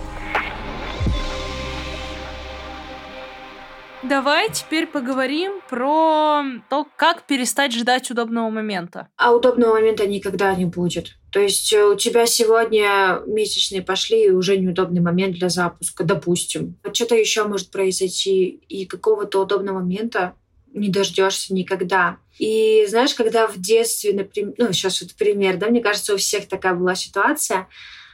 Давай 4.03 4.51
теперь 4.51 4.86
поговорим 4.86 5.61
про 5.68 6.42
то, 6.70 6.86
как 6.96 7.26
перестать 7.26 7.72
ждать 7.72 8.11
удобного 8.11 8.48
момента. 8.48 9.09
А 9.16 9.34
удобного 9.34 9.74
момента 9.74 10.07
никогда 10.07 10.55
не 10.55 10.64
будет. 10.64 11.16
То 11.30 11.38
есть 11.38 11.72
э, 11.72 11.84
у 11.84 11.94
тебя 11.96 12.26
сегодня 12.26 13.20
месячные 13.26 13.82
пошли, 13.82 14.26
и 14.26 14.30
уже 14.30 14.57
неудобный 14.57 15.03
момент 15.03 15.34
для 15.34 15.51
запуска, 15.51 16.05
допустим. 16.05 16.76
Что-то 16.92 17.14
еще 17.14 17.44
может 17.44 17.70
произойти, 17.70 18.46
и 18.68 18.86
какого-то 18.86 19.42
удобного 19.42 19.80
момента 19.80 20.34
не 20.72 20.88
дождешься 20.88 21.53
никогда. 21.53 22.16
И 22.38 22.86
знаешь, 22.88 23.14
когда 23.14 23.46
в 23.48 23.59
детстве, 23.59 24.14
например, 24.14 24.55
ну, 24.57 24.72
сейчас 24.72 25.03
вот 25.03 25.14
пример, 25.14 25.59
да, 25.59 25.68
мне 25.68 25.82
кажется, 25.82 26.14
у 26.14 26.16
всех 26.16 26.48
такая 26.48 26.74
была 26.74 26.94
ситуация, 26.94 27.68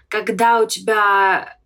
когда 0.08 0.60
у 0.60 0.66
тебя 0.66 1.58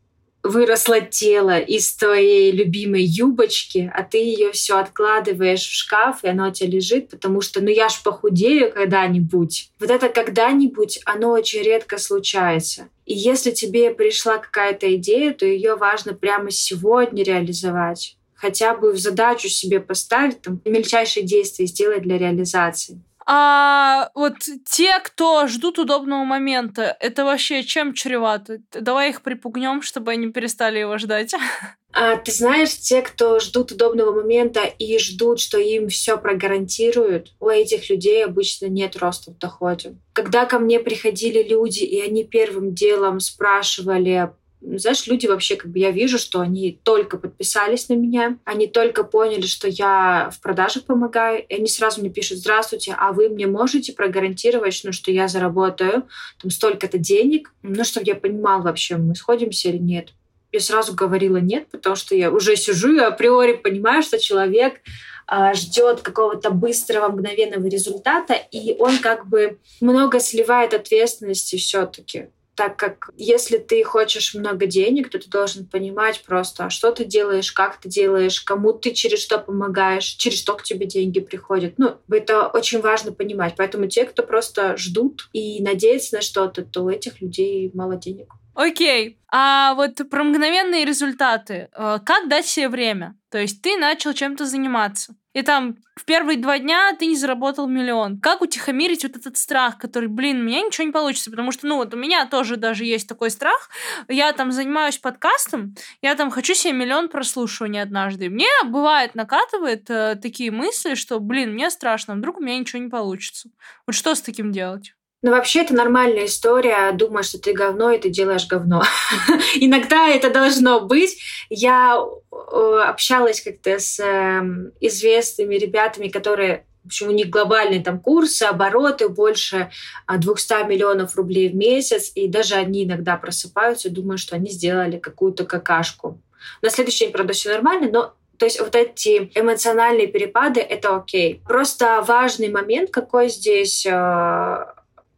выросло 0.43 1.01
тело 1.01 1.59
из 1.59 1.95
твоей 1.95 2.53
любимой 2.53 3.03
юбочки, 3.03 3.91
а 3.95 4.03
ты 4.03 4.18
ее 4.18 4.53
все 4.53 4.78
откладываешь 4.78 5.66
в 5.66 5.74
шкаф, 5.74 6.24
и 6.24 6.28
оно 6.28 6.49
у 6.49 6.53
тебя 6.53 6.70
лежит, 6.70 7.09
потому 7.09 7.41
что, 7.41 7.61
ну 7.61 7.68
я 7.68 7.88
ж 7.88 8.03
похудею 8.03 8.72
когда-нибудь. 8.72 9.70
Вот 9.78 9.91
это 9.91 10.09
когда-нибудь, 10.09 11.01
оно 11.05 11.32
очень 11.32 11.62
редко 11.62 11.99
случается. 11.99 12.88
И 13.07 13.14
если 13.14 13.51
тебе 13.51 13.91
пришла 13.91 14.38
какая-то 14.38 14.95
идея, 14.97 15.32
то 15.32 15.45
ее 15.45 15.76
важно 15.76 16.14
прямо 16.14 16.51
сегодня 16.51 17.22
реализовать 17.22 18.16
хотя 18.41 18.74
бы 18.74 18.93
в 18.93 18.99
задачу 18.99 19.49
себе 19.49 19.80
поставить, 19.80 20.41
там, 20.41 20.62
мельчайшие 20.64 21.26
действия 21.26 21.66
сделать 21.66 22.03
для 22.03 22.16
реализации. 22.16 23.03
А 23.33 24.11
вот 24.16 24.39
те, 24.68 24.99
кто 25.05 25.47
ждут 25.47 25.78
удобного 25.78 26.24
момента, 26.24 26.97
это 26.99 27.24
вообще 27.24 27.62
чем 27.62 27.95
чревато? 27.95 28.59
Давай 28.72 29.11
их 29.11 29.22
припугнем, 29.22 29.83
чтобы 29.83 30.11
они 30.11 30.33
перестали 30.33 30.81
его 30.81 30.99
ждать. 30.99 31.33
А, 31.93 32.16
ты 32.16 32.31
знаешь, 32.31 32.78
те, 32.78 33.03
кто 33.03 33.41
ждут 33.41 33.72
удобного 33.72 34.12
момента 34.12 34.61
и 34.61 34.97
ждут, 35.01 35.41
что 35.41 35.59
им 35.59 35.89
все 35.89 36.16
прогарантируют, 36.16 37.33
у 37.41 37.49
этих 37.49 37.91
людей 37.91 38.24
обычно 38.24 38.66
нет 38.66 38.95
роста 38.97 39.33
в 39.33 39.39
доходе. 39.39 39.97
Когда 40.12 40.47
ко 40.47 40.61
мне 40.61 40.78
приходили 40.78 41.43
люди, 41.43 41.81
и 41.81 42.01
они 42.01 42.22
первым 42.22 42.76
делом 42.76 43.18
спрашивали 43.18 44.31
знаешь, 44.61 45.06
люди 45.06 45.26
вообще, 45.26 45.56
как 45.56 45.70
бы 45.70 45.78
я 45.78 45.90
вижу, 45.90 46.18
что 46.18 46.40
они 46.40 46.78
только 46.82 47.16
подписались 47.16 47.88
на 47.88 47.94
меня, 47.94 48.38
они 48.44 48.66
только 48.66 49.04
поняли, 49.04 49.46
что 49.46 49.68
я 49.68 50.30
в 50.32 50.40
продажах 50.40 50.84
помогаю, 50.84 51.44
и 51.46 51.54
они 51.54 51.66
сразу 51.66 52.00
мне 52.00 52.11
пишут, 52.11 52.38
здравствуйте, 52.38 52.94
а 52.98 53.12
вы 53.12 53.28
мне 53.28 53.46
можете 53.46 53.92
прогарантировать, 53.92 54.80
ну, 54.84 54.92
что 54.92 55.11
я 55.11 55.28
заработаю 55.28 56.06
там 56.40 56.50
столько-то 56.50 56.98
денег, 56.98 57.52
ну, 57.62 57.84
чтобы 57.84 58.06
я 58.06 58.14
понимал 58.14 58.62
вообще, 58.62 58.96
мы 58.96 59.14
сходимся 59.14 59.70
или 59.70 59.78
нет. 59.78 60.11
Я 60.52 60.61
сразу 60.61 60.94
говорила 60.94 61.36
нет, 61.36 61.68
потому 61.70 61.96
что 61.96 62.14
я 62.14 62.30
уже 62.30 62.56
сижу 62.56 62.96
и 62.96 62.98
априори 62.98 63.54
понимаю, 63.54 64.02
что 64.02 64.18
человек 64.18 64.80
а, 65.26 65.54
ждет 65.54 66.00
какого-то 66.00 66.50
быстрого, 66.50 67.08
мгновенного 67.08 67.66
результата, 67.66 68.34
и 68.34 68.74
он 68.78 68.98
как 68.98 69.28
бы 69.28 69.58
много 69.80 70.18
сливает 70.18 70.74
ответственности 70.74 71.56
все-таки 71.56 72.30
так 72.55 72.76
как 72.76 73.11
если 73.16 73.59
ты 73.59 73.82
хочешь 73.84 74.34
много 74.34 74.66
денег, 74.66 75.11
то 75.11 75.18
ты 75.18 75.28
должен 75.28 75.66
понимать 75.66 76.22
просто, 76.22 76.70
что 76.70 76.92
ты 76.92 77.05
делаешь, 77.05 77.53
как 77.53 77.80
ты 77.80 77.88
делаешь, 77.88 78.40
кому 78.40 78.72
ты 78.72 78.92
через 78.92 79.20
что 79.20 79.38
помогаешь, 79.38 80.05
через 80.05 80.38
что 80.38 80.55
к 80.55 80.62
тебе 80.62 80.86
деньги 80.86 81.20
приходят. 81.20 81.74
Ну, 81.78 81.96
это 82.11 82.48
очень 82.48 82.80
важно 82.80 83.12
понимать. 83.12 83.55
Поэтому 83.57 83.86
те, 83.86 84.05
кто 84.05 84.22
просто 84.22 84.76
ждут 84.76 85.28
и 85.32 85.62
надеются 85.62 86.16
на 86.16 86.22
что-то, 86.22 86.62
то 86.64 86.82
у 86.82 86.90
этих 86.90 87.20
людей 87.20 87.70
мало 87.74 87.96
денег. 87.96 88.32
Окей. 88.55 89.18
А 89.28 89.74
вот 89.74 89.96
про 90.11 90.24
мгновенные 90.24 90.84
результаты. 90.84 91.68
Э, 91.72 91.98
как 92.05 92.28
дать 92.28 92.46
себе 92.46 92.68
время? 92.68 93.16
То 93.30 93.38
есть 93.38 93.62
ты 93.62 93.76
начал 93.76 94.12
чем-то 94.12 94.44
заниматься. 94.44 95.14
И 95.33 95.43
там 95.43 95.76
в 95.95 96.05
первые 96.05 96.39
два 96.39 96.59
дня 96.59 96.95
ты 96.99 97.07
не 97.07 97.16
заработал 97.16 97.68
миллион. 97.68 98.20
Как 98.20 98.43
утихомирить 98.43 99.05
вот 99.05 99.16
этот 99.16 99.37
страх, 99.37 99.78
который, 99.78 100.09
блин, 100.09 100.41
у 100.41 100.45
меня 100.45 100.62
ничего 100.62 100.87
не 100.87 100.93
получится, 100.93 101.31
потому 101.31 101.53
что, 101.53 101.66
ну, 101.66 101.76
вот 101.76 101.95
у 101.95 101.97
меня 101.97 102.26
тоже 102.26 102.57
даже 102.57 102.85
есть 102.85 103.09
такой 103.09 103.31
страх. 103.31 103.70
Я 104.09 104.33
там 104.33 104.51
занимаюсь 104.51 104.99
подкастом, 104.99 105.74
я 106.03 106.14
там 106.16 106.31
хочу 106.31 106.55
себе 106.55 106.72
миллион 106.72 107.09
прослушиваний 107.09 107.81
однажды. 107.81 108.28
Мне 108.28 108.49
бывает 108.64 109.14
накатывает 109.14 109.89
э, 109.89 110.16
такие 110.20 110.51
мысли, 110.51 110.95
что, 110.95 111.20
блин, 111.20 111.53
мне 111.53 111.70
страшно, 111.70 112.14
вдруг 112.16 112.39
у 112.39 112.43
меня 112.43 112.59
ничего 112.59 112.83
не 112.83 112.89
получится. 112.89 113.51
Вот 113.87 113.95
что 113.95 114.14
с 114.14 114.22
таким 114.22 114.51
делать? 114.51 114.95
Ну, 115.22 115.32
вообще, 115.32 115.60
это 115.60 115.74
нормальная 115.74 116.24
история. 116.24 116.92
Думаешь, 116.92 117.26
что 117.26 117.38
ты 117.38 117.52
говно, 117.52 117.90
и 117.90 117.98
ты 117.98 118.08
делаешь 118.08 118.46
говно. 118.46 118.82
Иногда 119.54 120.08
это 120.08 120.30
должно 120.30 120.80
быть. 120.80 121.18
Я 121.50 122.02
э, 122.32 122.84
общалась 122.86 123.42
как-то 123.42 123.78
с 123.78 124.00
эм, 124.00 124.72
известными 124.80 125.56
ребятами, 125.56 126.08
которые 126.08 126.64
в 126.82 126.86
общем, 126.86 127.08
у 127.08 127.12
них 127.12 127.28
глобальные 127.28 127.82
там 127.82 128.00
курсы, 128.00 128.44
обороты 128.44 129.10
больше 129.10 129.70
200 130.08 130.52
а, 130.54 130.62
миллионов 130.62 131.14
рублей 131.14 131.50
в 131.50 131.54
месяц, 131.54 132.10
и 132.14 132.26
даже 132.26 132.54
они 132.54 132.84
иногда 132.84 133.18
просыпаются 133.18 133.88
и 133.88 133.90
думают, 133.90 134.18
что 134.18 134.36
они 134.36 134.50
сделали 134.50 134.98
какую-то 134.98 135.44
какашку. 135.44 136.18
На 136.62 136.70
следующий 136.70 137.04
день, 137.04 137.12
правда, 137.12 137.34
все 137.34 137.50
нормально, 137.50 137.90
но 137.92 138.14
То 138.38 138.46
есть 138.46 138.58
вот 138.58 138.74
эти 138.74 139.30
эмоциональные 139.34 140.06
перепады— 140.06 140.60
это 140.62 140.96
окей. 140.96 141.42
Просто 141.46 142.02
важный 142.02 142.48
момент, 142.48 142.90
какой 142.90 143.28
здесь 143.28 143.84
э, 143.84 144.64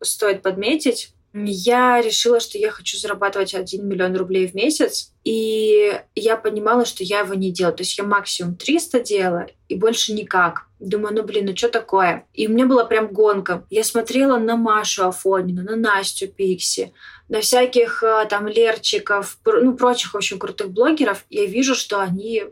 стоит 0.03 0.43
подметить, 0.43 1.15
я 1.35 2.03
решила, 2.03 2.41
что 2.41 2.59
я 2.59 2.71
хочу 2.71 2.99
зарабатывать 2.99 3.55
1 3.55 3.89
миллион 3.89 4.17
рублей 4.17 4.47
в 4.47 4.55
месяц, 4.55 5.13
и 5.25 5.99
я 6.15 6.37
понимала, 6.37 6.85
что 6.85 7.05
я 7.05 7.21
его 7.21 7.35
не 7.35 7.51
делаю. 7.51 7.75
То 7.75 7.83
есть 7.83 7.97
я 7.97 8.05
максимум 8.05 8.55
300 8.57 9.01
делала, 9.01 9.47
и 9.69 9.75
больше 9.75 10.13
никак. 10.13 10.67
Думаю, 10.79 11.15
ну 11.15 11.23
блин, 11.23 11.47
ну 11.47 11.57
что 11.57 11.71
такое? 11.71 12.27
И 12.35 12.47
у 12.49 12.51
меня 12.51 12.67
была 12.67 12.85
прям 12.85 13.09
гонка. 13.09 13.65
Я 13.71 13.83
смотрела 13.83 14.39
на 14.39 14.57
Машу 14.57 15.07
Афонину, 15.07 15.63
на 15.63 15.77
Настю 15.77 16.29
Пикси, 16.29 16.93
на 17.29 17.41
всяких 17.41 18.03
э, 18.03 18.27
там 18.29 18.47
Лерчиков, 18.47 19.39
ну 19.47 19.75
прочих 19.75 20.15
очень 20.15 20.39
крутых 20.39 20.71
блогеров. 20.71 21.25
Я 21.31 21.47
вижу, 21.47 21.75
что 21.75 22.01
они 22.01 22.45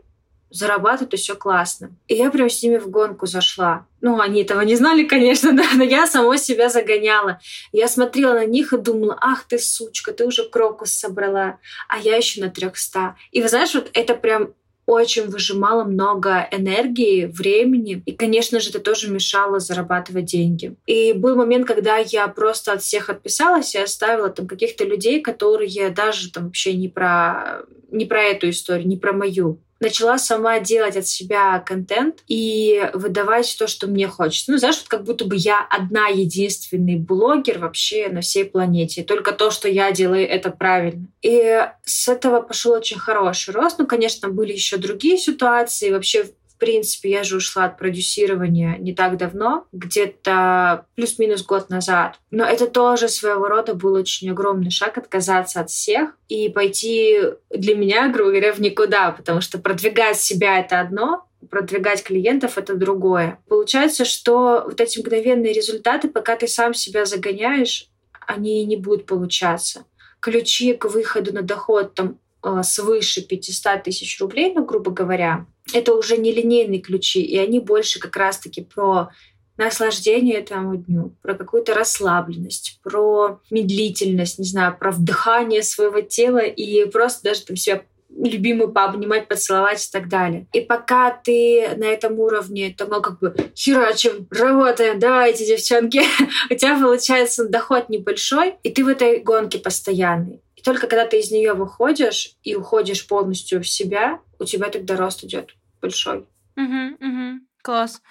зарабатывают, 0.51 1.13
и 1.13 1.17
все 1.17 1.35
классно. 1.35 1.91
И 2.07 2.15
я 2.15 2.29
прям 2.29 2.49
с 2.49 2.61
ними 2.61 2.77
в 2.77 2.89
гонку 2.89 3.25
зашла. 3.25 3.85
Ну, 4.01 4.19
они 4.19 4.43
этого 4.43 4.61
не 4.61 4.75
знали, 4.75 5.03
конечно, 5.03 5.51
да, 5.55 5.63
но 5.75 5.83
я 5.83 6.05
сама 6.05 6.37
себя 6.37 6.69
загоняла. 6.69 7.39
Я 7.71 7.87
смотрела 7.87 8.33
на 8.33 8.45
них 8.45 8.73
и 8.73 8.77
думала, 8.77 9.17
ах 9.19 9.45
ты, 9.47 9.57
сучка, 9.57 10.11
ты 10.11 10.25
уже 10.25 10.47
крокус 10.47 10.91
собрала, 10.91 11.57
а 11.87 11.97
я 11.97 12.17
еще 12.17 12.41
на 12.41 12.49
300. 12.49 13.15
И 13.31 13.41
вы 13.41 13.47
знаешь, 13.47 13.73
вот 13.73 13.89
это 13.93 14.13
прям 14.13 14.53
очень 14.85 15.29
выжимало 15.29 15.85
много 15.85 16.47
энергии, 16.51 17.25
времени. 17.25 18.03
И, 18.05 18.11
конечно 18.11 18.59
же, 18.59 18.71
это 18.71 18.79
тоже 18.79 19.09
мешало 19.09 19.59
зарабатывать 19.59 20.25
деньги. 20.25 20.75
И 20.85 21.13
был 21.13 21.35
момент, 21.35 21.65
когда 21.65 21.97
я 21.97 22.27
просто 22.27 22.73
от 22.73 22.81
всех 22.81 23.09
отписалась 23.09 23.73
и 23.73 23.79
оставила 23.79 24.29
там 24.29 24.47
каких-то 24.47 24.83
людей, 24.83 25.21
которые 25.21 25.91
даже 25.91 26.31
там 26.31 26.45
вообще 26.45 26.73
не 26.73 26.89
про, 26.89 27.61
не 27.89 28.05
про 28.05 28.21
эту 28.23 28.49
историю, 28.49 28.87
не 28.87 28.97
про 28.97 29.13
мою 29.13 29.59
начала 29.81 30.17
сама 30.17 30.59
делать 30.59 30.95
от 30.95 31.07
себя 31.07 31.59
контент 31.59 32.19
и 32.27 32.89
выдавать 32.93 33.53
то, 33.57 33.67
что 33.67 33.87
мне 33.87 34.07
хочется. 34.07 34.51
Ну, 34.51 34.57
знаешь, 34.57 34.77
вот 34.77 34.87
как 34.87 35.03
будто 35.03 35.25
бы 35.25 35.35
я 35.35 35.65
одна 35.69 36.07
единственный 36.07 36.95
блогер 36.95 37.59
вообще 37.59 38.07
на 38.09 38.21
всей 38.21 38.45
планете. 38.45 39.03
Только 39.03 39.31
то, 39.33 39.51
что 39.51 39.67
я 39.67 39.91
делаю, 39.91 40.27
это 40.27 40.51
правильно. 40.51 41.07
И 41.21 41.67
с 41.83 42.07
этого 42.07 42.41
пошел 42.41 42.73
очень 42.73 42.99
хороший 42.99 43.53
рост. 43.53 43.79
Ну, 43.79 43.87
конечно, 43.87 44.29
были 44.29 44.53
еще 44.53 44.77
другие 44.77 45.17
ситуации. 45.17 45.91
Вообще 45.91 46.25
принципе, 46.61 47.09
я 47.09 47.23
же 47.23 47.37
ушла 47.37 47.65
от 47.65 47.79
продюсирования 47.79 48.77
не 48.77 48.93
так 48.93 49.17
давно, 49.17 49.65
где-то 49.71 50.85
плюс-минус 50.95 51.43
год 51.43 51.71
назад. 51.71 52.19
Но 52.29 52.45
это 52.45 52.67
тоже 52.67 53.09
своего 53.09 53.47
рода 53.47 53.73
был 53.73 53.95
очень 53.95 54.29
огромный 54.29 54.69
шаг 54.69 54.99
отказаться 54.99 55.59
от 55.59 55.71
всех 55.71 56.11
и 56.29 56.49
пойти 56.49 57.17
для 57.49 57.75
меня, 57.75 58.09
грубо 58.09 58.29
говоря, 58.29 58.53
в 58.53 58.59
никуда, 58.59 59.11
потому 59.11 59.41
что 59.41 59.57
продвигать 59.57 60.17
себя— 60.17 60.59
это 60.61 60.79
одно, 60.79 61.25
продвигать 61.49 62.03
клиентов— 62.03 62.55
это 62.59 62.75
другое. 62.75 63.39
Получается, 63.49 64.05
что 64.05 64.63
вот 64.67 64.79
эти 64.79 64.99
мгновенные 64.99 65.53
результаты, 65.53 66.09
пока 66.09 66.35
ты 66.35 66.47
сам 66.47 66.75
себя 66.75 67.05
загоняешь, 67.05 67.89
они 68.27 68.63
не 68.65 68.77
будут 68.77 69.07
получаться. 69.07 69.85
Ключи 70.19 70.75
к 70.75 70.85
выходу 70.85 71.33
на 71.33 71.41
доход 71.41 71.95
там 71.95 72.19
э, 72.43 72.61
свыше 72.63 73.21
500 73.21 73.81
тысяч 73.81 74.21
рублей, 74.21 74.53
ну, 74.53 74.63
грубо 74.63 74.91
говоря, 74.91 75.47
это 75.73 75.93
уже 75.93 76.17
не 76.17 76.31
линейные 76.31 76.81
ключи, 76.81 77.21
и 77.21 77.37
они 77.37 77.59
больше 77.59 77.99
как 77.99 78.15
раз-таки 78.15 78.61
про 78.61 79.09
наслаждение 79.57 80.39
этому 80.39 80.75
дню, 80.75 81.15
про 81.21 81.35
какую-то 81.35 81.73
расслабленность, 81.73 82.79
про 82.83 83.41
медлительность, 83.51 84.39
не 84.39 84.45
знаю, 84.45 84.75
про 84.77 84.91
вдыхание 84.91 85.61
своего 85.61 86.01
тела 86.01 86.39
и 86.39 86.85
просто 86.85 87.29
даже 87.29 87.45
там 87.45 87.55
себя 87.55 87.83
любимую 88.09 88.71
пообнимать, 88.71 89.27
поцеловать 89.27 89.85
и 89.85 89.91
так 89.91 90.09
далее. 90.09 90.47
И 90.51 90.61
пока 90.61 91.11
ты 91.11 91.75
на 91.77 91.85
этом 91.85 92.19
уровне, 92.19 92.73
то 92.77 92.85
мы 92.85 93.01
как 93.01 93.19
бы 93.19 93.35
херачим, 93.55 94.27
работаем, 94.29 94.99
давайте, 94.99 95.45
девчонки. 95.45 96.01
У 96.49 96.55
тебя 96.55 96.77
получается 96.77 97.47
доход 97.47 97.89
небольшой, 97.89 98.55
и 98.63 98.69
ты 98.69 98.83
в 98.83 98.87
этой 98.87 99.19
гонке 99.19 99.59
постоянный. 99.59 100.41
И 100.55 100.61
только 100.61 100.87
когда 100.87 101.05
ты 101.05 101.19
из 101.19 101.31
нее 101.31 101.53
выходишь 101.53 102.35
и 102.43 102.55
уходишь 102.55 103.07
полностью 103.07 103.61
в 103.61 103.67
себя, 103.67 104.19
у 104.39 104.45
тебя 104.45 104.69
тогда 104.69 104.97
рост 104.97 105.23
идет 105.23 105.55
большой. 105.81 106.27
Угу, 106.57 106.97
угу. 106.99 107.39
Класс. 107.61 108.01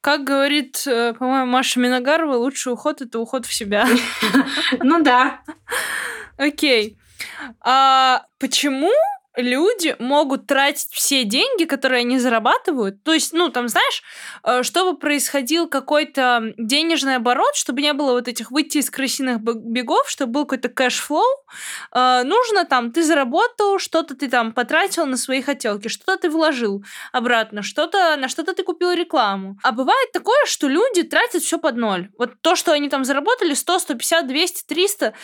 Как 0.00 0.24
говорит, 0.24 0.84
э, 0.86 1.12
по-моему, 1.14 1.46
Маша 1.46 1.80
Миногарова, 1.80 2.36
лучший 2.36 2.72
уход— 2.72 3.00
это 3.02 3.18
уход 3.18 3.46
в 3.46 3.52
себя. 3.52 3.86
Ну 4.82 5.02
да. 5.02 5.40
Окей. 6.36 6.98
А 7.60 8.26
почему 8.38 8.92
люди 9.38 9.94
могут 9.98 10.46
тратить 10.46 10.88
все 10.90 11.24
деньги, 11.24 11.64
которые 11.64 12.00
они 12.00 12.18
зарабатывают. 12.18 13.02
То 13.04 13.12
есть, 13.12 13.32
ну, 13.32 13.48
там, 13.50 13.68
знаешь, 13.68 14.02
э, 14.44 14.62
чтобы 14.62 14.98
происходил 14.98 15.68
какой-то 15.68 16.52
денежный 16.56 17.16
оборот, 17.16 17.54
чтобы 17.54 17.82
не 17.82 17.92
было 17.92 18.12
вот 18.12 18.28
этих 18.28 18.50
выйти 18.50 18.78
из 18.78 18.90
крысиных 18.90 19.40
бегов, 19.40 20.08
чтобы 20.10 20.32
был 20.32 20.44
какой-то 20.44 20.68
cash 20.68 20.93
flow, 20.93 21.24
э, 21.94 22.22
нужно 22.24 22.64
там, 22.64 22.92
ты 22.92 23.02
заработал, 23.02 23.78
что-то 23.78 24.14
ты 24.16 24.28
там 24.28 24.52
потратил 24.52 25.06
на 25.06 25.16
свои 25.16 25.40
хотелки, 25.40 25.88
что-то 25.88 26.16
ты 26.16 26.30
вложил 26.30 26.84
обратно, 27.12 27.62
что-то, 27.62 28.16
на 28.16 28.28
что-то 28.28 28.54
ты 28.54 28.62
купил 28.62 28.92
рекламу. 28.92 29.58
А 29.62 29.72
бывает 29.72 30.12
такое, 30.12 30.44
что 30.46 30.68
люди 30.68 31.02
тратят 31.02 31.42
все 31.42 31.58
под 31.58 31.76
ноль. 31.76 32.10
Вот 32.18 32.40
то, 32.40 32.56
что 32.56 32.72
они 32.72 32.88
там 32.88 33.04
заработали, 33.04 33.54
100, 33.54 33.78
150, 33.78 34.26
200, 34.26 34.64
300, 34.66 35.14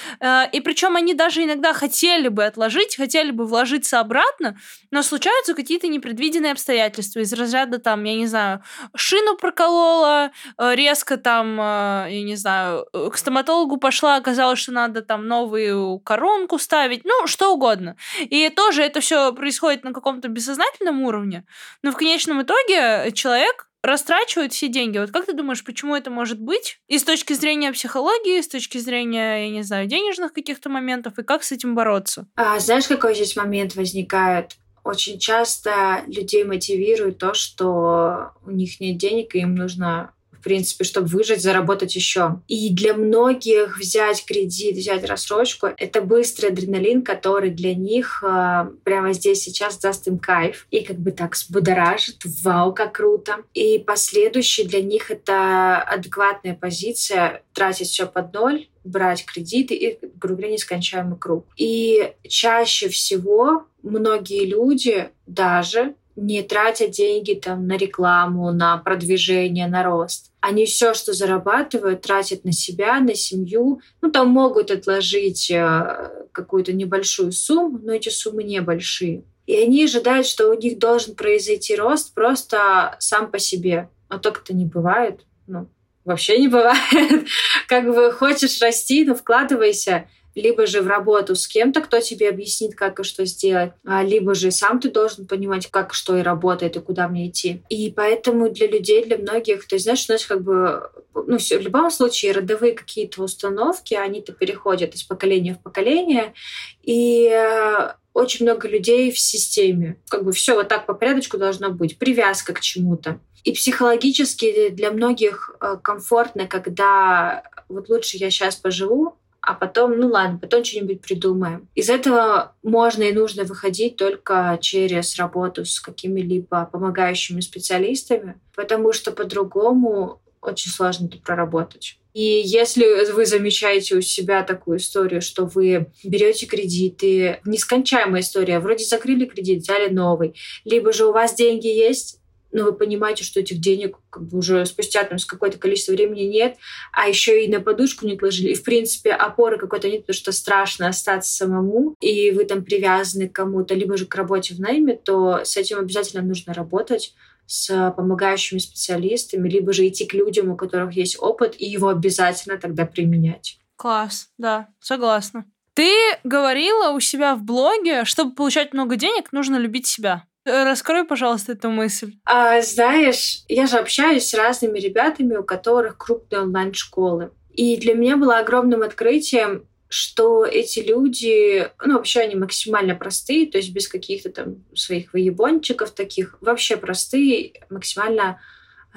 и 0.53 0.61
причем 0.61 0.97
они 0.97 1.15
даже 1.15 1.43
иногда 1.43 1.73
хотели 1.73 2.29
бы 2.29 2.45
отложить, 2.45 2.97
хотели 2.97 3.31
бы 3.31 3.47
вложиться 3.47 4.04
обратно, 4.05 4.57
но 4.91 5.03
случаются 5.03 5.55
какие-то 5.55 5.89
непредвиденные 5.89 6.53
обстоятельства 6.53 7.21
из 7.21 7.33
разряда 7.33 7.79
там, 7.79 8.05
я 8.05 8.15
не 8.15 8.27
знаю, 8.27 8.63
шину 8.95 9.37
проколола, 9.37 10.31
э, 10.59 10.75
резко 10.75 11.17
там, 11.17 11.61
э, 11.61 12.07
я 12.11 12.23
не 12.23 12.37
знаю, 12.37 12.87
э, 12.93 13.11
к 13.11 13.17
стоматологу 13.17 13.77
пошла, 13.77 14.17
оказалось, 14.17 14.59
что 14.59 14.73
надо 14.73 15.03
там 15.03 15.27
новую 15.27 15.99
коронку 16.01 16.59
ставить, 16.59 17.05
ну, 17.05 17.27
что 17.27 17.53
угодно. 17.53 17.97
И 18.21 18.49
тоже 18.51 18.83
это 18.83 19.01
все 19.01 19.33
происходит 19.33 19.85
на 19.85 19.93
каком-то 19.93 20.29
бессознательном 20.29 21.03
уровне, 21.03 21.45
но 21.83 21.91
в 21.91 21.97
конечном 21.97 22.43
итоге 22.43 23.13
человек 23.13 23.69
растрачивают 23.85 24.53
все 24.53 24.69
деньги. 24.69 24.99
Вот 24.99 25.11
как 25.11 25.27
ты 25.27 25.35
думаешь, 25.35 25.63
почему 25.63 25.95
это 25.95 26.11
может 26.11 26.41
быть? 26.41 26.81
И 26.89 26.99
с 26.99 27.05
точки 27.05 27.35
зрения 27.35 27.71
психологии, 27.73 28.41
с 28.41 28.49
точки 28.49 28.79
зрения, 28.79 29.45
я 29.45 29.51
не 29.51 29.63
знаю, 29.63 29.87
денежных 29.87 30.33
каких-то 30.33 30.71
моментов, 30.71 31.19
и 31.19 31.23
как 31.23 31.45
с 31.45 31.53
этим 31.53 31.75
бороться? 31.75 32.27
А, 32.35 32.59
знаешь, 32.59 32.87
какой 32.87 33.15
здесь 33.15 33.37
момент 33.37 33.77
возникает? 33.77 34.57
Очень 34.85 35.19
часто 35.19 36.03
людей 36.07 36.45
мотивирует 36.45 37.19
то, 37.19 37.35
что 37.35 38.33
у 38.45 38.51
них 38.51 38.81
нет 38.81 38.97
денег, 38.97 39.35
и 39.35 39.41
им 39.41 39.55
нужно 39.55 40.14
принципе, 40.45 40.85
чтобы 40.85 41.09
выжить, 41.09 41.43
заработать 41.43 41.97
еще. 41.97 42.41
И 42.49 42.73
для 42.73 42.95
многих 42.95 43.79
взять 43.79 44.25
кредит, 44.25 44.77
взять 44.77 45.05
рассрочку— 45.05 45.69
это 45.77 46.01
быстрый 46.01 46.51
адреналин, 46.51 47.03
который 47.03 47.51
для 47.51 47.75
них 47.75 48.23
э, 48.23 48.71
прямо 48.85 49.13
здесь 49.13 49.43
сейчас 49.43 49.79
даст 49.79 50.07
им 50.07 50.19
кайф 50.19 50.67
и 50.71 50.85
как 50.85 50.99
бы 50.99 51.11
так 51.11 51.35
взбудоражит. 51.35 52.19
Вау, 52.43 52.73
как 52.73 52.93
круто. 52.93 53.39
И 53.55 53.79
последующий 53.79 54.65
для 54.65 54.83
них 54.83 55.11
это 55.11 55.79
адекватная 55.81 56.55
позиция 56.55 57.43
тратить 57.53 57.89
все 57.89 58.07
под 58.07 58.33
ноль, 58.33 58.69
брать 58.85 59.25
кредиты 59.25 59.75
и, 59.75 59.99
грубо 60.17 60.43
говоря, 60.43 60.53
нескончаемый 60.53 61.19
круг. 61.19 61.47
И 61.57 62.13
чаще 62.29 62.89
всего 62.89 63.67
многие 63.83 64.45
люди 64.45 65.11
даже 65.27 65.95
не 66.17 66.43
тратят 66.43 66.91
деньги 66.91 67.35
там 67.35 67.67
на 67.67 67.77
рекламу, 67.77 68.53
на 68.53 68.79
продвижение, 68.79 69.67
на 69.67 69.83
рост. 69.83 70.31
Они 70.41 70.67
все, 70.67 70.95
что 70.95 71.13
зарабатывают, 71.13 72.03
тратят 72.03 72.45
на 72.45 72.53
себя, 72.53 73.01
на 73.01 73.15
семью. 73.15 73.81
Ну, 74.01 74.11
там 74.11 74.29
могут 74.29 74.71
отложить 74.71 75.51
э, 75.51 76.11
какую-то 76.33 76.73
небольшую 76.73 77.33
сумму, 77.33 77.81
но 77.83 77.93
эти 77.93 78.11
суммы 78.11 78.45
небольшие. 78.45 79.25
И 79.47 79.57
они 79.57 79.85
ожидают, 79.85 80.27
что 80.27 80.51
у 80.51 80.55
них 80.55 80.79
должен 80.79 81.15
произойти 81.15 81.75
рост 81.77 82.15
просто 82.15 82.97
сам 83.01 83.31
по 83.31 83.39
себе. 83.39 83.91
А 84.09 84.19
так 84.19 84.43
это 84.43 84.55
не 84.55 84.65
бывает. 84.65 85.21
Ну, 85.47 85.69
вообще 86.05 86.39
не 86.39 86.49
бывает. 86.49 87.27
Как 87.69 87.87
бы 87.87 88.13
хочешь 88.13 88.61
расти, 88.61 89.05
но 89.05 89.15
вкладывайся 89.15 90.09
либо 90.35 90.67
же 90.67 90.83
в 90.83 90.87
работу 90.87 91.35
с 91.35 91.47
кем-то, 91.47 91.81
кто 91.81 92.01
тебе 92.01 92.29
объяснит, 92.29 92.75
как 92.75 93.01
и 93.01 93.05
что 93.05 93.25
сделать, 93.25 93.73
а 93.85 94.03
либо 94.03 94.35
же 94.35 94.51
сам 94.51 94.81
ты 94.81 94.91
должен 94.91 95.27
понимать, 95.27 95.69
как 95.69 95.95
что 95.95 96.17
и 96.17 96.23
работает, 96.23 96.77
и 96.77 96.81
куда 96.81 97.09
мне 97.09 97.29
идти. 97.29 97.63
И 97.69 97.93
поэтому 97.95 98.51
для 98.51 98.67
людей, 98.67 99.05
для 99.05 99.19
многих, 99.19 99.67
то 99.67 99.77
есть, 99.77 99.85
знаешь, 99.85 100.07
у 100.09 100.13
нас 100.13 100.25
как 100.25 100.43
бы, 100.43 100.91
ну, 101.15 101.39
в 101.39 101.51
любом 101.51 101.91
случае, 101.91 102.33
родовые 102.33 102.73
какие-то 102.73 103.23
установки, 103.23 103.95
они-то 103.95 104.33
переходят 104.33 104.95
из 104.95 105.03
поколения 105.03 105.55
в 105.55 105.63
поколение, 105.63 106.35
и 106.83 107.29
э, 107.29 107.93
очень 108.13 108.45
много 108.45 108.69
людей 108.69 109.11
в 109.11 109.19
системе. 109.19 109.99
Как 110.09 110.25
бы 110.25 110.33
все 110.33 110.55
вот 110.55 110.69
так 110.69 110.87
по 110.87 110.95
порядочку 110.95 111.37
должно 111.37 111.71
быть. 111.71 111.99
Привязка 111.99 112.53
к 112.53 112.61
чему-то. 112.61 113.21
И 113.43 113.53
психологически 113.53 114.71
для 114.71 114.91
многих 114.91 115.55
э, 115.61 115.77
комфортно, 115.83 116.47
когда 116.47 117.43
вот 117.69 117.89
лучше 117.89 118.17
я 118.17 118.31
сейчас 118.31 118.57
поживу, 118.57 119.17
а 119.47 119.55
потом, 119.55 119.99
ну 119.99 120.09
ладно, 120.09 120.39
потом 120.39 120.65
что-нибудь 120.65 121.03
придумаем. 121.03 121.69
Из 121.75 121.91
этого 121.91 122.55
можно 122.63 123.03
и 123.03 123.13
нужно 123.13 123.45
выходить 123.45 123.97
только 123.97 124.59
через 124.61 125.17
работу 125.17 125.65
с 125.65 125.81
какими-либо 125.81 126.69
помогающими 126.73 127.41
специалистами, 127.41 128.41
потому 128.55 128.93
что 128.93 129.13
по-другому 129.13 130.21
очень 130.41 130.71
сложно 130.71 131.07
это 131.07 131.19
проработать. 131.19 131.99
И 132.15 132.23
если 132.23 133.11
вы 133.13 133.27
замечаете 133.27 133.97
у 133.97 134.01
себя 134.01 134.45
такую 134.45 134.79
историю, 134.79 135.21
что 135.21 135.47
вы 135.47 135.91
берете 136.05 136.47
кредиты, 136.47 137.41
нескончаемая 137.45 138.23
история, 138.23 138.61
вроде 138.61 138.85
закрыли 138.85 139.25
кредит, 139.25 139.63
взяли 139.63 139.93
новый, 139.93 140.35
либо 140.65 140.93
же 140.93 141.07
у 141.07 141.13
вас 141.13 141.35
деньги 141.35 141.67
есть, 141.67 142.21
но 142.55 142.65
вы 142.65 142.73
понимаете, 142.73 143.25
что 143.25 143.41
этих 143.41 143.61
денег 143.61 143.99
как 144.09 144.27
бы 144.27 144.39
уже 144.39 144.65
спустя 144.65 145.05
там 145.05 145.19
с 145.19 145.27
какое-то 145.27 145.59
количество 145.59 145.93
времени 145.93 146.23
нет, 146.23 146.57
а 146.93 147.09
еще 147.09 147.45
и 147.45 147.49
на 147.49 147.61
подушку 147.61 148.07
не 148.07 148.15
отложили. 148.15 148.53
И, 148.53 148.55
в 148.55 148.63
принципе, 148.63 149.11
опоры 149.11 149.59
какой-то 149.59 149.91
нет, 149.91 150.03
потому 150.03 150.15
что 150.15 150.33
страшно 150.33 150.89
остаться 150.89 151.35
самому, 151.35 151.97
и 152.01 152.31
вы 152.31 152.45
там 152.45 152.65
привязаны 152.65 153.29
к 153.29 153.35
кому-то, 153.35 153.75
либо 153.75 153.97
же 153.97 154.07
к 154.07 154.15
работе 154.15 154.55
в 154.55 154.61
найме, 154.61 154.97
то 154.97 155.41
с 155.45 155.57
этим 155.57 155.81
обязательно 155.81 156.23
нужно 156.23 156.55
работать 156.55 157.15
с 157.47 157.93
помогающими 157.97 158.59
специалистами, 158.59 159.49
либо 159.49 159.73
же 159.73 159.87
идти 159.87 160.07
к 160.07 160.15
людям, 160.15 160.51
у 160.51 160.57
которых 160.57 160.95
есть 160.95 161.19
опыт, 161.21 161.55
и 161.59 161.67
его 161.67 161.89
обязательно 161.89 162.57
тогда 162.57 162.87
применять. 162.87 163.59
Класс, 163.77 164.29
да, 164.39 164.69
согласна. 164.81 165.45
Ты 165.75 165.93
говорила 166.23 166.93
у 166.93 167.01
себя 167.01 167.35
в 167.35 167.43
блоге, 167.43 168.05
чтобы 168.05 168.35
получать 168.35 168.73
много 168.73 168.95
денег, 168.95 169.33
нужно 169.33 169.57
любить 169.57 169.89
себя. 169.89 170.25
Раскрой, 170.45 171.05
пожалуйста, 171.05 171.53
эту 171.53 171.71
мысль. 171.71 172.15
А, 172.25 172.61
знаешь, 172.61 173.45
я 173.49 173.67
же 173.67 173.77
общаюсь 173.77 174.27
с 174.27 174.35
разными 174.35 174.79
ребятами, 174.79 175.37
у 175.37 175.43
которых 175.43 175.97
крупные 175.97 176.43
онлайн-школы. 176.43 177.31
И 177.53 177.77
для 177.77 177.95
меня 177.95 178.17
было 178.17 178.39
огромным 178.39 178.83
открытием 178.83 179.67
что 179.95 180.45
эти 180.45 180.81
люди, 180.81 181.71
ну, 181.85 181.95
вообще 181.95 182.23
они 182.23 182.35
максимально 182.35 182.97
простые, 182.97 183.47
то 183.47 183.59
есть 183.59 183.73
без 183.73 183.87
каких-то 183.87 184.29
там 184.31 184.65
своих 184.75 185.13
выебончиков 185.13 185.93
таких, 185.93 186.37
вообще 186.41 186.77
простые, 186.77 187.53
максимально 187.71 188.41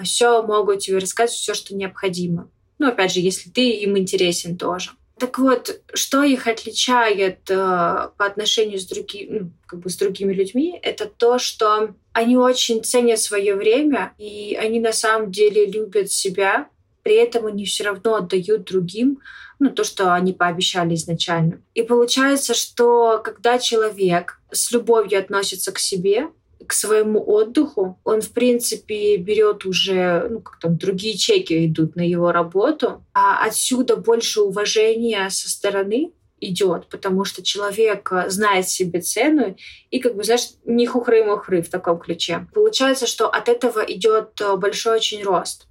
все 0.03 0.41
могут 0.41 0.79
тебе 0.79 0.97
рассказать, 0.97 1.35
все, 1.35 1.53
что 1.53 1.75
необходимо. 1.75 2.49
Ну, 2.79 2.87
опять 2.87 3.13
же, 3.13 3.19
если 3.19 3.51
ты 3.51 3.69
им 3.69 3.95
интересен 3.95 4.57
тоже. 4.57 4.91
Так 5.19 5.39
вот, 5.39 5.81
что 5.93 6.23
их 6.23 6.45
отличает 6.45 7.49
э, 7.49 7.55
по 7.55 8.25
отношению 8.25 8.79
с, 8.79 8.85
други, 8.85 9.27
ну, 9.29 9.51
как 9.65 9.79
бы 9.79 9.89
с 9.89 9.97
другими 9.97 10.31
людьми, 10.31 10.79
это 10.83 11.05
то, 11.07 11.39
что 11.39 11.95
они 12.13 12.37
очень 12.37 12.83
ценят 12.83 13.19
свое 13.19 13.55
время, 13.55 14.13
и 14.19 14.55
они 14.59 14.79
на 14.79 14.93
самом 14.93 15.31
деле 15.31 15.65
любят 15.65 16.11
себя, 16.11 16.69
при 17.01 17.15
этом 17.15 17.47
они 17.47 17.65
все 17.65 17.85
равно 17.85 18.15
отдают 18.15 18.65
другим 18.65 19.19
ну, 19.59 19.71
то, 19.71 19.83
что 19.83 20.13
они 20.13 20.33
пообещали 20.33 20.93
изначально. 20.93 21.61
И 21.73 21.81
получается, 21.81 22.53
что 22.53 23.19
когда 23.23 23.57
человек 23.57 24.39
с 24.51 24.71
любовью 24.71 25.19
относится 25.19 25.71
к 25.71 25.79
себе, 25.79 26.29
к 26.67 26.73
своему 26.73 27.23
отдыху, 27.25 27.99
он, 28.03 28.21
в 28.21 28.31
принципе, 28.31 29.17
берет 29.17 29.65
уже, 29.65 30.27
ну, 30.29 30.41
как 30.41 30.59
там, 30.59 30.77
другие 30.77 31.17
чеки 31.17 31.65
идут 31.65 31.95
на 31.95 32.01
его 32.01 32.31
работу, 32.31 33.03
а 33.13 33.45
отсюда 33.45 33.95
больше 33.95 34.41
уважения 34.41 35.29
со 35.29 35.49
стороны 35.49 36.11
идет, 36.39 36.87
потому 36.87 37.25
что 37.25 37.41
человек 37.41 38.11
знает 38.27 38.69
себе 38.69 39.01
цену 39.01 39.55
и, 39.89 39.99
как 39.99 40.15
бы, 40.15 40.23
знаешь, 40.23 40.49
не 40.65 40.85
хухры-мухры 40.85 41.63
в 41.63 41.69
таком 41.69 41.97
ключе. 41.97 42.47
Получается, 42.53 43.07
что 43.07 43.27
от 43.27 43.49
этого 43.49 43.79
идет 43.79 44.39
большой 44.57 44.97
очень 44.97 45.23
рост. 45.23 45.66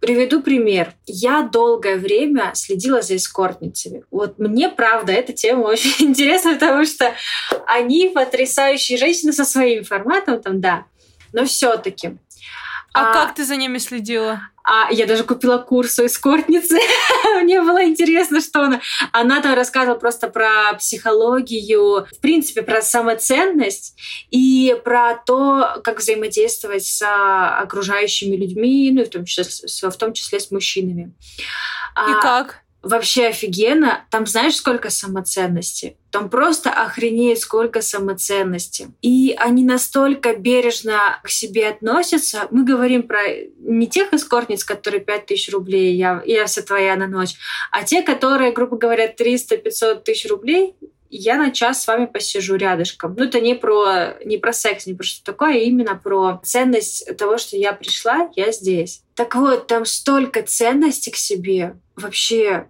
Приведу 0.00 0.42
пример. 0.42 0.94
Я 1.06 1.42
долгое 1.42 1.96
время 1.96 2.52
следила 2.54 3.02
за 3.02 3.16
эскортницами. 3.16 4.04
Вот 4.10 4.38
мне, 4.38 4.68
правда, 4.68 5.12
эта 5.12 5.32
тема 5.32 5.62
очень 5.66 6.08
интересна, 6.08 6.54
потому 6.54 6.84
что 6.84 7.14
они 7.66 8.10
потрясающие 8.14 8.98
женщины 8.98 9.32
со 9.32 9.44
своим 9.44 9.84
форматом, 9.84 10.42
там, 10.42 10.60
да. 10.60 10.84
Но 11.32 11.44
все-таки 11.44 12.16
а, 12.94 13.10
а 13.10 13.12
как 13.12 13.34
ты 13.34 13.44
за 13.44 13.56
ними 13.56 13.78
следила? 13.78 14.40
А 14.70 14.92
я 14.92 15.06
даже 15.06 15.24
купила 15.24 15.56
курс 15.56 15.98
у 15.98 16.04
эскортницы. 16.04 16.78
Мне 17.42 17.62
было 17.62 17.84
интересно, 17.84 18.42
что 18.42 18.64
она... 18.64 18.82
Она 19.12 19.40
там 19.40 19.54
рассказывала 19.54 19.98
просто 19.98 20.28
про 20.28 20.74
психологию, 20.78 22.06
в 22.06 22.20
принципе, 22.20 22.60
про 22.60 22.82
самоценность 22.82 23.98
и 24.30 24.76
про 24.84 25.14
то, 25.24 25.80
как 25.82 26.00
взаимодействовать 26.00 26.84
с 26.84 27.02
окружающими 27.02 28.36
людьми, 28.36 28.90
ну 28.92 29.00
и 29.00 29.04
в 29.06 29.08
том 29.08 29.24
числе, 29.24 29.88
в 29.88 29.96
том 29.96 30.12
числе 30.12 30.38
с 30.38 30.50
мужчинами. 30.50 31.14
И 31.96 32.12
а, 32.12 32.20
как? 32.20 32.62
Вообще 32.88 33.28
офигенно. 33.28 34.04
Там 34.10 34.26
знаешь, 34.26 34.56
сколько 34.56 34.90
самоценности? 34.90 35.96
Там 36.10 36.30
просто 36.30 36.70
охренеть, 36.70 37.40
сколько 37.40 37.82
самоценности. 37.82 38.88
И 39.02 39.34
они 39.38 39.62
настолько 39.62 40.34
бережно 40.34 41.20
к 41.22 41.28
себе 41.28 41.68
относятся. 41.68 42.48
Мы 42.50 42.64
говорим 42.64 43.02
про 43.02 43.20
не 43.58 43.86
тех 43.86 44.12
эскортниц, 44.12 44.64
которые 44.64 45.00
5000 45.00 45.52
рублей, 45.52 45.94
я, 45.94 46.22
я 46.24 46.46
вся 46.46 46.62
твоя 46.62 46.96
на 46.96 47.06
ночь, 47.06 47.34
а 47.70 47.82
те, 47.84 48.02
которые, 48.02 48.52
грубо 48.52 48.76
говоря, 48.76 49.12
300-500 49.12 50.02
тысяч 50.02 50.28
рублей, 50.30 50.74
я 51.10 51.36
на 51.36 51.50
час 51.50 51.82
с 51.82 51.86
вами 51.86 52.06
посижу 52.06 52.56
рядышком. 52.56 53.14
Ну, 53.16 53.24
это 53.24 53.40
не 53.40 53.54
про, 53.54 54.16
не 54.24 54.38
про 54.38 54.52
секс, 54.52 54.86
не 54.86 54.94
про 54.94 55.04
что 55.04 55.24
такое, 55.24 55.54
а 55.54 55.58
именно 55.58 55.94
про 55.94 56.40
ценность 56.44 57.16
того, 57.16 57.38
что 57.38 57.56
я 57.56 57.72
пришла, 57.72 58.30
я 58.36 58.52
здесь. 58.52 59.02
Так 59.14 59.34
вот, 59.34 59.66
там 59.66 59.84
столько 59.84 60.42
ценности 60.42 61.10
к 61.10 61.16
себе. 61.16 61.76
Вообще, 61.96 62.68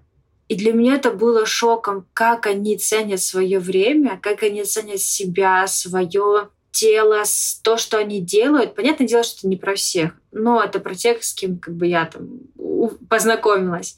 и 0.48 0.54
для 0.54 0.72
меня 0.72 0.94
это 0.94 1.10
было 1.10 1.44
шоком, 1.44 2.06
как 2.14 2.46
они 2.46 2.78
ценят 2.78 3.20
свое 3.20 3.58
время, 3.58 4.18
как 4.22 4.42
они 4.42 4.64
ценят 4.64 5.00
себя, 5.00 5.66
свое 5.66 6.48
тело, 6.70 7.22
то, 7.62 7.76
что 7.76 7.98
они 7.98 8.20
делают. 8.20 8.74
Понятное 8.74 9.06
дело, 9.06 9.24
что 9.24 9.40
это 9.40 9.48
не 9.48 9.56
про 9.56 9.74
всех, 9.74 10.12
но 10.32 10.62
это 10.62 10.80
про 10.80 10.94
тех, 10.94 11.22
с 11.22 11.34
кем 11.34 11.58
как 11.58 11.74
бы 11.74 11.86
я 11.86 12.06
там 12.06 12.40
познакомилась. 13.10 13.96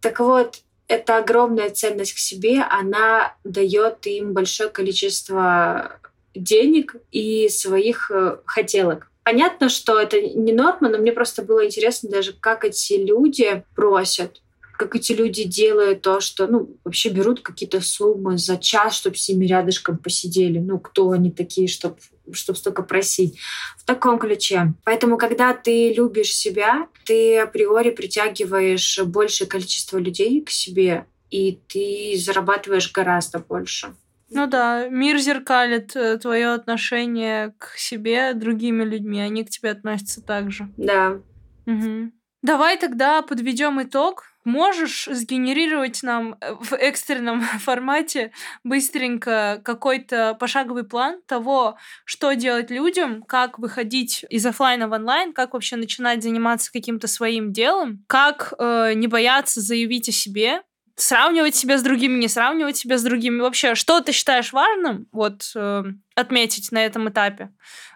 Так 0.00 0.20
вот, 0.20 0.60
эта 0.88 1.16
огромная 1.16 1.70
ценность 1.70 2.14
к 2.14 2.18
себе, 2.18 2.62
она 2.62 3.34
дает 3.42 4.06
им 4.06 4.34
большое 4.34 4.68
количество 4.68 5.98
денег 6.32 6.94
и 7.10 7.48
своих 7.48 8.10
э, 8.12 8.38
хотелок. 8.44 9.10
Понятно, 9.24 9.68
что 9.68 9.98
это 9.98 10.20
не 10.20 10.52
норма, 10.52 10.88
но 10.90 10.98
мне 10.98 11.10
просто 11.10 11.42
было 11.42 11.66
интересно 11.66 12.08
даже, 12.08 12.32
как 12.32 12.64
эти 12.64 12.92
люди 12.92 13.64
просят 13.74 14.42
как 14.76 14.94
эти 14.96 15.12
люди 15.12 15.44
делают 15.44 16.02
то, 16.02 16.20
что, 16.20 16.46
ну, 16.46 16.76
вообще 16.84 17.08
берут 17.08 17.40
какие-то 17.40 17.80
суммы 17.80 18.38
за 18.38 18.56
час, 18.56 18.96
чтобы 18.96 19.16
с 19.16 19.28
ними 19.28 19.46
рядышком 19.46 19.98
посидели. 19.98 20.58
Ну, 20.58 20.78
кто 20.78 21.10
они 21.10 21.30
такие, 21.30 21.68
чтобы 21.68 21.96
чтобы 22.32 22.58
столько 22.58 22.82
просить. 22.82 23.38
В 23.78 23.84
таком 23.84 24.18
ключе. 24.18 24.74
Поэтому, 24.84 25.16
когда 25.16 25.54
ты 25.54 25.92
любишь 25.92 26.34
себя, 26.34 26.88
ты 27.04 27.38
априори 27.38 27.90
притягиваешь 27.90 28.98
большее 29.04 29.46
количество 29.46 29.98
людей 29.98 30.42
к 30.42 30.50
себе, 30.50 31.06
и 31.30 31.60
ты 31.68 32.16
зарабатываешь 32.18 32.92
гораздо 32.92 33.38
больше. 33.38 33.94
Ну 34.30 34.46
да, 34.48 34.88
мир 34.88 35.18
зеркалит 35.18 35.94
э, 35.94 36.18
твое 36.18 36.48
отношение 36.48 37.54
к 37.58 37.76
себе 37.76 38.34
другими 38.34 38.82
людьми, 38.82 39.20
они 39.20 39.44
к 39.44 39.50
тебе 39.50 39.70
относятся 39.70 40.20
так 40.20 40.50
же. 40.50 40.68
Да. 40.76 41.20
Угу. 41.66 42.10
Давай 42.42 42.76
тогда 42.78 43.22
подведем 43.22 43.80
итог 43.82 44.24
Можешь 44.46 45.08
сгенерировать 45.10 46.04
нам 46.04 46.36
э, 46.40 46.54
в 46.60 46.72
экстренном 46.74 47.40
формате 47.58 48.30
быстренько 48.62 49.60
какой-то 49.64 50.36
пошаговый 50.38 50.84
план 50.84 51.20
того, 51.26 51.76
что 52.04 52.32
делать 52.34 52.70
людям, 52.70 53.24
как 53.24 53.58
выходить 53.58 54.24
из 54.30 54.46
офлайна 54.46 54.86
в 54.86 54.92
онлайн, 54.92 55.32
как 55.32 55.54
вообще 55.54 55.74
начинать 55.74 56.22
заниматься 56.22 56.70
каким-то 56.70 57.08
своим 57.08 57.52
делом, 57.52 58.04
как 58.06 58.54
э, 58.56 58.92
не 58.94 59.08
бояться 59.08 59.60
заявить 59.60 60.08
о 60.10 60.12
себе, 60.12 60.62
сравнивать 60.94 61.56
себя 61.56 61.76
с 61.76 61.82
другими, 61.82 62.16
не 62.16 62.28
сравнивать 62.28 62.76
себя 62.76 62.98
с 62.98 63.02
другими. 63.02 63.40
Вообще, 63.40 63.74
что 63.74 64.00
ты 64.00 64.12
считаешь 64.12 64.52
важным 64.52 65.08
вот 65.10 65.50
э, 65.56 65.82
отметить 66.14 66.70
на 66.70 66.86
этом 66.86 67.08
этапе? 67.08 67.50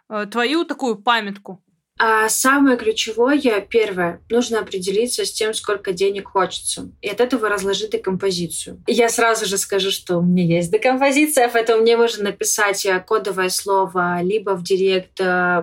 Э, 0.09 0.26
твою 0.26 0.64
такую 0.64 0.96
памятку. 1.01 1.62
А 2.03 2.30
самое 2.30 2.78
ключевое, 2.78 3.61
первое, 3.61 4.22
нужно 4.30 4.61
определиться 4.61 5.26
с 5.26 5.32
тем, 5.32 5.53
сколько 5.53 5.92
денег 5.92 6.28
хочется. 6.28 6.90
И 7.03 7.09
от 7.09 7.20
этого 7.20 7.51
разложить 7.51 7.90
декомпозицию. 7.90 8.82
Я 8.86 9.11
сразу 9.11 9.44
же 9.44 9.59
скажу, 9.59 9.90
что 9.90 10.16
у 10.16 10.22
меня 10.22 10.57
есть 10.57 10.72
декомпозиция, 10.72 11.51
поэтому 11.53 11.82
мне 11.82 11.98
можно 11.98 12.24
написать 12.24 12.86
э, 12.86 13.05
кодовое 13.07 13.51
слово 13.51 14.22
либо 14.22 14.57
в 14.57 14.62
директ 14.62 15.20
э, 15.20 15.62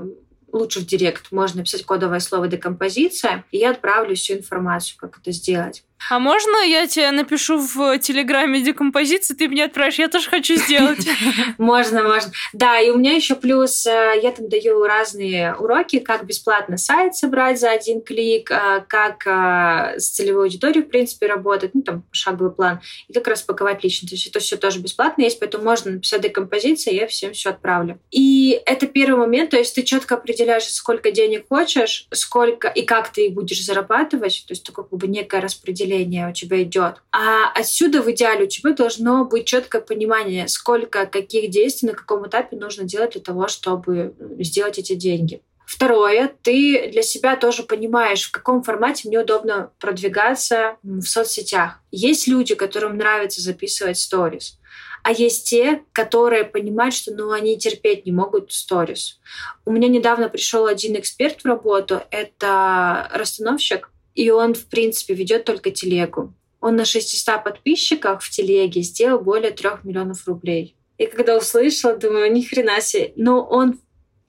лучше 0.52 0.82
в 0.82 0.86
директ 0.86 1.32
можно 1.32 1.60
написать 1.60 1.84
кодовое 1.84 2.20
слово 2.20 2.48
декомпозиция, 2.48 3.44
и 3.52 3.58
я 3.58 3.72
отправлю 3.72 4.16
всю 4.16 4.34
информацию, 4.36 4.98
как 5.00 5.18
это 5.20 5.32
сделать. 5.32 5.84
А 6.10 6.20
можно 6.20 6.64
я 6.66 6.88
тебе 6.88 7.12
напишу 7.12 7.58
в 7.58 7.98
Телеграме 8.00 8.62
декомпозиции, 8.62 9.34
ты 9.34 9.48
мне 9.50 9.66
отправишь? 9.66 10.00
Я 10.00 10.08
тоже 10.08 10.30
хочу 10.30 10.56
сделать. 10.56 11.06
Можно, 11.58 12.04
можно. 12.04 12.32
Да, 12.54 12.80
и 12.80 12.90
у 12.90 12.98
меня 12.98 13.14
еще 13.14 13.36
плюс, 13.36 13.86
э, 13.86 14.14
я 14.22 14.32
там 14.32 14.48
даю 14.48 14.84
разные 14.84 15.56
уроки, 15.56 16.00
как 16.00 16.26
бесплатно 16.26 16.78
сайт 16.78 17.16
собрать 17.16 17.60
за 17.60 17.72
один 17.72 18.02
клик, 18.02 18.52
э, 18.52 18.84
как 18.88 19.26
э, 19.26 20.00
с 20.00 20.12
целевой 20.12 20.46
аудиторией, 20.46 20.84
в 20.84 20.90
принципе, 20.90 21.28
работать, 21.28 21.72
ну, 21.74 21.82
там, 21.82 22.04
шаговый 22.12 22.52
план, 22.52 22.80
и 23.08 23.14
как 23.14 23.28
распаковать 23.28 23.84
лично. 23.84 24.08
То 24.08 24.16
есть 24.16 24.28
это 24.28 24.40
все 24.40 24.58
тоже 24.58 24.80
бесплатно 24.80 25.24
есть, 25.24 25.40
поэтому 25.40 25.64
можно 25.64 25.92
написать 25.92 26.22
декомпозиции, 26.22 26.94
я 26.94 27.08
всем 27.08 27.34
все 27.34 27.50
отправлю. 27.50 28.00
И 28.12 28.62
это 28.66 28.88
первый 28.88 29.20
момент, 29.20 29.52
то 29.52 29.58
есть 29.58 29.76
ты 29.76 29.84
четко 29.84 30.16
определяешь, 30.16 30.66
сколько 30.66 31.12
денег 31.12 31.48
хочешь, 31.50 32.08
сколько 32.14 32.68
и 32.68 32.84
как 32.84 33.12
ты 33.12 33.28
их 33.28 33.34
будешь 33.34 33.64
зарабатывать, 33.64 34.46
то 34.48 34.54
есть 34.54 34.64
такое 34.64 34.86
как 34.86 35.00
бы 35.00 35.08
некое 35.08 35.42
распределение 35.42 35.87
у 36.30 36.34
тебя 36.34 36.64
идет. 36.64 37.02
А 37.12 37.52
отсюда 37.54 38.02
в 38.02 38.12
идеале 38.12 38.46
у 38.46 38.48
тебя 38.48 38.74
должно 38.74 39.26
быть 39.26 39.46
четкое 39.46 39.82
понимание, 39.82 40.48
сколько 40.48 41.06
каких 41.06 41.50
действий 41.50 41.90
на 41.90 41.96
каком 41.96 42.28
этапе 42.28 42.58
нужно 42.58 42.84
делать 42.84 43.14
для 43.14 43.22
того, 43.22 43.48
чтобы 43.48 44.16
сделать 44.40 44.78
эти 44.80 44.94
деньги. 44.94 45.42
Второе, 45.68 46.32
ты 46.44 46.90
для 46.94 47.02
себя 47.02 47.36
тоже 47.36 47.64
понимаешь, 47.64 48.24
в 48.24 48.32
каком 48.32 48.64
формате 48.64 49.10
мне 49.10 49.20
удобно 49.20 49.72
продвигаться 49.80 50.78
в 50.82 51.04
соцсетях. 51.04 51.82
Есть 51.92 52.26
люди, 52.26 52.56
которым 52.56 52.96
нравится 52.98 53.42
записывать 53.42 54.00
сторис, 54.00 54.60
а 55.04 55.12
есть 55.12 55.50
те, 55.50 55.84
которые 55.92 56.46
понимают, 56.46 56.96
что 56.96 57.14
ну, 57.14 57.32
они 57.32 57.58
терпеть 57.58 58.06
не 58.06 58.14
могут 58.14 58.54
сторис. 58.54 59.20
У 59.66 59.72
меня 59.72 59.90
недавно 59.90 60.30
пришел 60.30 60.68
один 60.68 60.98
эксперт 60.98 61.42
в 61.42 61.46
работу, 61.46 62.02
это 62.12 63.10
расстановщик, 63.14 63.90
и 64.18 64.32
он, 64.32 64.56
в 64.56 64.66
принципе, 64.66 65.14
ведет 65.14 65.46
только 65.46 65.70
телегу. 65.70 66.34
Он 66.60 66.76
на 66.76 66.86
600 66.86 67.44
подписчиках 67.44 68.24
в 68.24 68.30
телеге 68.32 68.82
сделал 68.82 69.20
более 69.20 69.52
3 69.52 69.70
миллионов 69.84 70.28
рублей. 70.28 70.76
И 70.98 71.06
когда 71.06 71.38
услышала, 71.38 71.96
думаю, 71.96 72.34
ни 72.34 72.42
хрена 72.42 72.82
себе. 72.82 73.14
Но 73.16 73.46
он 73.46 73.80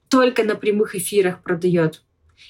только 0.07 0.43
на 0.43 0.53
прямых 0.53 0.93
эфирах 0.93 1.41
продает. 1.41 2.03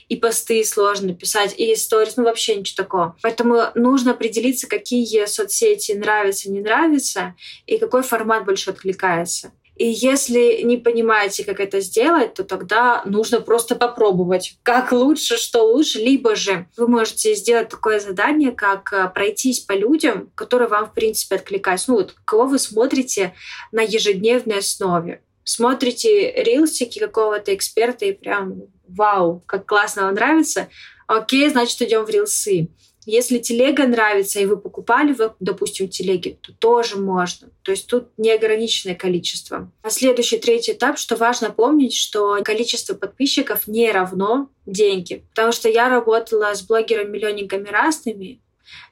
И 0.10 0.18
посты 0.18 0.64
сложно 0.66 1.16
писать, 1.16 1.56
и 1.58 1.74
истории, 1.74 2.12
ну 2.18 2.24
вообще 2.24 2.56
ничего 2.56 2.84
такого. 2.84 3.18
Поэтому 3.22 3.68
нужно 3.74 4.12
определиться, 4.12 4.68
какие 4.68 5.26
соцсети 5.26 5.94
нравятся, 5.94 6.52
не 6.52 6.60
нравятся, 6.60 7.36
и 7.66 7.78
какой 7.78 8.04
формат 8.04 8.44
больше 8.44 8.72
откликается. 8.72 9.54
И 9.80 9.88
если 9.88 10.62
не 10.64 10.76
понимаете, 10.76 11.46
как 11.46 11.62
это 11.62 11.80
сделать, 11.80 12.34
то 12.34 12.44
тогда 12.44 13.02
нужно 13.06 13.40
просто 13.40 13.78
попробовать, 13.78 14.58
как 14.62 14.92
лучше, 14.92 15.38
что 15.38 15.64
лучше. 15.64 16.00
Либо 16.00 16.36
же 16.36 16.68
вы 16.76 16.90
можете 16.90 17.34
сделать 17.34 17.70
такое 17.70 18.02
задание, 18.02 18.52
как 18.52 18.92
э, 18.92 19.08
пройтись 19.08 19.62
по 19.62 19.72
людям, 19.72 20.32
которые 20.36 20.68
вам, 20.68 20.88
в 20.88 20.94
принципе, 20.94 21.38
откликаются. 21.38 21.92
Ну 21.92 21.98
вот, 22.00 22.14
кого 22.26 22.46
вы 22.48 22.60
смотрите 22.60 23.34
на 23.72 23.80
ежедневной 23.80 24.60
основе. 24.60 25.24
Смотрите 25.46 26.34
рилсики 26.44 27.00
какого-то 27.00 27.56
эксперта 27.56 28.04
и 28.04 28.12
прям 28.12 28.64
вау, 28.86 29.42
как 29.46 29.66
классно 29.66 30.04
вам 30.04 30.16
нравится. 30.16 30.68
Окей, 31.08 31.48
значит, 31.48 31.82
идем 31.82 32.04
в 32.04 32.10
рилсы. 32.10 32.68
Если 33.12 33.40
телега 33.40 33.88
нравится, 33.88 34.40
и 34.40 34.46
вы 34.46 34.56
покупали, 34.56 35.14
вы, 35.14 35.34
допустим, 35.40 35.90
телеги, 35.90 36.38
то 36.42 36.54
тоже 36.54 36.98
можно. 36.98 37.50
То 37.64 37.72
есть 37.72 37.88
тут 37.88 38.10
неограниченное 38.18 38.94
количество. 38.94 39.72
А 39.82 39.90
следующий, 39.90 40.38
третий 40.38 40.74
этап, 40.74 41.00
что 41.00 41.16
важно 41.16 41.50
помнить, 41.50 41.96
что 41.96 42.40
количество 42.44 42.94
подписчиков 42.94 43.66
не 43.68 43.92
равно 43.92 44.50
деньги. 44.68 45.26
Потому 45.32 45.52
что 45.52 45.70
я 45.70 45.90
работала 45.90 46.54
с 46.54 46.62
блогерами-миллионниками 46.62 47.68
разными, 47.70 48.42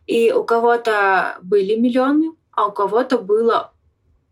и 0.07 0.31
у 0.31 0.43
кого-то 0.43 1.37
были 1.43 1.75
миллионы, 1.75 2.31
а 2.51 2.69
у 2.69 2.71
кого-то 2.71 3.19
было 3.19 3.71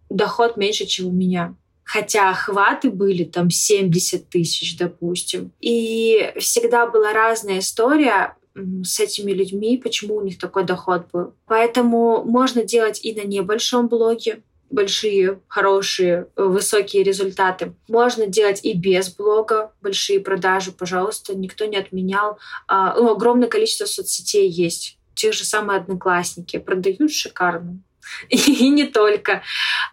доход 0.09 0.57
меньше, 0.57 0.88
чем 0.88 1.09
у 1.09 1.11
меня. 1.11 1.53
Хотя 1.83 2.31
охваты 2.31 2.89
были 2.89 3.23
там 3.23 3.51
70 3.51 4.29
тысяч, 4.29 4.79
допустим. 4.79 5.51
И 5.61 6.33
всегда 6.39 6.88
была 6.88 7.13
разная 7.13 7.59
история 7.59 8.36
с 8.84 8.99
этими 8.99 9.32
людьми, 9.32 9.78
почему 9.78 10.16
у 10.16 10.22
них 10.22 10.38
такой 10.38 10.64
доход 10.64 11.08
был. 11.12 11.34
Поэтому 11.45 12.24
можно 12.24 12.64
делать 12.64 13.03
и 13.03 13.14
на 13.14 13.26
небольшом 13.26 13.88
блоге, 13.88 14.43
большие, 14.70 15.41
хорошие, 15.47 16.28
высокие 16.36 17.03
результаты. 17.03 17.74
Можно 17.88 18.28
делать 18.28 18.62
и 18.64 18.74
без 18.74 19.10
блога 19.14 19.74
большие 19.82 20.20
продажи, 20.20 20.72
пожалуйста, 20.72 21.36
никто 21.36 21.66
не 21.66 21.78
отменял. 21.78 22.39
А, 22.68 22.95
ну, 22.95 23.12
огромное 23.12 23.47
количество 23.47 23.86
соцсетей 23.86 24.49
есть. 24.49 24.97
Те 25.14 25.32
же 25.32 25.45
самые 25.45 25.80
одноклассники 25.80 26.58
продают 26.58 27.12
шикарно. 27.12 27.80
И 28.30 28.70
не 28.70 28.86
только. 28.86 29.43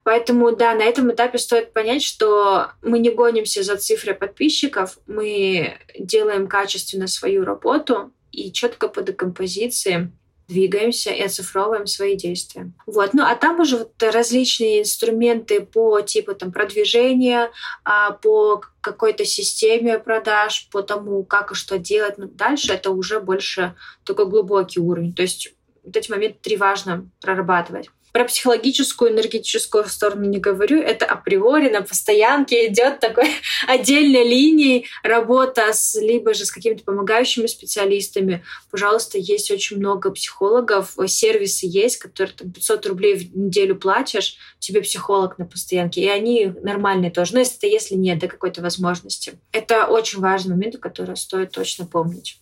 Поэтому, 0.05 0.55
да, 0.55 0.75
на 0.75 0.83
этом 0.83 1.13
этапе 1.13 1.39
стоит 1.39 1.73
понять, 1.73 2.03
что 2.03 2.73
мы 2.83 2.99
не 2.99 3.11
гонимся 3.11 3.63
за 3.63 3.77
цифрой 3.77 4.15
подписчиков, 4.15 4.99
мы 5.07 5.79
делаем 5.99 6.47
качественно 6.47 7.07
свою 7.07 7.45
работу, 7.45 8.13
и 8.33 8.53
четко 8.53 8.89
по 8.89 9.03
декомпозиции 9.03 10.11
двигаемся 10.49 11.11
и 11.11 11.23
оцифровываем 11.23 11.87
свои 11.87 12.17
действия. 12.17 12.73
Вот. 12.87 13.15
Ну 13.15 13.23
а 13.23 13.35
там 13.37 13.61
уже 13.61 13.79
вот 13.79 14.03
различные 14.03 14.83
инструменты 14.83 15.61
по 15.61 16.01
типу 16.01 16.35
там, 16.35 16.53
продвижения, 16.53 17.51
а, 17.85 18.13
по 18.13 18.63
какой-то 18.81 19.25
системе 19.25 19.99
продаж, 19.99 20.69
по 20.71 20.83
тому, 20.83 21.25
как 21.25 21.53
и 21.53 21.55
что 21.55 21.79
делать. 21.79 22.19
Но 22.19 22.27
дальше 22.27 22.73
это 22.73 22.91
уже 22.91 23.21
больше 23.21 23.75
такой 24.05 24.27
глубокий 24.27 24.81
уровень. 24.81 25.15
То 25.15 25.23
есть 25.23 25.55
вот 25.85 25.97
эти 25.97 26.11
моменты 26.11 26.39
три 26.43 26.57
важно 26.57 27.09
прорабатывать. 27.21 27.89
Про 28.13 28.25
психологическую, 28.25 29.11
энергетическую 29.11 29.85
сторону 29.89 30.27
не 30.27 30.39
говорю. 30.39 30.81
Это 30.81 31.07
априори 31.07 31.71
на 31.71 31.83
постоянке 31.83 32.69
идет 32.69 33.01
такой 33.01 33.31
отдельной 33.67 34.29
линией 34.29 34.87
работа 35.03 35.73
с 35.73 35.95
либо 36.01 36.35
же 36.35 36.45
с 36.45 36.53
какими-то 36.53 36.85
помогающими 36.85 37.47
специалистами. 37.47 38.45
Пожалуйста, 38.71 39.19
есть 39.19 39.51
очень 39.51 39.79
много 39.79 40.11
психологов, 40.11 40.97
сервисы 41.07 41.67
есть, 41.67 41.97
которые 41.97 42.35
там 42.37 42.53
500 42.53 42.87
рублей 42.87 43.15
в 43.17 43.37
неделю 43.37 43.77
платишь, 43.77 44.37
тебе 44.59 44.83
психолог 44.83 45.39
на 45.39 45.47
постоянке, 45.47 46.03
и 46.03 46.09
они 46.09 46.53
нормальные 46.63 47.11
тоже. 47.11 47.35
Но 47.35 47.41
если 47.41 47.67
если 47.67 47.95
нет 47.95 48.19
до 48.19 48.29
какой-то 48.29 48.63
возможности. 48.63 49.35
Это 49.53 49.87
очень 49.87 50.21
важный 50.21 50.55
момент, 50.55 50.79
который 50.79 51.17
стоит 51.17 51.53
точно 51.53 51.87
помнить. 51.87 52.39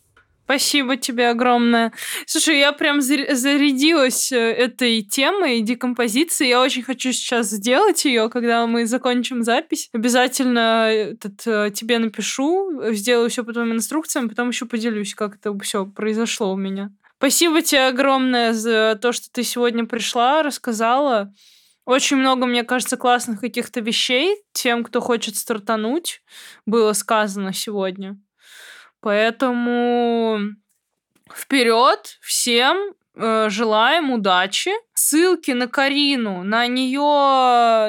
Спасибо 0.51 0.97
тебе 0.97 1.29
огромное. 1.29 1.93
Слушай, 2.27 2.59
я 2.59 2.73
прям 2.73 3.01
зарядилась 3.01 4.33
э, 4.33 4.37
этой 4.37 5.01
темой 5.03 5.61
декомпозиции. 5.61 6.49
Я 6.49 6.61
очень 6.61 6.83
хочу 6.83 7.13
сейчас 7.13 7.51
сделать 7.51 8.05
ее, 8.05 8.29
когда 8.29 8.67
мы 8.67 8.85
закончим 8.87 9.45
запись. 9.45 9.89
Обязательно 9.93 10.89
этот, 10.91 11.47
э, 11.47 11.71
тебе 11.73 12.01
напишу, 12.01 12.83
сделаю 12.91 13.31
все 13.31 13.45
по 13.45 13.53
твоим 13.53 13.75
инструкциям, 13.75 14.29
потом 14.29 14.49
еще 14.49 14.67
поделюсь, 14.67 15.15
как 15.15 15.37
это 15.37 15.57
все 15.61 15.87
произошло 15.87 16.53
у 16.53 16.57
меня. 16.57 16.91
Спасибо 17.19 17.63
тебе 17.63 17.87
огромное 17.87 18.53
за 18.53 18.99
то, 19.01 19.13
что 19.13 19.31
ты 19.31 19.45
сегодня 19.45 19.87
пришла, 19.87 20.43
рассказала. 20.43 21.33
Очень 21.85 22.17
много, 22.17 22.47
мне 22.47 22.65
кажется, 22.65 22.97
классных 22.97 23.39
каких-то 23.39 23.79
вещей 23.79 24.37
тем, 24.53 24.83
кто 24.83 25.01
хочет 25.01 25.37
стартануть, 25.37 26.23
было 26.67 26.93
сказано 26.93 27.53
сегодня. 27.53 28.19
Поэтому 29.01 30.41
вперед 31.35 32.19
всем 32.21 32.95
э, 33.15 33.49
желаем 33.49 34.11
удачи. 34.11 34.73
Ссылки 34.95 35.53
на 35.53 35.67
Карину, 35.67 36.43
на 36.43 36.67
нее, 36.67 37.01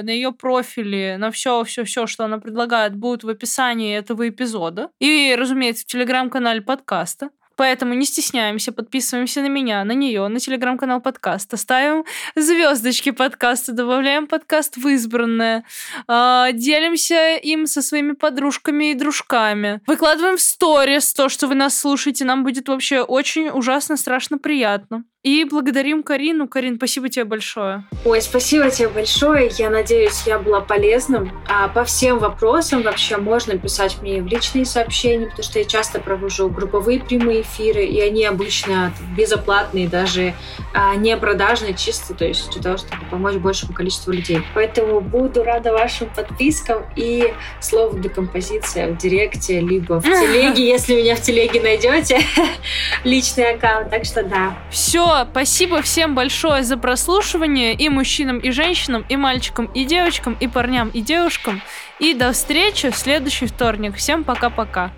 на 0.03 0.09
ее 0.09 0.32
профили, 0.32 1.18
на 1.20 1.32
все, 1.32 1.64
все, 1.64 1.84
все, 1.84 2.07
что 2.07 2.26
она 2.26 2.39
предлагает, 2.39 2.95
будут 2.95 3.24
в 3.24 3.30
описании 3.30 3.95
этого 3.95 4.30
эпизода. 4.30 4.89
И, 4.99 5.36
разумеется, 5.38 5.84
в 5.84 5.88
телеграм-канале 5.88 6.62
подкаста. 6.62 7.30
Поэтому 7.62 7.93
не 7.93 8.05
стесняемся, 8.05 8.72
подписываемся 8.72 9.41
на 9.41 9.45
меня, 9.45 9.84
на 9.84 9.91
нее, 9.91 10.28
на 10.30 10.39
телеграм-канал 10.39 10.99
подкаста, 10.99 11.57
ставим 11.57 12.05
звездочки 12.36 13.12
подкаста, 13.12 13.72
добавляем 13.72 14.26
подкаст 14.26 14.78
в 14.78 14.88
избранное, 14.88 15.64
а, 16.07 16.53
делимся 16.53 17.36
им 17.36 17.68
со 17.68 17.84
своими 17.84 18.14
подружками 18.14 18.89
и 18.89 18.93
дружками, 18.95 19.80
выкладываем 19.86 20.38
в 20.38 20.41
сторис 20.41 21.14
то, 21.14 21.30
что 21.30 21.45
вы 21.45 21.53
нас 21.53 21.78
слушаете, 21.78 22.26
нам 22.26 22.43
будет 22.43 22.68
вообще 22.68 23.01
очень 23.01 23.49
ужасно 23.49 23.95
страшно 23.95 24.39
приятно. 24.39 25.03
И 25.24 25.46
благодарим 25.46 26.02
Карину. 26.02 26.48
Карин, 26.48 26.78
спасибо 26.78 27.08
тебе 27.08 27.26
большое. 27.26 27.84
Ой, 28.06 28.24
спасибо 28.24 28.72
тебе 28.72 28.90
большое. 28.90 29.52
Я 29.56 29.70
надеюсь, 29.70 30.24
я 30.26 30.40
была 30.40 30.62
полезным. 30.62 31.32
А 31.48 31.68
по 31.68 31.84
всем 31.84 32.18
вопросам 32.18 32.82
вообще 32.82 33.18
можно 33.18 33.56
писать 33.56 34.02
мне 34.02 34.24
в 34.24 34.26
личные 34.26 34.66
сообщения, 34.66 35.28
потому 35.28 35.44
что 35.44 35.60
я 35.60 35.66
часто 35.66 36.00
провожу 36.00 36.50
групповые 36.50 37.02
прямые 37.02 37.42
эфиры, 37.42 37.86
и 37.86 38.02
они 38.02 38.26
обычно 38.26 38.94
безоплатные, 39.16 39.88
даже 39.88 40.34
а, 40.74 40.96
не 40.96 41.16
продажные, 41.16 41.76
чисто, 41.76 42.16
то 42.16 42.26
есть 42.26 42.50
для 42.54 42.62
того, 42.64 42.78
чтобы 42.78 43.06
помочь 43.12 43.36
большему 43.36 43.74
количеству 43.74 44.12
людей. 44.12 44.42
Поэтому 44.56 45.02
буду 45.02 45.44
рада 45.44 45.72
вашим 45.72 46.10
подпискам 46.10 46.84
и 46.96 47.32
слово 47.60 48.00
декомпозиция 48.00 48.92
в 48.92 48.98
директе, 48.98 49.60
либо 49.60 50.02
в 50.02 50.04
телеге, 50.04 50.68
если 50.68 50.96
меня 50.96 51.16
в 51.16 51.22
телеге 51.22 51.62
найдете, 51.62 52.22
личный 53.04 53.52
аккаунт. 53.54 53.92
Так 53.92 54.06
что 54.06 54.24
да. 54.24 54.58
Все, 54.72 55.11
Спасибо 55.32 55.82
всем 55.82 56.16
большое 56.16 56.64
за 56.64 56.78
прослушивание 56.78 57.74
и 57.74 57.89
мужчинам, 57.89 58.39
и 58.39 58.51
женщинам, 58.51 59.05
и 59.09 59.16
мальчикам, 59.16 59.66
и 59.66 59.86
девочкам, 59.86 60.38
и 60.39 60.47
парням, 60.47 60.89
и 60.89 61.01
девушкам. 61.01 61.62
И 61.99 62.14
до 62.14 62.32
встречи 62.32 62.89
в 62.89 62.95
следующий 62.95 63.47
вторник. 63.47 63.95
Всем 63.95 64.24
пока-пока. 64.24 64.91